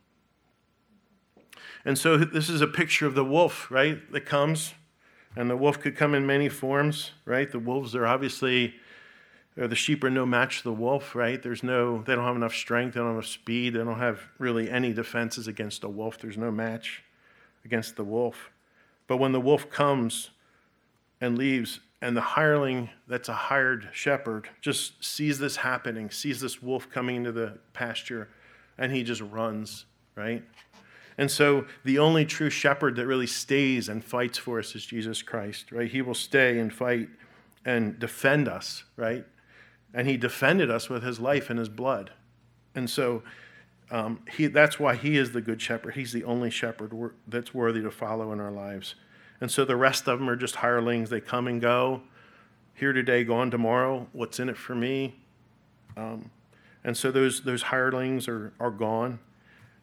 And 1.86 1.98
so 1.98 2.17
this 2.17 2.50
is 2.50 2.62
a 2.62 2.67
picture 2.67 3.06
of 3.06 3.13
the 3.13 3.26
wolf, 3.26 3.69
right, 3.69 4.12
that 4.12 4.26
comes. 4.26 4.74
And 5.36 5.50
the 5.50 5.58
wolf 5.58 5.80
could 5.80 5.96
come 5.96 6.13
in 6.13 6.26
many 6.26 6.48
forms, 6.48 7.12
right? 7.26 7.52
The 7.52 7.60
wolves 7.60 7.96
are 7.96 8.06
obviously, 8.06 8.76
or 9.58 9.67
the 9.67 9.76
sheep 9.76 10.04
are 10.04 10.10
no 10.10 10.26
match 10.26 10.60
to 10.60 10.63
the 10.63 10.74
wolf, 10.74 11.15
right? 11.15 11.41
There's 11.41 11.63
no, 11.63 12.04
they 12.04 12.15
don't 12.15 12.26
have 12.26 12.36
enough 12.36 12.54
strength, 12.54 12.93
they 12.93 13.00
don't 13.00 13.08
have 13.08 13.15
enough 13.15 13.28
speed, 13.28 13.74
they 13.74 13.80
don't 13.80 14.00
have 14.00 14.22
really 14.38 14.69
any 14.69 14.93
defenses 14.93 15.48
against 15.48 15.84
a 15.84 15.89
wolf. 15.89 16.19
There's 16.19 16.38
no 16.38 16.52
match 16.52 17.04
against 17.65 17.96
the 17.96 18.04
wolf. 18.04 18.52
But 19.08 19.17
when 19.17 19.32
the 19.32 19.41
wolf 19.41 19.69
comes, 19.69 20.30
and 21.24 21.38
leaves. 21.38 21.80
And 22.04 22.18
the 22.18 22.22
hireling, 22.22 22.89
that's 23.08 23.30
a 23.30 23.34
hired 23.34 23.88
shepherd, 23.94 24.50
just 24.60 25.02
sees 25.02 25.39
this 25.39 25.56
happening, 25.56 26.12
sees 26.12 26.42
this 26.42 26.62
wolf 26.62 26.89
coming 26.89 27.16
into 27.16 27.32
the 27.32 27.58
pasture, 27.72 28.28
and 28.78 28.92
he 28.92 29.04
just 29.04 29.22
runs, 29.22 29.86
right? 30.13 30.44
And 31.18 31.32
so 31.32 31.66
the 31.86 32.00
only 32.00 32.26
true 32.26 32.50
shepherd 32.50 32.98
that 32.98 33.08
really 33.08 33.26
stays 33.26 33.88
and 33.88 34.04
fights 34.04 34.38
for 34.38 34.60
us 34.60 34.76
is 34.76 34.86
Jesus 34.86 35.22
Christ, 35.22 35.72
right? 35.72 35.89
He 35.89 36.02
will 36.02 36.13
stay 36.13 36.60
and 36.60 36.74
fight 36.74 37.08
and 37.63 37.98
defend 38.00 38.50
us, 38.50 38.84
right? 38.98 39.26
And 39.94 40.06
he 40.06 40.18
defended 40.18 40.70
us 40.70 40.89
with 40.89 41.04
his 41.04 41.22
life 41.22 41.50
and 41.50 41.58
his 41.58 41.70
blood. 41.70 42.12
And 42.76 42.89
so 42.89 43.24
um, 43.92 44.20
he, 44.30 44.48
that's 44.48 44.78
why 44.78 44.96
he 44.98 45.16
is 45.16 45.32
the 45.32 45.39
good 45.39 45.62
shepherd. 45.62 45.96
He's 45.96 46.12
the 46.12 46.26
only 46.26 46.50
shepherd 46.50 46.92
that's 47.30 47.54
worthy 47.54 47.82
to 47.82 47.92
follow 47.92 48.34
in 48.34 48.42
our 48.42 48.52
lives. 48.52 48.96
And 49.44 49.52
so 49.52 49.66
the 49.66 49.76
rest 49.76 50.08
of 50.08 50.20
them 50.20 50.30
are 50.30 50.38
just 50.38 50.56
hirelings. 50.56 51.10
They 51.10 51.20
come 51.20 51.48
and 51.48 51.60
go. 51.60 52.02
Here 52.76 52.94
today, 52.94 53.26
gone 53.26 53.52
tomorrow. 53.52 54.08
What's 54.14 54.40
in 54.40 54.48
it 54.48 54.56
for 54.56 54.74
me? 54.74 55.16
Um, 55.98 56.32
and 56.86 56.96
so 56.96 57.12
those, 57.12 57.42
those 57.42 57.64
hirelings 57.64 58.30
are, 58.30 58.54
are 58.58 58.72
gone. 58.72 59.20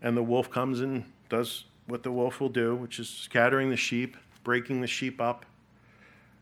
And 0.01 0.17
the 0.17 0.23
wolf 0.23 0.51
comes 0.51 0.81
and 0.81 1.05
does 1.29 1.67
what 1.89 2.03
the 2.03 2.11
wolf 2.11 2.41
will 2.41 2.49
do, 2.49 2.75
which 2.75 2.99
is 2.99 3.11
scattering 3.11 3.69
the 3.69 3.77
sheep, 3.77 4.17
breaking 4.45 4.81
the 4.81 4.87
sheep 4.87 5.21
up. 5.21 5.45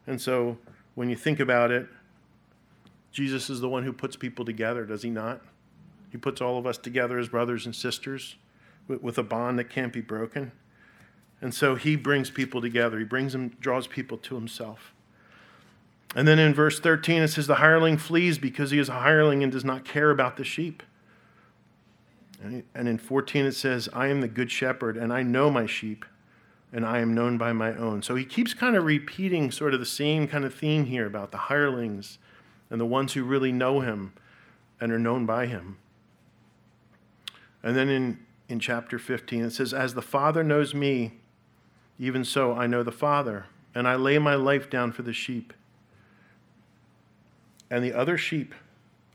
And 0.06 0.20
so 0.20 0.56
when 0.94 1.10
you 1.10 1.16
think 1.16 1.40
about 1.40 1.72
it, 1.72 1.88
Jesus 3.10 3.50
is 3.50 3.58
the 3.58 3.68
one 3.68 3.82
who 3.82 3.92
puts 3.92 4.14
people 4.14 4.44
together, 4.44 4.84
does 4.84 5.02
he 5.02 5.10
not? 5.10 5.40
He 6.12 6.18
puts 6.18 6.40
all 6.40 6.56
of 6.56 6.68
us 6.68 6.78
together 6.78 7.18
as 7.18 7.28
brothers 7.28 7.66
and 7.66 7.74
sisters 7.74 8.36
with, 8.86 9.02
with 9.02 9.18
a 9.18 9.24
bond 9.24 9.58
that 9.58 9.70
can't 9.70 9.92
be 9.92 10.02
broken. 10.02 10.52
And 11.40 11.54
so 11.54 11.76
he 11.76 11.96
brings 11.96 12.30
people 12.30 12.60
together. 12.60 12.98
He 12.98 13.04
brings 13.04 13.32
them, 13.32 13.56
draws 13.60 13.86
people 13.86 14.18
to 14.18 14.34
himself. 14.34 14.92
And 16.16 16.26
then 16.26 16.38
in 16.38 16.54
verse 16.54 16.80
13, 16.80 17.22
it 17.22 17.28
says, 17.28 17.46
The 17.46 17.56
hireling 17.56 17.98
flees 17.98 18.38
because 18.38 18.70
he 18.70 18.78
is 18.78 18.88
a 18.88 19.00
hireling 19.00 19.42
and 19.42 19.52
does 19.52 19.64
not 19.64 19.84
care 19.84 20.10
about 20.10 20.36
the 20.36 20.44
sheep. 20.44 20.82
And 22.42 22.64
in 22.74 22.98
14, 22.98 23.46
it 23.46 23.52
says, 23.52 23.88
I 23.92 24.08
am 24.08 24.20
the 24.20 24.28
good 24.28 24.50
shepherd, 24.50 24.96
and 24.96 25.12
I 25.12 25.22
know 25.22 25.50
my 25.50 25.66
sheep, 25.66 26.04
and 26.72 26.86
I 26.86 27.00
am 27.00 27.14
known 27.14 27.36
by 27.36 27.52
my 27.52 27.74
own. 27.74 28.02
So 28.02 28.14
he 28.14 28.24
keeps 28.24 28.54
kind 28.54 28.76
of 28.76 28.84
repeating 28.84 29.50
sort 29.50 29.74
of 29.74 29.80
the 29.80 29.86
same 29.86 30.28
kind 30.28 30.44
of 30.44 30.54
theme 30.54 30.84
here 30.84 31.06
about 31.06 31.32
the 31.32 31.38
hirelings 31.38 32.18
and 32.70 32.80
the 32.80 32.86
ones 32.86 33.14
who 33.14 33.24
really 33.24 33.50
know 33.50 33.80
him 33.80 34.12
and 34.80 34.92
are 34.92 34.98
known 34.98 35.26
by 35.26 35.46
him. 35.46 35.78
And 37.62 37.76
then 37.76 37.88
in, 37.88 38.18
in 38.48 38.60
chapter 38.60 38.98
15, 38.98 39.44
it 39.44 39.50
says, 39.50 39.74
As 39.74 39.94
the 39.94 40.02
Father 40.02 40.44
knows 40.44 40.74
me, 40.74 41.14
even 41.98 42.24
so, 42.24 42.52
I 42.52 42.66
know 42.66 42.82
the 42.82 42.92
Father, 42.92 43.46
and 43.74 43.88
I 43.88 43.96
lay 43.96 44.18
my 44.18 44.34
life 44.34 44.70
down 44.70 44.92
for 44.92 45.02
the 45.02 45.12
sheep. 45.12 45.52
And 47.70 47.84
the 47.84 47.92
other 47.92 48.16
sheep 48.16 48.54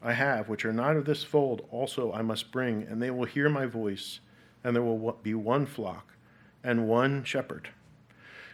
I 0.02 0.14
have, 0.14 0.50
which 0.50 0.66
are 0.66 0.74
not 0.74 0.98
of 0.98 1.06
this 1.06 1.24
fold, 1.24 1.66
also 1.72 2.12
I 2.12 2.22
must 2.22 2.52
bring, 2.52 2.84
and 2.84 3.02
they 3.02 3.10
will 3.10 3.26
hear 3.26 3.50
my 3.50 3.66
voice, 3.66 4.20
and 4.64 4.76
there 4.76 4.84
will 4.84 5.14
be 5.24 5.34
one 5.34 5.66
flock 5.66 6.14
and 6.64 6.88
one 6.88 7.24
shepherd. 7.24 7.70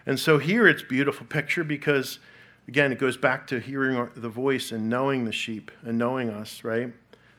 And 0.05 0.19
so 0.19 0.37
here 0.37 0.67
it's 0.67 0.83
beautiful 0.83 1.25
picture 1.25 1.63
because, 1.63 2.19
again, 2.67 2.91
it 2.91 2.99
goes 2.99 3.17
back 3.17 3.47
to 3.47 3.59
hearing 3.59 4.09
the 4.15 4.29
voice 4.29 4.71
and 4.71 4.89
knowing 4.89 5.25
the 5.25 5.31
sheep 5.31 5.71
and 5.83 5.97
knowing 5.97 6.29
us, 6.29 6.63
right? 6.63 6.93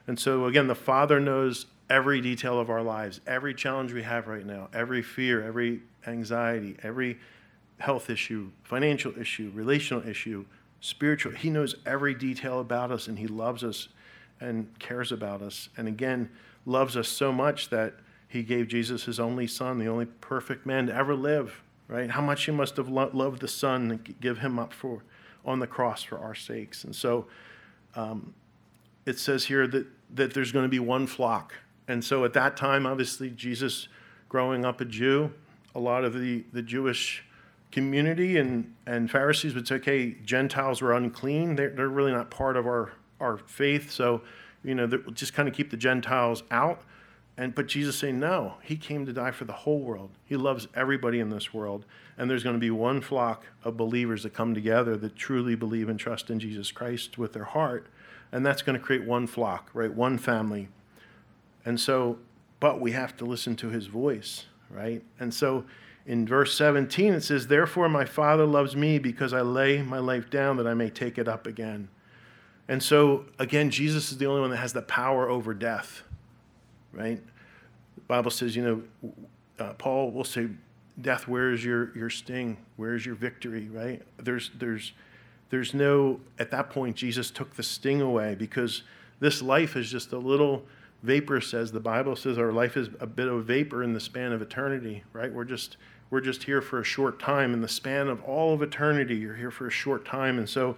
And 0.07 0.18
so, 0.18 0.46
again, 0.46 0.66
the 0.66 0.74
Father 0.74 1.20
knows 1.20 1.66
every 1.90 2.20
detail 2.20 2.59
of 2.61 2.70
our 2.70 2.83
lives, 2.83 3.20
every 3.26 3.53
challenge 3.53 3.92
we 3.92 4.05
have 4.05 4.29
right 4.29 4.46
now, 4.46 4.68
every 4.72 5.03
fear, 5.03 5.42
every 5.42 5.81
anxiety, 6.07 6.76
every 6.85 7.18
health 7.79 8.09
issue, 8.09 8.50
financial 8.62 9.12
issue, 9.18 9.50
relational 9.55 10.07
issue, 10.09 10.44
spiritual. 10.81 11.33
He 11.33 11.50
knows 11.50 11.74
every 11.85 12.14
detail 12.14 12.61
about 12.61 12.92
us 12.92 13.09
and 13.09 13.18
he 13.18 13.26
loves 13.26 13.64
us 13.64 13.88
and 14.40 14.66
cares 14.79 15.11
about 15.11 15.42
us. 15.42 15.68
And 15.76 15.88
again, 15.88 16.31
loves 16.64 16.96
us 16.96 17.09
so 17.09 17.33
much 17.33 17.70
that 17.70 17.94
he 18.29 18.44
gave 18.44 18.68
Jesus 18.68 19.05
his 19.05 19.18
only 19.18 19.48
son, 19.48 19.79
the 19.79 19.88
only 19.88 20.07
perfect 20.07 20.64
man 20.64 20.87
to 20.87 20.94
ever 20.94 21.16
live, 21.16 21.62
right? 21.88 22.08
How 22.08 22.23
much 22.23 22.44
he 22.44 22.52
must 22.52 22.77
have 22.77 22.88
lo- 22.88 23.10
loved 23.12 23.40
the 23.40 23.48
son 23.48 23.90
and 23.90 24.14
give 24.21 24.38
him 24.38 24.58
up 24.58 24.73
for 24.73 25.02
on 25.44 25.58
the 25.58 25.67
cross 25.67 26.02
for 26.02 26.19
our 26.19 26.35
sakes. 26.35 26.85
And 26.85 26.94
so 26.94 27.27
um, 27.96 28.35
it 29.06 29.19
says 29.19 29.46
here 29.46 29.67
that, 29.67 29.87
that 30.14 30.35
there's 30.35 30.52
going 30.52 30.64
to 30.64 30.69
be 30.69 30.79
one 30.79 31.06
flock 31.06 31.54
and 31.88 32.04
so 32.04 32.24
at 32.24 32.33
that 32.35 32.56
time, 32.56 32.87
obviously, 32.87 33.31
Jesus, 33.31 33.88
growing 34.28 34.64
up 34.64 34.81
a 34.81 34.85
Jew, 34.85 35.33
a 35.74 35.81
lot 35.81 36.04
of 36.04 36.14
the, 36.14 36.44
the 36.52 36.62
Jewish 36.62 37.24
community 37.70 38.37
and, 38.37 38.74
and 38.87 39.10
Pharisees 39.10 39.54
would 39.54 39.66
say, 39.66 39.76
okay, 39.76 40.16
Gentiles 40.24 40.83
were 40.83 40.92
unclean. 40.92 41.56
They're, 41.56 41.70
they're 41.70 41.88
really 41.88 42.12
not 42.12 42.31
part 42.31 42.56
of 42.56 42.66
our, 42.66 42.92
our 43.20 43.38
faith. 43.38 43.90
So, 43.90 44.22
you 44.64 44.74
know, 44.74 44.87
just 45.12 45.35
kind 45.35 45.48
of 45.48 45.54
keep 45.54 45.70
the 45.70 45.76
Gentiles 45.76 46.42
out. 46.50 46.83
And, 47.37 47.54
but 47.54 47.68
Jesus 47.68 47.96
saying, 47.96 48.18
no, 48.20 48.54
he 48.62 48.76
came 48.76 49.06
to 49.06 49.12
die 49.12 49.31
for 49.31 49.44
the 49.46 49.52
whole 49.52 49.81
world. 49.81 50.10
He 50.24 50.37
loves 50.37 50.68
everybody 50.74 51.20
in 51.20 51.31
this 51.31 51.54
world. 51.54 51.87
And 52.18 52.28
there's 52.28 52.42
going 52.42 52.56
to 52.56 52.60
be 52.60 52.70
one 52.70 53.00
flock 53.00 53.46
of 53.64 53.76
believers 53.76 54.24
that 54.24 54.35
come 54.35 54.54
together 54.54 54.96
that 54.96 55.16
truly 55.16 55.54
believe 55.54 55.88
and 55.88 55.98
trust 55.98 56.28
in 56.28 56.38
Jesus 56.38 56.70
Christ 56.70 57.16
with 57.16 57.33
their 57.33 57.44
heart. 57.44 57.87
And 58.31 58.44
that's 58.44 58.62
going 58.62 58.78
to 58.78 58.85
create 58.85 59.04
one 59.04 59.26
flock, 59.26 59.70
right? 59.72 59.92
One 59.92 60.18
family 60.18 60.68
and 61.65 61.81
so 61.81 62.19
but 62.61 62.79
we 62.79 62.92
have 62.92 63.17
to 63.17 63.25
listen 63.25 63.56
to 63.56 63.71
his 63.71 63.87
voice, 63.87 64.44
right? 64.69 65.02
And 65.19 65.33
so 65.33 65.65
in 66.06 66.27
verse 66.27 66.54
17, 66.56 67.15
it 67.15 67.23
says, 67.23 67.46
Therefore 67.46 67.88
my 67.88 68.04
Father 68.04 68.44
loves 68.44 68.77
me 68.77 68.98
because 68.98 69.33
I 69.33 69.40
lay 69.40 69.83
my 69.83 69.98
life 69.98 70.31
down 70.31 70.58
that 70.58 70.67
I 70.67 70.75
may 70.75 70.90
take 70.90 71.19
it 71.19 71.27
up 71.27 71.46
again. 71.46 71.88
And 72.69 72.83
so, 72.83 73.25
again, 73.38 73.71
Jesus 73.71 74.13
is 74.13 74.19
the 74.19 74.27
only 74.27 74.42
one 74.42 74.50
that 74.50 74.58
has 74.58 74.73
the 74.73 74.83
power 74.83 75.29
over 75.29 75.54
death, 75.54 76.02
right? 76.92 77.21
The 77.96 78.00
Bible 78.02 78.31
says, 78.31 78.54
you 78.54 78.63
know, 78.63 79.13
uh, 79.58 79.73
Paul 79.73 80.13
will 80.13 80.25
say, 80.25 80.48
Death, 81.00 81.27
where 81.27 81.50
is 81.50 81.65
your, 81.65 81.96
your 81.96 82.11
sting? 82.11 82.58
Where 82.77 82.94
is 82.94 83.06
your 83.06 83.15
victory, 83.15 83.71
right? 83.73 84.02
There's, 84.19 84.50
there's, 84.58 84.92
there's 85.48 85.73
no, 85.73 86.21
at 86.38 86.50
that 86.50 86.69
point, 86.69 86.94
Jesus 86.94 87.31
took 87.31 87.56
the 87.56 87.63
sting 87.63 88.02
away 88.02 88.35
because 88.35 88.83
this 89.19 89.40
life 89.40 89.77
is 89.77 89.90
just 89.90 90.13
a 90.13 90.19
little 90.19 90.63
vapor 91.03 91.40
says 91.40 91.73
the 91.73 91.81
bible 91.81 92.15
says 92.15 92.38
our 92.38 92.53
life 92.53 92.77
is 92.77 92.88
a 93.01 93.07
bit 93.07 93.29
of 93.29 93.44
vapor 93.44 93.83
in 93.83 93.92
the 93.92 94.01
span 94.01 94.33
of 94.33 94.42
eternity 94.42 95.03
right? 95.13 95.33
We're 95.33 95.44
just 95.44 95.77
we're 96.11 96.21
just 96.21 96.42
here 96.42 96.61
for 96.61 96.81
a 96.81 96.85
short 96.85 97.21
time. 97.21 97.55
In 97.55 97.61
the 97.61 97.69
span 97.69 98.09
of 98.09 98.23
all 98.25 98.53
of 98.53 98.63
eternity 98.63 99.17
you're 99.17 99.37
here 99.37 99.51
for 99.51 99.67
a 99.67 99.71
short 99.71 100.05
time. 100.05 100.38
And 100.38 100.48
so 100.48 100.77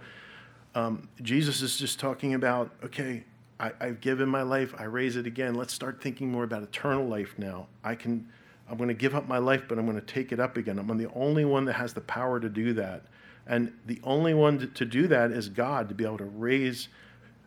um, 0.75 1.07
jesus 1.21 1.61
is 1.61 1.77
just 1.77 1.99
talking 1.99 2.33
about 2.33 2.71
okay 2.83 3.23
I, 3.59 3.71
i've 3.79 4.01
given 4.01 4.27
my 4.27 4.41
life 4.41 4.73
i 4.79 4.85
raise 4.85 5.15
it 5.17 5.27
again. 5.27 5.55
Let's 5.55 5.73
start 5.73 6.01
thinking 6.01 6.31
more 6.31 6.43
about 6.43 6.63
eternal 6.63 7.05
life 7.05 7.35
now. 7.37 7.67
I 7.83 7.95
can 7.95 8.27
i'm 8.69 8.77
going 8.77 8.87
to 8.87 8.95
give 8.95 9.15
up 9.15 9.27
my 9.27 9.39
life 9.39 9.63
but 9.67 9.77
i'm 9.77 9.85
going 9.85 9.99
to 9.99 10.05
take 10.05 10.31
it 10.31 10.39
up 10.39 10.57
again. 10.57 10.79
I'm 10.79 10.97
the 10.97 11.11
only 11.13 11.45
one 11.45 11.65
that 11.65 11.73
has 11.73 11.93
the 11.93 12.01
power 12.01 12.39
to 12.39 12.49
do 12.49 12.73
that. 12.73 13.03
And 13.45 13.73
the 13.87 13.99
only 14.05 14.33
one 14.33 14.57
to, 14.59 14.67
to 14.67 14.85
do 14.85 15.07
that 15.07 15.31
is 15.31 15.49
god 15.49 15.89
to 15.89 15.95
be 15.95 16.05
able 16.05 16.17
to 16.19 16.25
raise 16.25 16.87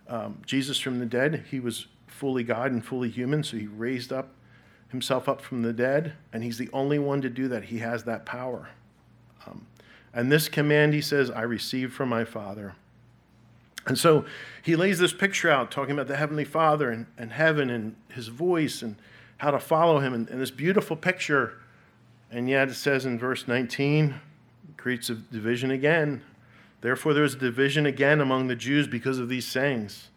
um, 0.09 0.41
jesus 0.47 0.79
from 0.79 0.99
the 1.01 1.07
dead. 1.07 1.47
He 1.51 1.59
was 1.59 1.87
fully 2.17 2.43
God 2.43 2.73
and 2.73 2.85
fully 2.85 3.11
human, 3.11 3.45
so 3.45 3.57
he 3.57 3.67
raised 3.67 4.13
up 4.13 4.31
himself 4.89 5.29
up 5.29 5.41
from 5.41 5.63
the 5.63 5.73
dead, 5.73 6.15
and 6.33 6.43
he's 6.43 6.59
the 6.59 6.71
only 6.73 6.99
one 6.99 7.21
to 7.21 7.29
do 7.29 7.49
that. 7.49 7.65
He 7.65 7.79
has 7.79 8.05
that 8.05 8.25
power. 8.25 8.71
Um, 9.47 9.67
and 10.15 10.33
this 10.33 10.49
command, 10.49 10.95
he 10.95 11.01
says, 11.01 11.31
I 11.31 11.43
received 11.43 11.93
from 11.93 12.09
my 12.09 12.25
Father. 12.25 12.75
And 13.87 13.99
so 13.99 14.25
he 14.63 14.75
lays 14.75 14.99
this 14.99 15.13
picture 15.13 15.51
out, 15.51 15.71
talking 15.71 15.93
about 15.93 16.09
the 16.09 16.17
Heavenly 16.17 16.45
Father 16.45 16.91
and, 16.91 17.07
and 17.19 17.33
heaven 17.33 17.71
and 17.71 17.95
his 18.09 18.29
voice 18.29 18.83
and 18.83 18.97
how 19.39 19.51
to 19.51 19.61
follow 19.61 20.01
him, 20.01 20.15
and, 20.15 20.29
and 20.29 20.41
this 20.41 20.51
beautiful 20.51 20.97
picture. 20.97 21.59
And 22.31 22.49
yet 22.49 22.69
it 22.69 22.75
says 22.75 23.05
in 23.05 23.19
verse 23.19 23.47
19, 23.47 24.15
creates 24.77 25.11
a 25.11 25.15
division 25.15 25.71
again. 25.71 26.23
Therefore, 26.81 27.13
there's 27.13 27.35
a 27.35 27.39
division 27.39 27.87
again 27.87 28.21
among 28.21 28.47
the 28.47 28.57
Jews 28.57 28.87
because 28.87 29.19
of 29.19 29.29
these 29.29 29.47
sayings. 29.47 30.09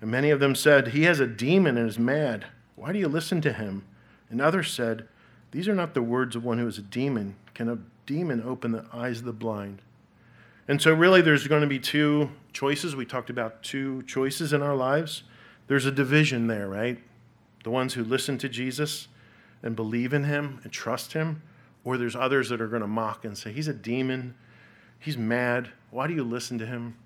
And 0.00 0.10
many 0.10 0.30
of 0.30 0.40
them 0.40 0.54
said, 0.54 0.88
He 0.88 1.02
has 1.02 1.20
a 1.20 1.26
demon 1.26 1.76
and 1.76 1.88
is 1.88 1.98
mad. 1.98 2.46
Why 2.76 2.92
do 2.92 2.98
you 2.98 3.08
listen 3.08 3.40
to 3.42 3.52
him? 3.52 3.84
And 4.30 4.40
others 4.40 4.72
said, 4.72 5.06
These 5.50 5.68
are 5.68 5.74
not 5.74 5.94
the 5.94 6.02
words 6.02 6.34
of 6.36 6.44
one 6.44 6.58
who 6.58 6.66
is 6.66 6.78
a 6.78 6.82
demon. 6.82 7.36
Can 7.54 7.68
a 7.68 7.78
demon 8.06 8.42
open 8.42 8.72
the 8.72 8.86
eyes 8.92 9.18
of 9.18 9.24
the 9.24 9.32
blind? 9.32 9.82
And 10.66 10.80
so, 10.80 10.94
really, 10.94 11.20
there's 11.20 11.46
going 11.46 11.62
to 11.62 11.66
be 11.66 11.78
two 11.78 12.30
choices. 12.52 12.94
We 12.96 13.04
talked 13.04 13.28
about 13.28 13.62
two 13.62 14.02
choices 14.04 14.52
in 14.52 14.62
our 14.62 14.76
lives. 14.76 15.24
There's 15.66 15.86
a 15.86 15.92
division 15.92 16.46
there, 16.46 16.68
right? 16.68 16.98
The 17.64 17.70
ones 17.70 17.94
who 17.94 18.04
listen 18.04 18.38
to 18.38 18.48
Jesus 18.48 19.08
and 19.62 19.76
believe 19.76 20.12
in 20.12 20.24
him 20.24 20.60
and 20.62 20.72
trust 20.72 21.12
him, 21.12 21.42
or 21.84 21.98
there's 21.98 22.16
others 22.16 22.48
that 22.48 22.60
are 22.60 22.68
going 22.68 22.82
to 22.82 22.88
mock 22.88 23.24
and 23.24 23.36
say, 23.36 23.52
He's 23.52 23.68
a 23.68 23.74
demon. 23.74 24.34
He's 24.98 25.18
mad. 25.18 25.70
Why 25.90 26.06
do 26.06 26.14
you 26.14 26.24
listen 26.24 26.58
to 26.58 26.66
him? 26.66 26.96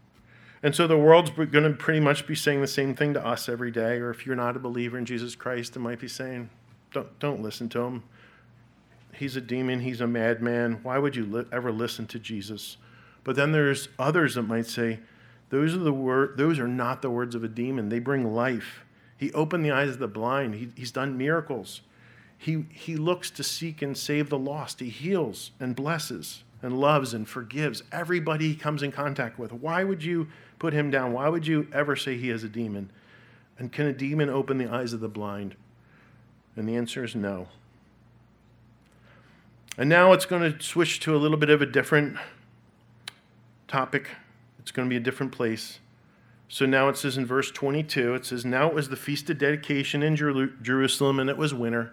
And 0.64 0.74
so 0.74 0.86
the 0.86 0.96
world's 0.96 1.30
going 1.30 1.64
to 1.64 1.70
pretty 1.72 2.00
much 2.00 2.26
be 2.26 2.34
saying 2.34 2.62
the 2.62 2.66
same 2.66 2.96
thing 2.96 3.12
to 3.12 3.24
us 3.24 3.50
every 3.50 3.70
day. 3.70 3.98
Or 3.98 4.08
if 4.10 4.24
you're 4.24 4.34
not 4.34 4.56
a 4.56 4.58
believer 4.58 4.96
in 4.96 5.04
Jesus 5.04 5.34
Christ, 5.34 5.76
it 5.76 5.80
might 5.80 6.00
be 6.00 6.08
saying, 6.08 6.48
don't, 6.90 7.18
don't 7.18 7.42
listen 7.42 7.68
to 7.68 7.80
him. 7.80 8.02
He's 9.12 9.36
a 9.36 9.42
demon. 9.42 9.80
He's 9.80 10.00
a 10.00 10.06
madman. 10.06 10.80
Why 10.82 10.96
would 10.96 11.16
you 11.16 11.26
li- 11.26 11.44
ever 11.52 11.70
listen 11.70 12.06
to 12.06 12.18
Jesus? 12.18 12.78
But 13.24 13.36
then 13.36 13.52
there's 13.52 13.90
others 13.98 14.36
that 14.36 14.44
might 14.44 14.64
say, 14.66 15.00
those 15.50 15.74
are, 15.74 15.78
the 15.78 15.92
word, 15.92 16.38
those 16.38 16.58
are 16.58 16.66
not 16.66 17.02
the 17.02 17.10
words 17.10 17.34
of 17.34 17.44
a 17.44 17.48
demon. 17.48 17.90
They 17.90 17.98
bring 17.98 18.34
life. 18.34 18.86
He 19.18 19.30
opened 19.34 19.66
the 19.66 19.70
eyes 19.70 19.90
of 19.90 19.98
the 19.98 20.08
blind. 20.08 20.54
He, 20.54 20.70
he's 20.74 20.90
done 20.90 21.18
miracles. 21.18 21.82
He, 22.38 22.64
he 22.70 22.96
looks 22.96 23.30
to 23.32 23.44
seek 23.44 23.82
and 23.82 23.96
save 23.96 24.30
the 24.30 24.38
lost. 24.38 24.80
He 24.80 24.88
heals 24.88 25.50
and 25.60 25.76
blesses 25.76 26.42
and 26.62 26.80
loves 26.80 27.12
and 27.12 27.28
forgives 27.28 27.82
everybody 27.92 28.48
he 28.48 28.56
comes 28.56 28.82
in 28.82 28.90
contact 28.90 29.38
with. 29.38 29.52
Why 29.52 29.84
would 29.84 30.02
you 30.02 30.28
put 30.64 30.72
him 30.72 30.90
down. 30.90 31.12
Why 31.12 31.28
would 31.28 31.46
you 31.46 31.68
ever 31.74 31.94
say 31.94 32.16
he 32.16 32.30
is 32.30 32.42
a 32.42 32.48
demon? 32.48 32.90
And 33.58 33.70
can 33.70 33.84
a 33.84 33.92
demon 33.92 34.30
open 34.30 34.56
the 34.56 34.66
eyes 34.66 34.94
of 34.94 35.00
the 35.00 35.10
blind? 35.10 35.56
And 36.56 36.66
the 36.66 36.74
answer 36.74 37.04
is 37.04 37.14
no. 37.14 37.48
And 39.76 39.90
now 39.90 40.14
it's 40.14 40.24
going 40.24 40.50
to 40.50 40.62
switch 40.64 41.00
to 41.00 41.14
a 41.14 41.18
little 41.18 41.36
bit 41.36 41.50
of 41.50 41.60
a 41.60 41.66
different 41.66 42.16
topic. 43.68 44.08
It's 44.58 44.70
going 44.70 44.88
to 44.88 44.90
be 44.90 44.96
a 44.96 45.04
different 45.04 45.32
place. 45.32 45.80
So 46.48 46.64
now 46.64 46.88
it 46.88 46.96
says 46.96 47.18
in 47.18 47.26
verse 47.26 47.50
22, 47.50 48.14
it 48.14 48.24
says, 48.24 48.46
Now 48.46 48.66
it 48.66 48.74
was 48.74 48.88
the 48.88 48.96
feast 48.96 49.28
of 49.28 49.36
dedication 49.36 50.02
in 50.02 50.16
Jerusalem, 50.16 51.20
and 51.20 51.28
it 51.28 51.36
was 51.36 51.52
winter. 51.52 51.92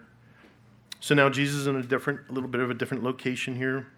So 0.98 1.14
now 1.14 1.28
Jesus 1.28 1.56
is 1.56 1.66
in 1.66 1.76
a 1.76 1.82
different, 1.82 2.20
a 2.30 2.32
little 2.32 2.48
bit 2.48 2.62
of 2.62 2.70
a 2.70 2.74
different 2.74 3.04
location 3.04 3.54
here. 3.54 3.88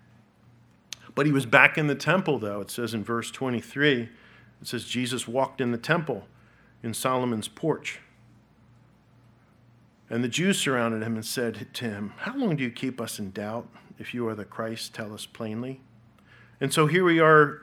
But 1.14 1.26
he 1.26 1.32
was 1.32 1.46
back 1.46 1.78
in 1.78 1.86
the 1.86 1.94
temple, 1.94 2.40
though. 2.40 2.60
It 2.60 2.72
says 2.72 2.92
in 2.92 3.04
verse 3.04 3.30
23 3.30 4.08
it 4.60 4.68
says 4.68 4.84
Jesus 4.84 5.28
walked 5.28 5.60
in 5.60 5.72
the 5.72 5.78
temple 5.78 6.24
in 6.82 6.94
Solomon's 6.94 7.48
porch. 7.48 8.00
And 10.10 10.22
the 10.22 10.28
Jews 10.28 10.58
surrounded 10.58 11.02
him 11.02 11.14
and 11.14 11.24
said 11.24 11.68
to 11.72 11.84
him, 11.84 12.12
How 12.18 12.36
long 12.36 12.56
do 12.56 12.62
you 12.62 12.70
keep 12.70 13.00
us 13.00 13.18
in 13.18 13.30
doubt? 13.30 13.66
If 13.98 14.12
you 14.12 14.28
are 14.28 14.34
the 14.34 14.44
Christ, 14.44 14.94
tell 14.94 15.14
us 15.14 15.26
plainly. 15.26 15.80
And 16.60 16.72
so 16.72 16.86
here 16.86 17.04
we 17.04 17.20
are, 17.20 17.62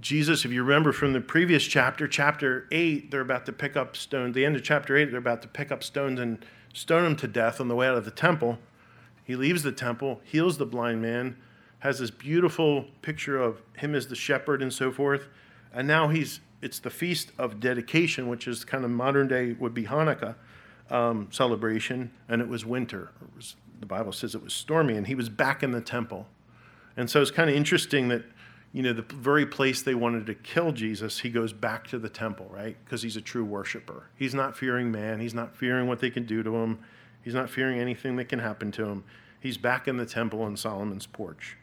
Jesus, 0.00 0.44
if 0.44 0.52
you 0.52 0.62
remember 0.62 0.92
from 0.92 1.12
the 1.12 1.20
previous 1.20 1.64
chapter, 1.64 2.06
chapter 2.06 2.66
8, 2.70 3.10
they're 3.10 3.20
about 3.20 3.46
to 3.46 3.52
pick 3.52 3.76
up 3.76 3.96
stones. 3.96 4.34
The 4.34 4.44
end 4.44 4.56
of 4.56 4.62
chapter 4.62 4.96
8, 4.96 5.10
they're 5.10 5.18
about 5.18 5.42
to 5.42 5.48
pick 5.48 5.72
up 5.72 5.82
stones 5.82 6.20
and 6.20 6.44
stone 6.72 7.04
him 7.04 7.16
to 7.16 7.28
death 7.28 7.60
on 7.60 7.68
the 7.68 7.74
way 7.74 7.88
out 7.88 7.96
of 7.96 8.04
the 8.04 8.10
temple. 8.10 8.58
He 9.24 9.36
leaves 9.36 9.62
the 9.62 9.72
temple, 9.72 10.20
heals 10.24 10.58
the 10.58 10.66
blind 10.66 11.02
man, 11.02 11.36
has 11.80 11.98
this 11.98 12.10
beautiful 12.10 12.86
picture 13.02 13.38
of 13.40 13.62
him 13.76 13.94
as 13.94 14.08
the 14.08 14.16
shepherd 14.16 14.62
and 14.62 14.72
so 14.72 14.90
forth. 14.90 15.28
And 15.72 15.86
now 15.86 16.08
he's 16.08 16.40
it's 16.60 16.80
the 16.80 16.90
feast 16.90 17.30
of 17.38 17.60
dedication, 17.60 18.28
which 18.28 18.48
is 18.48 18.64
kind 18.64 18.84
of 18.84 18.90
modern 18.90 19.28
day 19.28 19.52
would 19.52 19.74
be 19.74 19.84
Hanukkah 19.84 20.34
um, 20.90 21.28
celebration, 21.30 22.10
and 22.28 22.42
it 22.42 22.48
was 22.48 22.64
winter. 22.64 23.10
It 23.22 23.36
was, 23.36 23.56
the 23.78 23.86
Bible 23.86 24.12
says 24.12 24.34
it 24.34 24.42
was 24.42 24.54
stormy, 24.54 24.96
and 24.96 25.06
he 25.06 25.14
was 25.14 25.28
back 25.28 25.62
in 25.62 25.70
the 25.70 25.80
temple. 25.80 26.26
And 26.96 27.08
so 27.08 27.22
it's 27.22 27.30
kind 27.30 27.48
of 27.48 27.54
interesting 27.54 28.08
that 28.08 28.24
you 28.72 28.82
know 28.82 28.92
the 28.92 29.02
very 29.02 29.46
place 29.46 29.82
they 29.82 29.94
wanted 29.94 30.26
to 30.26 30.34
kill 30.34 30.72
Jesus, 30.72 31.20
he 31.20 31.30
goes 31.30 31.52
back 31.52 31.86
to 31.88 31.98
the 31.98 32.08
temple, 32.08 32.50
right? 32.50 32.76
Because 32.84 33.02
he's 33.02 33.16
a 33.16 33.20
true 33.20 33.44
worshiper. 33.44 34.10
He's 34.16 34.34
not 34.34 34.56
fearing 34.56 34.90
man. 34.90 35.20
He's 35.20 35.34
not 35.34 35.56
fearing 35.56 35.86
what 35.86 36.00
they 36.00 36.10
can 36.10 36.24
do 36.24 36.42
to 36.42 36.56
him. 36.56 36.80
He's 37.22 37.34
not 37.34 37.50
fearing 37.50 37.78
anything 37.78 38.16
that 38.16 38.28
can 38.28 38.40
happen 38.40 38.72
to 38.72 38.84
him. 38.84 39.04
He's 39.40 39.56
back 39.56 39.86
in 39.86 39.96
the 39.96 40.06
temple 40.06 40.42
on 40.42 40.56
Solomon's 40.56 41.06
porch. 41.06 41.56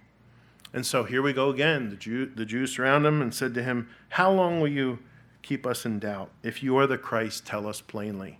And 0.73 0.85
so 0.85 1.03
here 1.03 1.21
we 1.21 1.33
go 1.33 1.49
again. 1.49 1.89
The, 1.89 1.95
Jew, 1.95 2.25
the 2.25 2.45
Jews 2.45 2.75
surround 2.75 3.05
him 3.05 3.21
and 3.21 3.33
said 3.33 3.53
to 3.53 3.63
him, 3.63 3.89
How 4.09 4.31
long 4.31 4.59
will 4.59 4.67
you 4.67 4.99
keep 5.41 5.65
us 5.65 5.85
in 5.85 5.99
doubt? 5.99 6.31
If 6.43 6.61
you 6.61 6.77
are 6.77 6.87
the 6.87 6.97
Christ, 6.97 7.45
tell 7.45 7.67
us 7.67 7.81
plainly. 7.81 8.39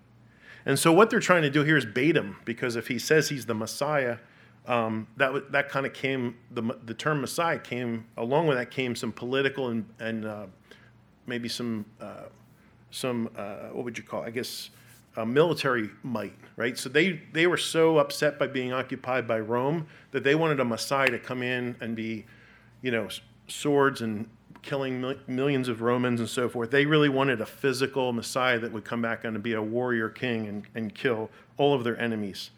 And 0.65 0.80
so 0.80 0.91
what 0.91 1.09
they're 1.09 1.19
trying 1.19 1.43
to 1.43 1.49
do 1.49 1.63
here 1.63 1.78
is 1.78 1.86
bait 1.86 2.17
him, 2.17 2.38
because 2.43 2.76
if 2.76 2.88
he 2.88 2.97
says 2.97 3.30
he's 3.30 3.45
the 3.45 3.53
Messiah, 3.53 4.17
um, 4.67 5.07
that, 5.17 5.51
that 5.51 5.69
kind 5.69 5.86
of 5.86 5.93
came, 5.93 6.36
the, 6.49 6.78
the 6.84 6.93
term 6.93 7.21
Messiah 7.21 7.59
came, 7.59 8.05
along 8.17 8.47
with 8.47 8.57
that 8.57 8.71
came 8.71 8.95
some 8.95 9.11
political 9.11 9.69
and, 9.69 9.86
and 9.99 10.26
uh, 10.26 10.45
maybe 11.28 11.47
some, 11.47 11.86
uh, 12.01 12.23
some 12.89 13.30
uh, 13.38 13.67
what 13.71 13.86
would 13.86 13.97
you 13.97 14.03
call 14.03 14.23
it? 14.23 14.28
I 14.28 14.32
guess, 14.32 14.71
uh, 15.18 15.26
military 15.26 15.89
might, 16.03 16.36
right? 16.55 16.78
So 16.78 16.89
they, 16.89 17.22
they 17.32 17.47
were 17.47 17.57
so 17.57 17.97
upset 17.97 18.38
by 18.38 18.47
being 18.47 18.74
occupied 18.74 19.28
by 19.28 19.39
Rome 19.39 19.88
that 20.11 20.24
they 20.24 20.36
wanted 20.36 20.59
a 20.59 20.66
Messiah 20.66 21.09
to 21.09 21.20
come 21.20 21.41
in 21.41 21.76
and 21.80 21.95
be, 21.95 22.26
you 22.82 22.91
know, 22.91 23.07
swords 23.47 24.01
and 24.01 24.30
killing 24.61 24.99
mil- 24.99 25.20
millions 25.28 25.70
of 25.70 25.82
Romans 25.82 26.20
and 26.20 26.28
so 26.28 26.49
forth. 26.49 26.72
They 26.72 26.86
really 26.86 27.09
wanted 27.09 27.39
a 27.39 27.45
physical 27.45 28.11
Messiah 28.11 28.59
that 28.59 28.74
would 28.74 28.84
come 28.84 29.01
back 29.01 29.24
and 29.24 29.41
be 29.41 29.53
a 29.53 29.61
warrior 29.61 30.09
king 30.09 30.47
and, 30.47 30.63
and 30.74 30.93
kill 30.93 31.30
all 31.57 31.74
of 31.74 31.84
their 31.84 31.99
enemies. 31.99 32.49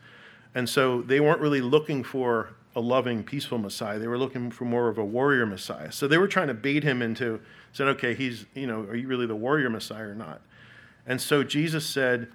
And 0.56 0.68
so 0.68 1.02
they 1.02 1.20
weren't 1.20 1.42
really 1.42 1.62
looking 1.62 2.04
for 2.04 2.56
a 2.76 2.80
loving, 2.80 3.24
peaceful 3.24 3.58
Messiah. 3.58 4.00
They 4.00 4.08
were 4.08 4.18
looking 4.18 4.50
for 4.52 4.66
more 4.66 4.88
of 4.88 4.98
a 4.98 5.06
warrior 5.06 5.46
Messiah. 5.46 5.92
So 5.92 6.08
they 6.08 6.18
were 6.18 6.28
trying 6.28 6.48
to 6.48 6.54
bait 6.54 6.84
him 6.84 7.02
into 7.02 7.40
saying, 7.74 7.90
okay, 7.92 8.14
he's, 8.14 8.46
you 8.54 8.68
know, 8.68 8.82
are 8.82 8.96
you 8.96 9.08
really 9.08 9.26
the 9.26 9.36
warrior 9.36 9.70
Messiah 9.70 10.08
or 10.08 10.16
not? 10.16 10.42
And 11.06 11.20
so 11.20 11.44
Jesus 11.44 11.86
said, 11.86 12.28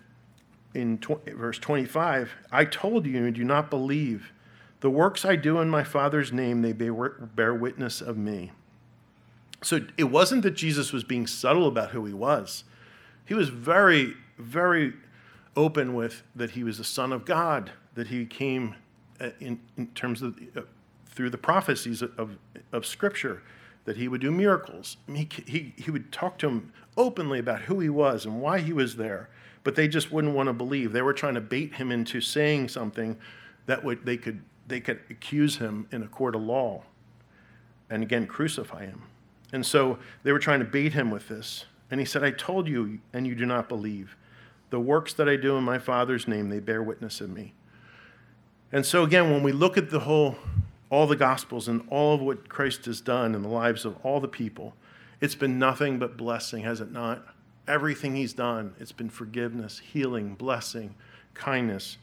in 0.75 0.99
tw- 0.99 1.25
verse 1.27 1.59
25, 1.59 2.33
I 2.51 2.65
told 2.65 3.07
you 3.07 3.25
and 3.25 3.35
do 3.35 3.45
not 3.45 3.71
believe. 3.71 4.33
The 4.81 4.91
works 4.91 5.25
I 5.25 5.37
do 5.37 5.61
in 5.61 5.71
my 5.71 5.85
Father's 5.85 6.33
name, 6.33 6.63
they 6.63 6.73
bear 6.73 7.55
witness 7.55 8.01
of 8.01 8.17
me. 8.17 8.51
So 9.63 9.81
it 9.97 10.05
wasn't 10.05 10.43
that 10.43 10.53
Jesus 10.53 10.93
was 10.93 11.05
being 11.05 11.27
subtle 11.27 11.69
about 11.69 11.91
who 11.91 12.05
he 12.05 12.13
was. 12.13 12.65
He 13.25 13.35
was 13.35 13.49
very, 13.49 14.15
very 14.39 14.95
open 15.57 15.95
with 15.95 16.23
that 16.35 16.51
he 16.51 16.65
was 16.65 16.79
the 16.79 16.85
Son 16.85 17.13
of 17.13 17.25
God, 17.25 17.71
that 17.95 18.09
he 18.09 18.27
came 18.27 18.75
uh, 19.21 19.31
in, 19.39 19.61
in 19.77 19.87
terms 19.89 20.23
of 20.23 20.37
uh, 20.57 20.63
through 21.07 21.31
the 21.31 21.39
prophecies 21.39 22.03
of, 22.03 22.37
of 22.73 22.87
Scripture, 22.87 23.43
that 23.85 23.97
he 23.97 24.09
would 24.09 24.21
do 24.21 24.31
miracles. 24.31 24.97
He, 25.13 25.29
he, 25.47 25.75
he 25.77 25.91
would 25.91 26.11
talk 26.11 26.39
to 26.39 26.49
him 26.49 26.73
openly 26.97 27.39
about 27.39 27.63
who 27.63 27.81
he 27.81 27.89
was 27.89 28.25
and 28.25 28.41
why 28.41 28.61
he 28.61 28.73
was 28.73 28.97
there, 28.97 29.29
but 29.65 29.75
they 29.75 29.89
just 29.89 30.11
wouldn't 30.11 30.35
want 30.35 30.49
to 30.49 30.53
believe. 30.53 30.93
They 30.93 31.03
were 31.03 31.13
trying 31.13 31.35
to 31.35 31.41
bait 31.41 31.75
him 31.75 31.93
into 31.93 32.21
saying 32.21 32.69
something 32.69 33.17
that 33.67 33.85
would, 33.85 34.05
they, 34.05 34.17
could, 34.17 34.43
they 34.67 34.81
could 34.81 35.01
accuse 35.11 35.57
him 35.57 35.87
in 35.93 36.03
a 36.03 36.09
court 36.09 36.35
of 36.35 36.43
law 36.43 36.83
and 37.91 38.03
again 38.03 38.27
crucify 38.27 38.87
him. 38.87 39.03
And 39.53 39.65
so 39.65 39.99
they 40.23 40.33
were 40.33 40.39
trying 40.39 40.61
to 40.61 40.65
bait 40.65 40.95
him 40.95 41.11
with 41.11 41.29
this. 41.29 41.67
And 41.91 42.01
he 42.01 42.07
said, 42.07 42.25
I 42.25 42.31
told 42.31 42.67
you, 42.67 43.01
and 43.13 43.27
you 43.27 43.35
do 43.35 43.45
not 43.45 43.69
believe. 43.69 44.17
The 44.71 44.81
works 44.81 45.13
that 45.15 45.29
I 45.29 45.37
do 45.37 45.57
in 45.59 45.65
my 45.65 45.79
Father's 45.79 46.27
name, 46.27 46.49
they 46.49 46.59
bear 46.59 46.83
witness 46.83 47.21
of 47.21 47.29
me. 47.29 47.53
And 48.73 48.87
so, 48.87 49.05
again, 49.05 49.31
when 49.31 49.43
we 49.43 49.53
look 49.53 49.77
at 49.77 49.91
the 49.91 50.01
whole, 50.01 50.39
all 50.89 51.07
the 51.07 51.17
Gospels 51.17 51.69
and 51.69 51.87
all 51.91 52.15
of 52.15 52.23
what 52.23 52.49
Christ 52.49 52.87
has 52.87 53.03
done 53.03 53.35
in 53.35 53.43
the 53.43 53.49
lives 53.49 53.85
of 53.85 53.99
all 54.03 54.19
the 54.19 54.29
people, 54.29 54.75
it's 55.21 55.35
been 55.35 55.59
nothing 55.59 55.99
but 55.99 56.17
blessing, 56.17 56.65
has 56.65 56.81
it 56.81 56.91
not? 56.91 57.27
Everything 57.69 58.17
he's 58.17 58.33
done, 58.33 58.75
it's 58.81 58.93
been 58.93 59.11
forgiveness, 59.11 59.79
healing, 59.79 60.35
blessing, 60.35 60.95
kindness 61.35 61.99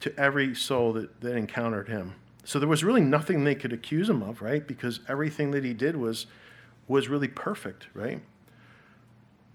to 0.00 0.16
every 0.18 0.54
soul 0.54 0.92
that, 0.92 1.20
that 1.20 1.36
encountered 1.36 1.88
him. 1.88 2.14
So 2.44 2.58
there 2.58 2.68
was 2.68 2.84
really 2.84 3.00
nothing 3.00 3.44
they 3.44 3.54
could 3.54 3.72
accuse 3.72 4.08
him 4.08 4.22
of, 4.22 4.42
right? 4.42 4.66
Because 4.66 5.00
everything 5.08 5.50
that 5.52 5.64
he 5.64 5.72
did 5.72 5.96
was, 5.96 6.26
was 6.86 7.08
really 7.08 7.28
perfect, 7.28 7.88
right? 7.94 8.20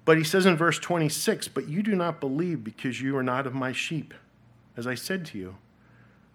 But 0.05 0.17
he 0.17 0.23
says 0.23 0.47
in 0.47 0.57
verse 0.57 0.79
26, 0.79 1.49
But 1.49 1.69
you 1.69 1.83
do 1.83 1.95
not 1.95 2.19
believe 2.19 2.63
because 2.63 2.99
you 2.99 3.15
are 3.15 3.23
not 3.23 3.45
of 3.45 3.53
my 3.53 3.71
sheep, 3.71 4.13
as 4.75 4.87
I 4.87 4.95
said 4.95 5.23
to 5.27 5.37
you. 5.37 5.55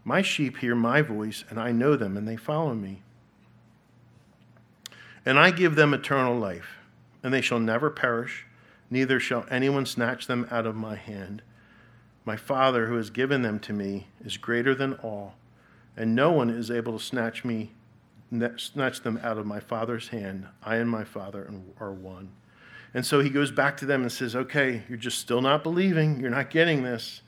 My 0.04 0.22
sheep 0.22 0.58
hear 0.58 0.76
my 0.76 1.02
voice, 1.02 1.44
and 1.50 1.58
I 1.58 1.72
know 1.72 1.96
them, 1.96 2.16
and 2.16 2.28
they 2.28 2.36
follow 2.36 2.74
me. 2.74 3.02
And 5.26 5.38
I 5.38 5.50
give 5.50 5.74
them 5.74 5.92
eternal 5.92 6.38
life, 6.38 6.76
and 7.22 7.34
they 7.34 7.40
shall 7.40 7.58
never 7.58 7.90
perish, 7.90 8.46
neither 8.90 9.18
shall 9.20 9.46
anyone 9.50 9.86
snatch 9.86 10.26
them 10.26 10.46
out 10.50 10.66
of 10.66 10.76
my 10.76 10.96
hand. 10.96 11.42
My 12.24 12.36
Father, 12.36 12.86
who 12.86 12.96
has 12.96 13.10
given 13.10 13.42
them 13.42 13.58
to 13.60 13.72
me, 13.72 14.08
is 14.24 14.36
greater 14.36 14.74
than 14.74 14.94
all, 14.94 15.34
and 15.96 16.14
no 16.14 16.32
one 16.32 16.50
is 16.50 16.70
able 16.70 16.98
to 16.98 17.04
snatch 17.04 17.44
me 17.44 17.70
snatch 18.56 19.00
them 19.02 19.20
out 19.22 19.38
of 19.38 19.46
my 19.46 19.60
Father's 19.60 20.08
hand. 20.08 20.46
I 20.62 20.76
and 20.76 20.90
my 20.90 21.04
Father 21.04 21.50
are 21.78 21.92
one. 21.92 22.30
And 22.92 23.04
so 23.04 23.20
he 23.20 23.30
goes 23.30 23.50
back 23.50 23.76
to 23.78 23.86
them 23.86 24.02
and 24.02 24.12
says, 24.12 24.36
Okay, 24.36 24.82
you're 24.88 24.98
just 24.98 25.18
still 25.18 25.40
not 25.40 25.62
believing. 25.62 26.20
You're 26.20 26.30
not 26.30 26.50
getting 26.50 26.82
this. 26.82 27.22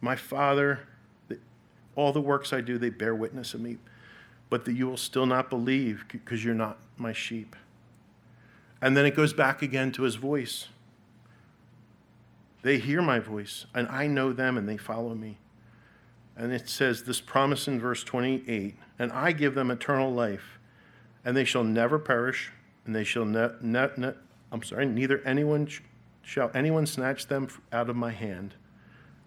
My 0.00 0.16
Father, 0.16 0.80
all 1.96 2.12
the 2.12 2.20
works 2.20 2.52
I 2.52 2.60
do, 2.60 2.78
they 2.78 2.90
bear 2.90 3.14
witness 3.14 3.54
of 3.54 3.60
me. 3.60 3.78
But 4.50 4.64
that 4.64 4.72
you 4.72 4.86
will 4.86 4.96
still 4.96 5.26
not 5.26 5.50
believe 5.50 6.04
because 6.10 6.44
you're 6.44 6.54
not 6.54 6.78
my 6.96 7.12
sheep. 7.12 7.56
And 8.80 8.96
then 8.96 9.04
it 9.04 9.16
goes 9.16 9.32
back 9.32 9.60
again 9.60 9.92
to 9.92 10.02
his 10.02 10.14
voice. 10.14 10.68
They 12.62 12.78
hear 12.78 13.00
my 13.02 13.18
voice, 13.18 13.66
and 13.74 13.88
I 13.88 14.06
know 14.06 14.32
them, 14.32 14.56
and 14.56 14.68
they 14.68 14.76
follow 14.76 15.14
me. 15.14 15.38
And 16.36 16.52
it 16.52 16.68
says 16.68 17.02
this 17.02 17.20
promise 17.20 17.68
in 17.68 17.80
verse 17.80 18.04
28 18.04 18.76
And 18.98 19.12
I 19.12 19.32
give 19.32 19.54
them 19.54 19.70
eternal 19.70 20.12
life, 20.12 20.58
and 21.24 21.36
they 21.36 21.44
shall 21.44 21.64
never 21.64 21.98
perish, 21.98 22.52
and 22.84 22.94
they 22.94 23.04
shall 23.04 23.24
ne- 23.24 23.50
ne- 23.60 23.90
ne- 23.96 24.14
I'm 24.50 24.62
sorry, 24.62 24.86
neither 24.86 25.20
anyone 25.24 25.66
sh- 25.66 25.80
shall 26.22 26.50
anyone 26.54 26.86
snatch 26.86 27.26
them 27.26 27.48
out 27.72 27.90
of 27.90 27.96
my 27.96 28.10
hand. 28.12 28.54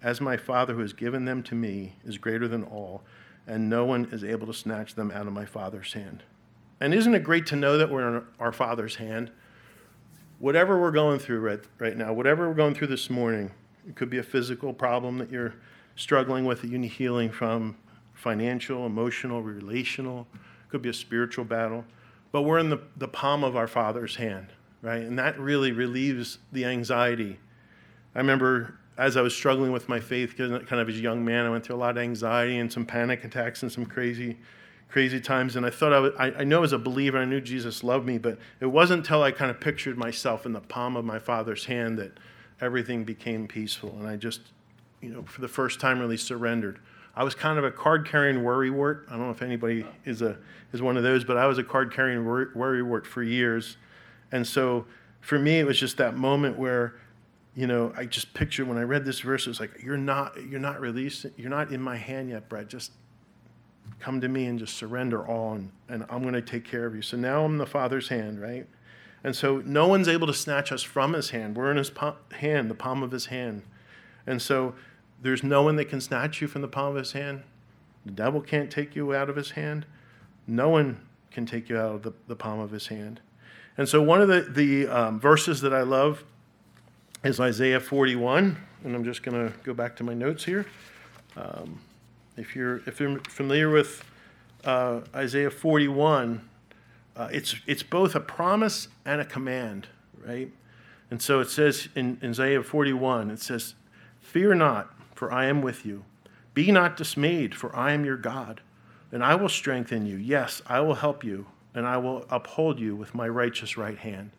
As 0.02 0.20
my 0.20 0.36
Father 0.36 0.74
who 0.74 0.82
has 0.82 0.94
given 0.94 1.26
them 1.26 1.44
to 1.44 1.56
me 1.56 1.96
is 2.04 2.18
greater 2.18 2.48
than 2.48 2.64
all, 2.64 3.04
and 3.46 3.70
no 3.70 3.86
one 3.86 4.08
is 4.12 4.24
able 4.24 4.48
to 4.48 4.54
snatch 4.54 4.96
them 4.96 5.12
out 5.12 5.28
of 5.28 5.34
my 5.34 5.46
Father's 5.46 5.94
hand. 5.94 6.24
And 6.80 6.94
isn't 6.94 7.14
it 7.14 7.24
great 7.24 7.46
to 7.48 7.56
know 7.56 7.78
that 7.78 7.92
we're 7.92 8.18
in 8.18 8.24
our 8.40 8.52
Father's 8.52 8.96
hand? 8.96 9.32
Whatever 10.42 10.78
we're 10.80 10.92
going 10.92 11.20
through 11.20 11.40
right, 11.40 11.62
right 11.80 11.96
now, 11.96 12.12
whatever 12.12 12.50
we're 12.50 12.56
going 12.56 12.74
through 12.76 12.88
this 12.88 13.10
morning, 13.10 13.52
it 13.88 13.96
could 13.96 14.10
be 14.10 14.18
a 14.18 14.24
physical 14.24 14.74
problem 14.74 15.18
that 15.20 15.32
you're 15.32 15.54
struggling 15.96 16.44
with 16.44 16.62
that 16.62 16.70
you 16.70 16.78
need 16.78 16.92
healing 16.92 17.32
from, 17.32 17.78
financial, 18.14 18.86
emotional, 18.86 19.42
relational, 19.42 20.28
it 20.34 20.70
could 20.70 20.82
be 20.82 20.90
a 20.90 20.94
spiritual 20.94 21.46
battle. 21.46 21.86
But 22.34 22.42
we're 22.42 22.60
in 22.60 22.70
the, 22.70 22.82
the 22.98 23.08
palm 23.08 23.44
of 23.46 23.56
our 23.56 23.68
Father's 23.68 24.18
hand 24.18 24.48
right? 24.82 25.04
And 25.04 25.18
that 25.20 25.40
really 25.40 25.72
relieves 25.72 26.40
the 26.52 26.66
anxiety. 26.66 27.40
I 28.16 28.20
remember 28.20 28.76
as 28.98 29.18
I 29.18 29.22
was 29.22 29.36
struggling 29.36 29.72
with 29.72 29.88
my 29.88 30.00
faith, 30.00 30.36
kind 30.38 30.54
of 30.54 30.90
as 30.90 30.96
a 30.96 31.00
young 31.00 31.24
man, 31.24 31.46
I 31.46 31.50
went 31.50 31.66
through 31.66 31.76
a 31.76 31.78
lot 31.78 31.92
of 31.92 31.98
anxiety 31.98 32.58
and 32.60 32.72
some 32.72 32.86
panic 32.86 33.24
attacks 33.24 33.64
and 33.64 33.72
some 33.72 33.86
crazy, 33.86 34.38
crazy 34.92 35.20
times. 35.20 35.56
And 35.56 35.66
I 35.66 35.70
thought 35.70 35.94
I, 35.94 36.00
was, 36.00 36.14
I, 36.20 36.32
I 36.40 36.44
know 36.44 36.64
as 36.64 36.74
a 36.74 36.78
believer, 36.78 37.18
I 37.18 37.26
knew 37.26 37.42
Jesus 37.42 37.84
loved 37.84 38.06
me, 38.06 38.18
but 38.18 38.38
it 38.60 38.68
wasn't 38.68 39.00
until 39.00 39.24
I 39.24 39.32
kind 39.32 39.50
of 39.50 39.60
pictured 39.60 39.98
myself 39.98 40.46
in 40.46 40.54
the 40.54 40.60
palm 40.62 40.96
of 40.96 41.06
my 41.06 41.18
Father's 41.18 41.66
hand 41.66 41.98
that 42.00 42.20
everything 42.60 43.04
became 43.04 43.48
peaceful. 43.48 43.96
And 44.00 44.08
I 44.08 44.18
just, 44.18 44.42
you 45.02 45.10
know, 45.10 45.24
for 45.24 45.42
the 45.42 45.48
first 45.48 45.80
time, 45.80 46.00
really 46.00 46.18
surrendered. 46.18 46.80
I 47.16 47.24
was 47.24 47.36
kind 47.36 47.58
of 47.58 47.66
a 47.66 47.72
card 47.72 48.08
carrying 48.08 48.38
worrywart. 48.38 49.06
I 49.08 49.12
don't 49.12 49.26
know 49.26 49.32
if 49.32 49.42
anybody 49.42 49.86
is 50.06 50.22
a 50.22 50.38
is 50.72 50.82
one 50.82 50.96
of 50.96 51.04
those, 51.04 51.26
but 51.26 51.36
I 51.38 51.46
was 51.48 51.58
a 51.58 51.64
card 51.64 51.94
carrying 51.94 52.24
worrywart 52.24 53.06
for 53.06 53.22
years. 53.22 53.78
And 54.32 54.48
so 54.48 54.86
for 55.20 55.38
me, 55.38 55.60
it 55.60 55.66
was 55.66 55.78
just 55.78 55.98
that 55.98 56.16
moment 56.16 56.58
where, 56.58 56.96
you 57.54 57.68
know, 57.68 57.92
I 57.98 58.06
just 58.06 58.34
pictured 58.34 58.68
when 58.68 58.78
I 58.78 58.84
read 58.84 59.04
this 59.04 59.20
verse, 59.20 59.46
it 59.46 59.50
was 59.50 59.60
like, 59.60 59.84
you're 59.84 59.98
not, 59.98 60.42
you're 60.50 60.62
not 60.62 60.80
released, 60.80 61.26
you're 61.36 61.50
not 61.50 61.74
in 61.74 61.82
my 61.82 61.98
hand 61.98 62.30
yet, 62.30 62.48
Brett. 62.48 62.70
Just 62.70 62.92
come 64.02 64.22
to 64.22 64.28
me 64.28 64.46
and 64.46 64.60
just 64.60 64.76
surrender 64.76 65.26
all, 65.26 65.54
and, 65.54 65.72
and 65.88 66.06
I'm 66.10 66.22
going 66.22 66.34
to 66.34 66.42
take 66.42 66.66
care 66.66 66.86
of 66.86 66.96
you. 66.96 67.02
So 67.02 67.18
now 67.18 67.46
I'm 67.46 67.58
the 67.58 67.66
Father's 67.66 68.10
hand, 68.10 68.42
right? 68.42 68.68
And 69.24 69.36
so 69.36 69.62
no 69.66 69.88
one's 69.88 70.08
able 70.08 70.28
to 70.28 70.34
snatch 70.34 70.72
us 70.72 70.82
from 70.82 71.14
his 71.14 71.30
hand. 71.30 71.56
We're 71.56 71.72
in 71.72 71.78
his 71.78 71.92
hand, 72.32 72.70
the 72.70 72.76
palm 72.76 73.04
of 73.04 73.12
his 73.12 73.28
hand. 73.28 73.62
And 74.26 74.42
so 74.42 74.74
there's 75.22 75.44
no 75.44 75.62
one 75.62 75.76
that 75.76 75.86
can 75.86 76.02
snatch 76.02 76.42
you 76.42 76.48
from 76.48 76.62
the 76.62 76.68
palm 76.68 76.92
of 76.92 76.96
his 76.96 77.12
hand. 77.12 77.44
The 78.06 78.12
devil 78.12 78.42
can't 78.42 78.72
take 78.72 78.96
you 78.96 79.14
out 79.14 79.30
of 79.30 79.36
his 79.36 79.52
hand. 79.52 79.86
No 80.48 80.70
one 80.70 81.00
can 81.30 81.46
take 81.46 81.70
you 81.70 81.78
out 81.78 81.96
of 81.96 82.04
the, 82.04 82.14
the 82.28 82.36
palm 82.36 82.60
of 82.60 82.72
his 82.72 82.88
hand. 82.88 83.22
And 83.78 83.88
so 83.88 84.02
one 84.02 84.22
of 84.22 84.28
the, 84.28 84.42
the 84.42 84.88
um, 84.88 85.20
verses 85.20 85.62
that 85.62 85.74
I 85.74 85.82
love 85.82 86.24
is 87.24 87.40
Isaiah 87.40 87.80
41, 87.80 88.58
and 88.84 88.96
I'm 88.96 89.04
just 89.04 89.22
going 89.22 89.48
to 89.48 89.58
go 89.60 89.74
back 89.74 89.96
to 89.98 90.04
my 90.04 90.16
notes 90.16 90.44
here. 90.44 90.66
Um, 91.38 91.80
if 92.42 92.56
you're 92.56 92.78
if 92.88 93.00
you're 93.00 93.20
familiar 93.20 93.70
with 93.70 94.04
uh, 94.66 95.02
Isaiah 95.16 95.52
41, 95.52 96.42
uh, 97.16 97.30
it's 97.32 97.56
it's 97.68 97.84
both 97.84 98.16
a 98.16 98.20
promise 98.20 98.88
and 99.06 99.22
a 99.22 99.26
command, 99.26 99.88
right? 100.26 100.52
And 101.10 101.22
so 101.22 101.40
it 101.40 101.50
says 101.50 101.90
in, 101.96 102.18
in 102.22 102.30
Isaiah 102.32 102.64
41, 102.64 103.32
it 103.32 103.40
says, 103.40 103.76
"Fear 104.20 104.56
not, 104.56 104.94
for 105.14 105.32
I 105.32 105.46
am 105.46 105.62
with 105.62 105.86
you. 105.86 106.04
Be 106.54 106.72
not 106.72 106.98
dismayed, 106.98 107.56
for 107.56 107.76
I 107.76 107.92
am 107.92 108.04
your 108.04 108.18
God, 108.18 108.62
and 109.12 109.24
I 109.24 109.36
will 109.36 109.50
strengthen 109.50 110.06
you. 110.06 110.18
Yes, 110.18 110.62
I 110.68 110.80
will 110.82 110.96
help 110.96 111.24
you, 111.24 111.46
and 111.74 111.86
I 111.86 111.98
will 111.98 112.26
uphold 112.30 112.80
you 112.80 112.96
with 112.96 113.16
my 113.16 113.28
righteous 113.28 113.78
right 113.78 113.98
hand. 113.98 114.32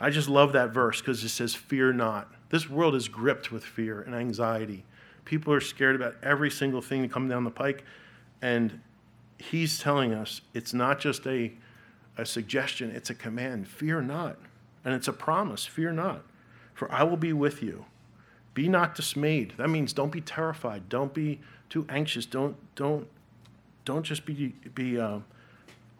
I 0.00 0.10
just 0.10 0.28
love 0.28 0.52
that 0.52 0.70
verse 0.70 1.00
because 1.00 1.22
it 1.22 1.28
says, 1.28 1.54
Fear 1.54 1.92
not. 1.92 2.32
This 2.50 2.70
world 2.70 2.94
is 2.94 3.08
gripped 3.08 3.52
with 3.52 3.64
fear 3.64 4.00
and 4.00 4.14
anxiety. 4.14 4.84
People 5.28 5.52
are 5.52 5.60
scared 5.60 5.94
about 5.94 6.16
every 6.22 6.50
single 6.50 6.80
thing 6.80 7.02
that 7.02 7.12
comes 7.12 7.30
down 7.30 7.44
the 7.44 7.50
pike. 7.50 7.84
And 8.40 8.80
he's 9.36 9.78
telling 9.78 10.14
us 10.14 10.40
it's 10.54 10.72
not 10.72 11.00
just 11.00 11.26
a, 11.26 11.52
a 12.16 12.24
suggestion, 12.24 12.90
it's 12.90 13.10
a 13.10 13.14
command. 13.14 13.68
Fear 13.68 14.00
not. 14.00 14.38
And 14.86 14.94
it's 14.94 15.06
a 15.06 15.12
promise. 15.12 15.66
Fear 15.66 15.92
not. 15.92 16.22
For 16.72 16.90
I 16.90 17.02
will 17.02 17.18
be 17.18 17.34
with 17.34 17.62
you. 17.62 17.84
Be 18.54 18.68
not 18.68 18.94
dismayed. 18.94 19.52
That 19.58 19.68
means 19.68 19.92
don't 19.92 20.10
be 20.10 20.22
terrified. 20.22 20.88
Don't 20.88 21.12
be 21.12 21.40
too 21.68 21.84
anxious. 21.90 22.24
Don't, 22.24 22.56
don't, 22.74 23.06
don't 23.84 24.04
just 24.04 24.24
be, 24.24 24.54
be 24.74 24.98
uh, 24.98 25.18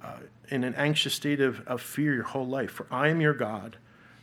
uh, 0.02 0.16
in 0.48 0.64
an 0.64 0.74
anxious 0.76 1.12
state 1.12 1.40
of, 1.42 1.66
of 1.68 1.82
fear 1.82 2.14
your 2.14 2.24
whole 2.24 2.46
life. 2.46 2.70
For 2.70 2.86
I 2.90 3.08
am 3.08 3.20
your 3.20 3.34
God. 3.34 3.76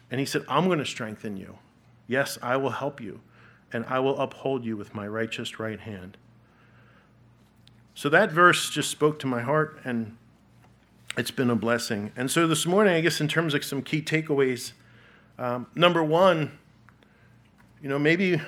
And 0.09 0.19
he 0.19 0.25
said, 0.25 0.43
I'm 0.47 0.65
going 0.65 0.79
to 0.79 0.85
strengthen 0.85 1.37
you. 1.37 1.59
Yes, 2.07 2.39
I 2.41 2.57
will 2.57 2.71
help 2.71 2.99
you, 2.99 3.19
and 3.75 3.85
I 3.89 3.99
will 3.99 4.17
uphold 4.17 4.63
you 4.63 4.77
with 4.77 4.95
my 4.95 5.05
righteous 5.05 5.59
right 5.59 5.79
hand. 5.79 6.15
So 7.93 8.07
that 8.07 8.31
verse 8.31 8.69
just 8.69 8.89
spoke 8.89 9.19
to 9.19 9.27
my 9.27 9.41
heart, 9.41 9.79
and 9.83 10.15
it's 11.17 11.31
been 11.31 11.49
a 11.49 11.57
blessing. 11.57 12.13
And 12.15 12.31
so 12.31 12.47
this 12.47 12.65
morning, 12.65 12.93
I 12.93 13.01
guess, 13.01 13.19
in 13.19 13.27
terms 13.27 13.53
of 13.53 13.65
some 13.65 13.81
key 13.81 14.01
takeaways, 14.01 14.71
um, 15.37 15.67
number 15.75 16.01
one, 16.01 16.57
you 17.81 17.89
know, 17.89 17.99
maybe 17.99 18.41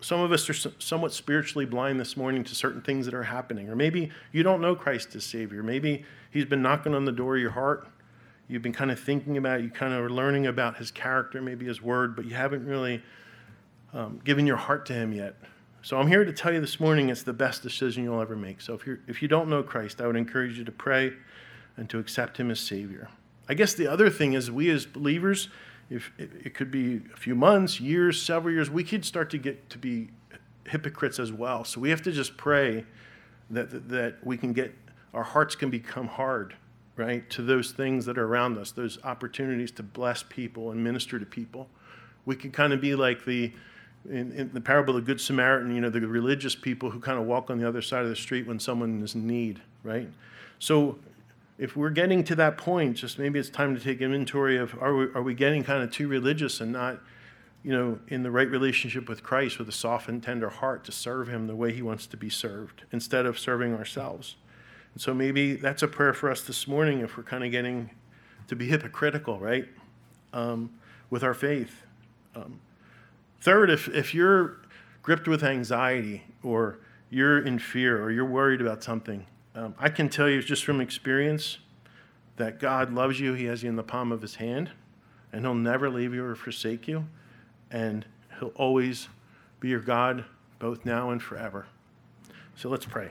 some 0.00 0.20
of 0.20 0.30
us 0.30 0.48
are 0.48 0.70
somewhat 0.78 1.12
spiritually 1.12 1.66
blind 1.66 1.98
this 1.98 2.16
morning 2.16 2.44
to 2.44 2.54
certain 2.54 2.80
things 2.80 3.06
that 3.06 3.14
are 3.14 3.24
happening. 3.24 3.68
Or 3.68 3.74
maybe 3.74 4.12
you 4.30 4.44
don't 4.44 4.60
know 4.60 4.76
Christ 4.76 5.16
as 5.16 5.24
Savior. 5.24 5.64
Maybe 5.64 6.04
He's 6.30 6.44
been 6.44 6.62
knocking 6.62 6.94
on 6.94 7.06
the 7.06 7.12
door 7.12 7.34
of 7.34 7.42
your 7.42 7.50
heart. 7.50 7.88
You've 8.46 8.62
been 8.62 8.72
kind 8.72 8.92
of 8.92 9.00
thinking 9.00 9.36
about, 9.36 9.62
you 9.62 9.70
kind 9.70 9.92
of 9.92 10.08
learning 10.12 10.46
about 10.46 10.76
His 10.76 10.92
character, 10.92 11.42
maybe 11.42 11.66
His 11.66 11.82
word, 11.82 12.14
but 12.14 12.24
you 12.24 12.34
haven't 12.34 12.64
really 12.66 13.02
um, 13.94 14.20
given 14.24 14.46
your 14.46 14.56
heart 14.56 14.84
to 14.86 14.92
Him 14.92 15.12
yet. 15.12 15.36
So 15.82 15.98
I'm 15.98 16.08
here 16.08 16.24
to 16.24 16.32
tell 16.32 16.52
you 16.52 16.60
this 16.60 16.80
morning 16.80 17.08
it's 17.08 17.22
the 17.22 17.32
best 17.32 17.62
decision 17.62 18.04
you'll 18.04 18.20
ever 18.20 18.36
make. 18.36 18.60
So 18.60 18.74
if, 18.74 18.86
you 18.86 18.98
if 19.06 19.22
you 19.22 19.28
don't 19.28 19.48
know 19.48 19.62
Christ, 19.62 20.00
I 20.00 20.06
would 20.06 20.16
encourage 20.16 20.58
you 20.58 20.64
to 20.64 20.72
pray 20.72 21.12
and 21.76 21.88
to 21.90 21.98
accept 21.98 22.38
Him 22.38 22.50
as 22.50 22.60
Savior. 22.60 23.08
I 23.48 23.54
guess 23.54 23.74
the 23.74 23.86
other 23.86 24.10
thing 24.10 24.32
is, 24.32 24.50
we 24.50 24.70
as 24.70 24.86
believers, 24.86 25.48
if 25.90 26.10
it 26.18 26.54
could 26.54 26.70
be 26.70 27.02
a 27.12 27.16
few 27.16 27.34
months, 27.34 27.80
years, 27.80 28.20
several 28.20 28.54
years, 28.54 28.70
we 28.70 28.82
could 28.82 29.04
start 29.04 29.30
to 29.30 29.38
get 29.38 29.68
to 29.70 29.78
be 29.78 30.08
hypocrites 30.66 31.18
as 31.18 31.30
well. 31.30 31.64
So 31.64 31.80
we 31.80 31.90
have 31.90 32.02
to 32.02 32.12
just 32.12 32.36
pray 32.36 32.84
that, 33.50 33.88
that 33.90 34.16
we 34.24 34.38
can 34.38 34.54
get, 34.54 34.74
our 35.12 35.22
hearts 35.22 35.54
can 35.54 35.68
become 35.68 36.06
hard, 36.06 36.54
right, 36.96 37.28
to 37.30 37.42
those 37.42 37.72
things 37.72 38.06
that 38.06 38.16
are 38.16 38.24
around 38.24 38.56
us, 38.56 38.72
those 38.72 38.98
opportunities 39.04 39.70
to 39.72 39.82
bless 39.82 40.22
people 40.22 40.70
and 40.70 40.82
minister 40.82 41.18
to 41.18 41.26
people. 41.26 41.68
We 42.24 42.36
can 42.36 42.50
kind 42.50 42.72
of 42.72 42.80
be 42.80 42.94
like 42.94 43.26
the, 43.26 43.52
in, 44.08 44.32
in, 44.32 44.50
the 44.52 44.60
parable 44.60 44.96
of 44.96 45.04
the 45.04 45.12
Good 45.12 45.20
Samaritan, 45.20 45.74
you 45.74 45.80
know, 45.80 45.90
the 45.90 46.00
religious 46.00 46.54
people 46.54 46.90
who 46.90 47.00
kind 47.00 47.18
of 47.18 47.24
walk 47.24 47.50
on 47.50 47.58
the 47.58 47.66
other 47.66 47.82
side 47.82 48.02
of 48.02 48.08
the 48.08 48.16
street 48.16 48.46
when 48.46 48.58
someone 48.58 49.02
is 49.02 49.14
in 49.14 49.26
need, 49.26 49.60
right? 49.82 50.08
So 50.58 50.98
if 51.58 51.76
we're 51.76 51.90
getting 51.90 52.24
to 52.24 52.34
that 52.36 52.58
point, 52.58 52.96
just 52.96 53.18
maybe 53.18 53.38
it's 53.38 53.48
time 53.48 53.74
to 53.74 53.80
take 53.80 54.00
inventory 54.00 54.58
of 54.58 54.76
are 54.80 54.94
we, 54.94 55.04
are 55.14 55.22
we 55.22 55.34
getting 55.34 55.64
kind 55.64 55.82
of 55.82 55.90
too 55.90 56.08
religious 56.08 56.60
and 56.60 56.72
not 56.72 57.00
you 57.64 57.72
know, 57.72 57.98
in 58.08 58.22
the 58.22 58.30
right 58.30 58.48
relationship 58.48 59.08
with 59.08 59.22
Christ 59.22 59.58
with 59.58 59.68
a 59.70 59.72
soft 59.72 60.08
and 60.08 60.22
tender 60.22 60.50
heart 60.50 60.84
to 60.84 60.92
serve 60.92 61.28
him 61.28 61.46
the 61.46 61.56
way 61.56 61.72
he 61.72 61.80
wants 61.80 62.06
to 62.08 62.16
be 62.16 62.28
served 62.28 62.84
instead 62.92 63.24
of 63.24 63.38
serving 63.38 63.74
ourselves. 63.74 64.36
And 64.92 65.00
so 65.00 65.14
maybe 65.14 65.56
that's 65.56 65.82
a 65.82 65.88
prayer 65.88 66.12
for 66.12 66.30
us 66.30 66.42
this 66.42 66.68
morning 66.68 67.00
if 67.00 67.16
we're 67.16 67.22
kind 67.22 67.42
of 67.42 67.50
getting 67.50 67.90
to 68.48 68.54
be 68.54 68.68
hypocritical, 68.68 69.38
right? 69.38 69.66
Um, 70.34 70.74
with 71.08 71.24
our 71.24 71.32
faith. 71.32 71.82
Um, 72.36 72.60
third, 73.40 73.70
if, 73.70 73.88
if 73.88 74.14
you're 74.14 74.58
gripped 75.02 75.28
with 75.28 75.42
anxiety 75.42 76.24
or 76.42 76.78
you're 77.10 77.38
in 77.38 77.58
fear 77.58 78.02
or 78.02 78.10
you're 78.10 78.24
worried 78.24 78.60
about 78.60 78.82
something, 78.82 79.26
um, 79.54 79.74
I 79.78 79.88
can 79.88 80.08
tell 80.08 80.28
you 80.28 80.42
just 80.42 80.64
from 80.64 80.80
experience 80.80 81.58
that 82.36 82.58
God 82.58 82.92
loves 82.92 83.20
you. 83.20 83.34
He 83.34 83.44
has 83.44 83.62
you 83.62 83.68
in 83.68 83.76
the 83.76 83.82
palm 83.82 84.10
of 84.10 84.22
his 84.22 84.36
hand, 84.36 84.70
and 85.32 85.42
he'll 85.42 85.54
never 85.54 85.88
leave 85.88 86.12
you 86.12 86.24
or 86.24 86.34
forsake 86.34 86.88
you 86.88 87.06
and 87.74 88.06
He'll 88.38 88.52
always 88.54 89.08
be 89.60 89.68
your 89.68 89.80
God, 89.80 90.24
both 90.58 90.84
now 90.84 91.10
and 91.10 91.22
forever. 91.22 91.66
So 92.56 92.68
let's 92.68 92.86
pray. 92.86 93.10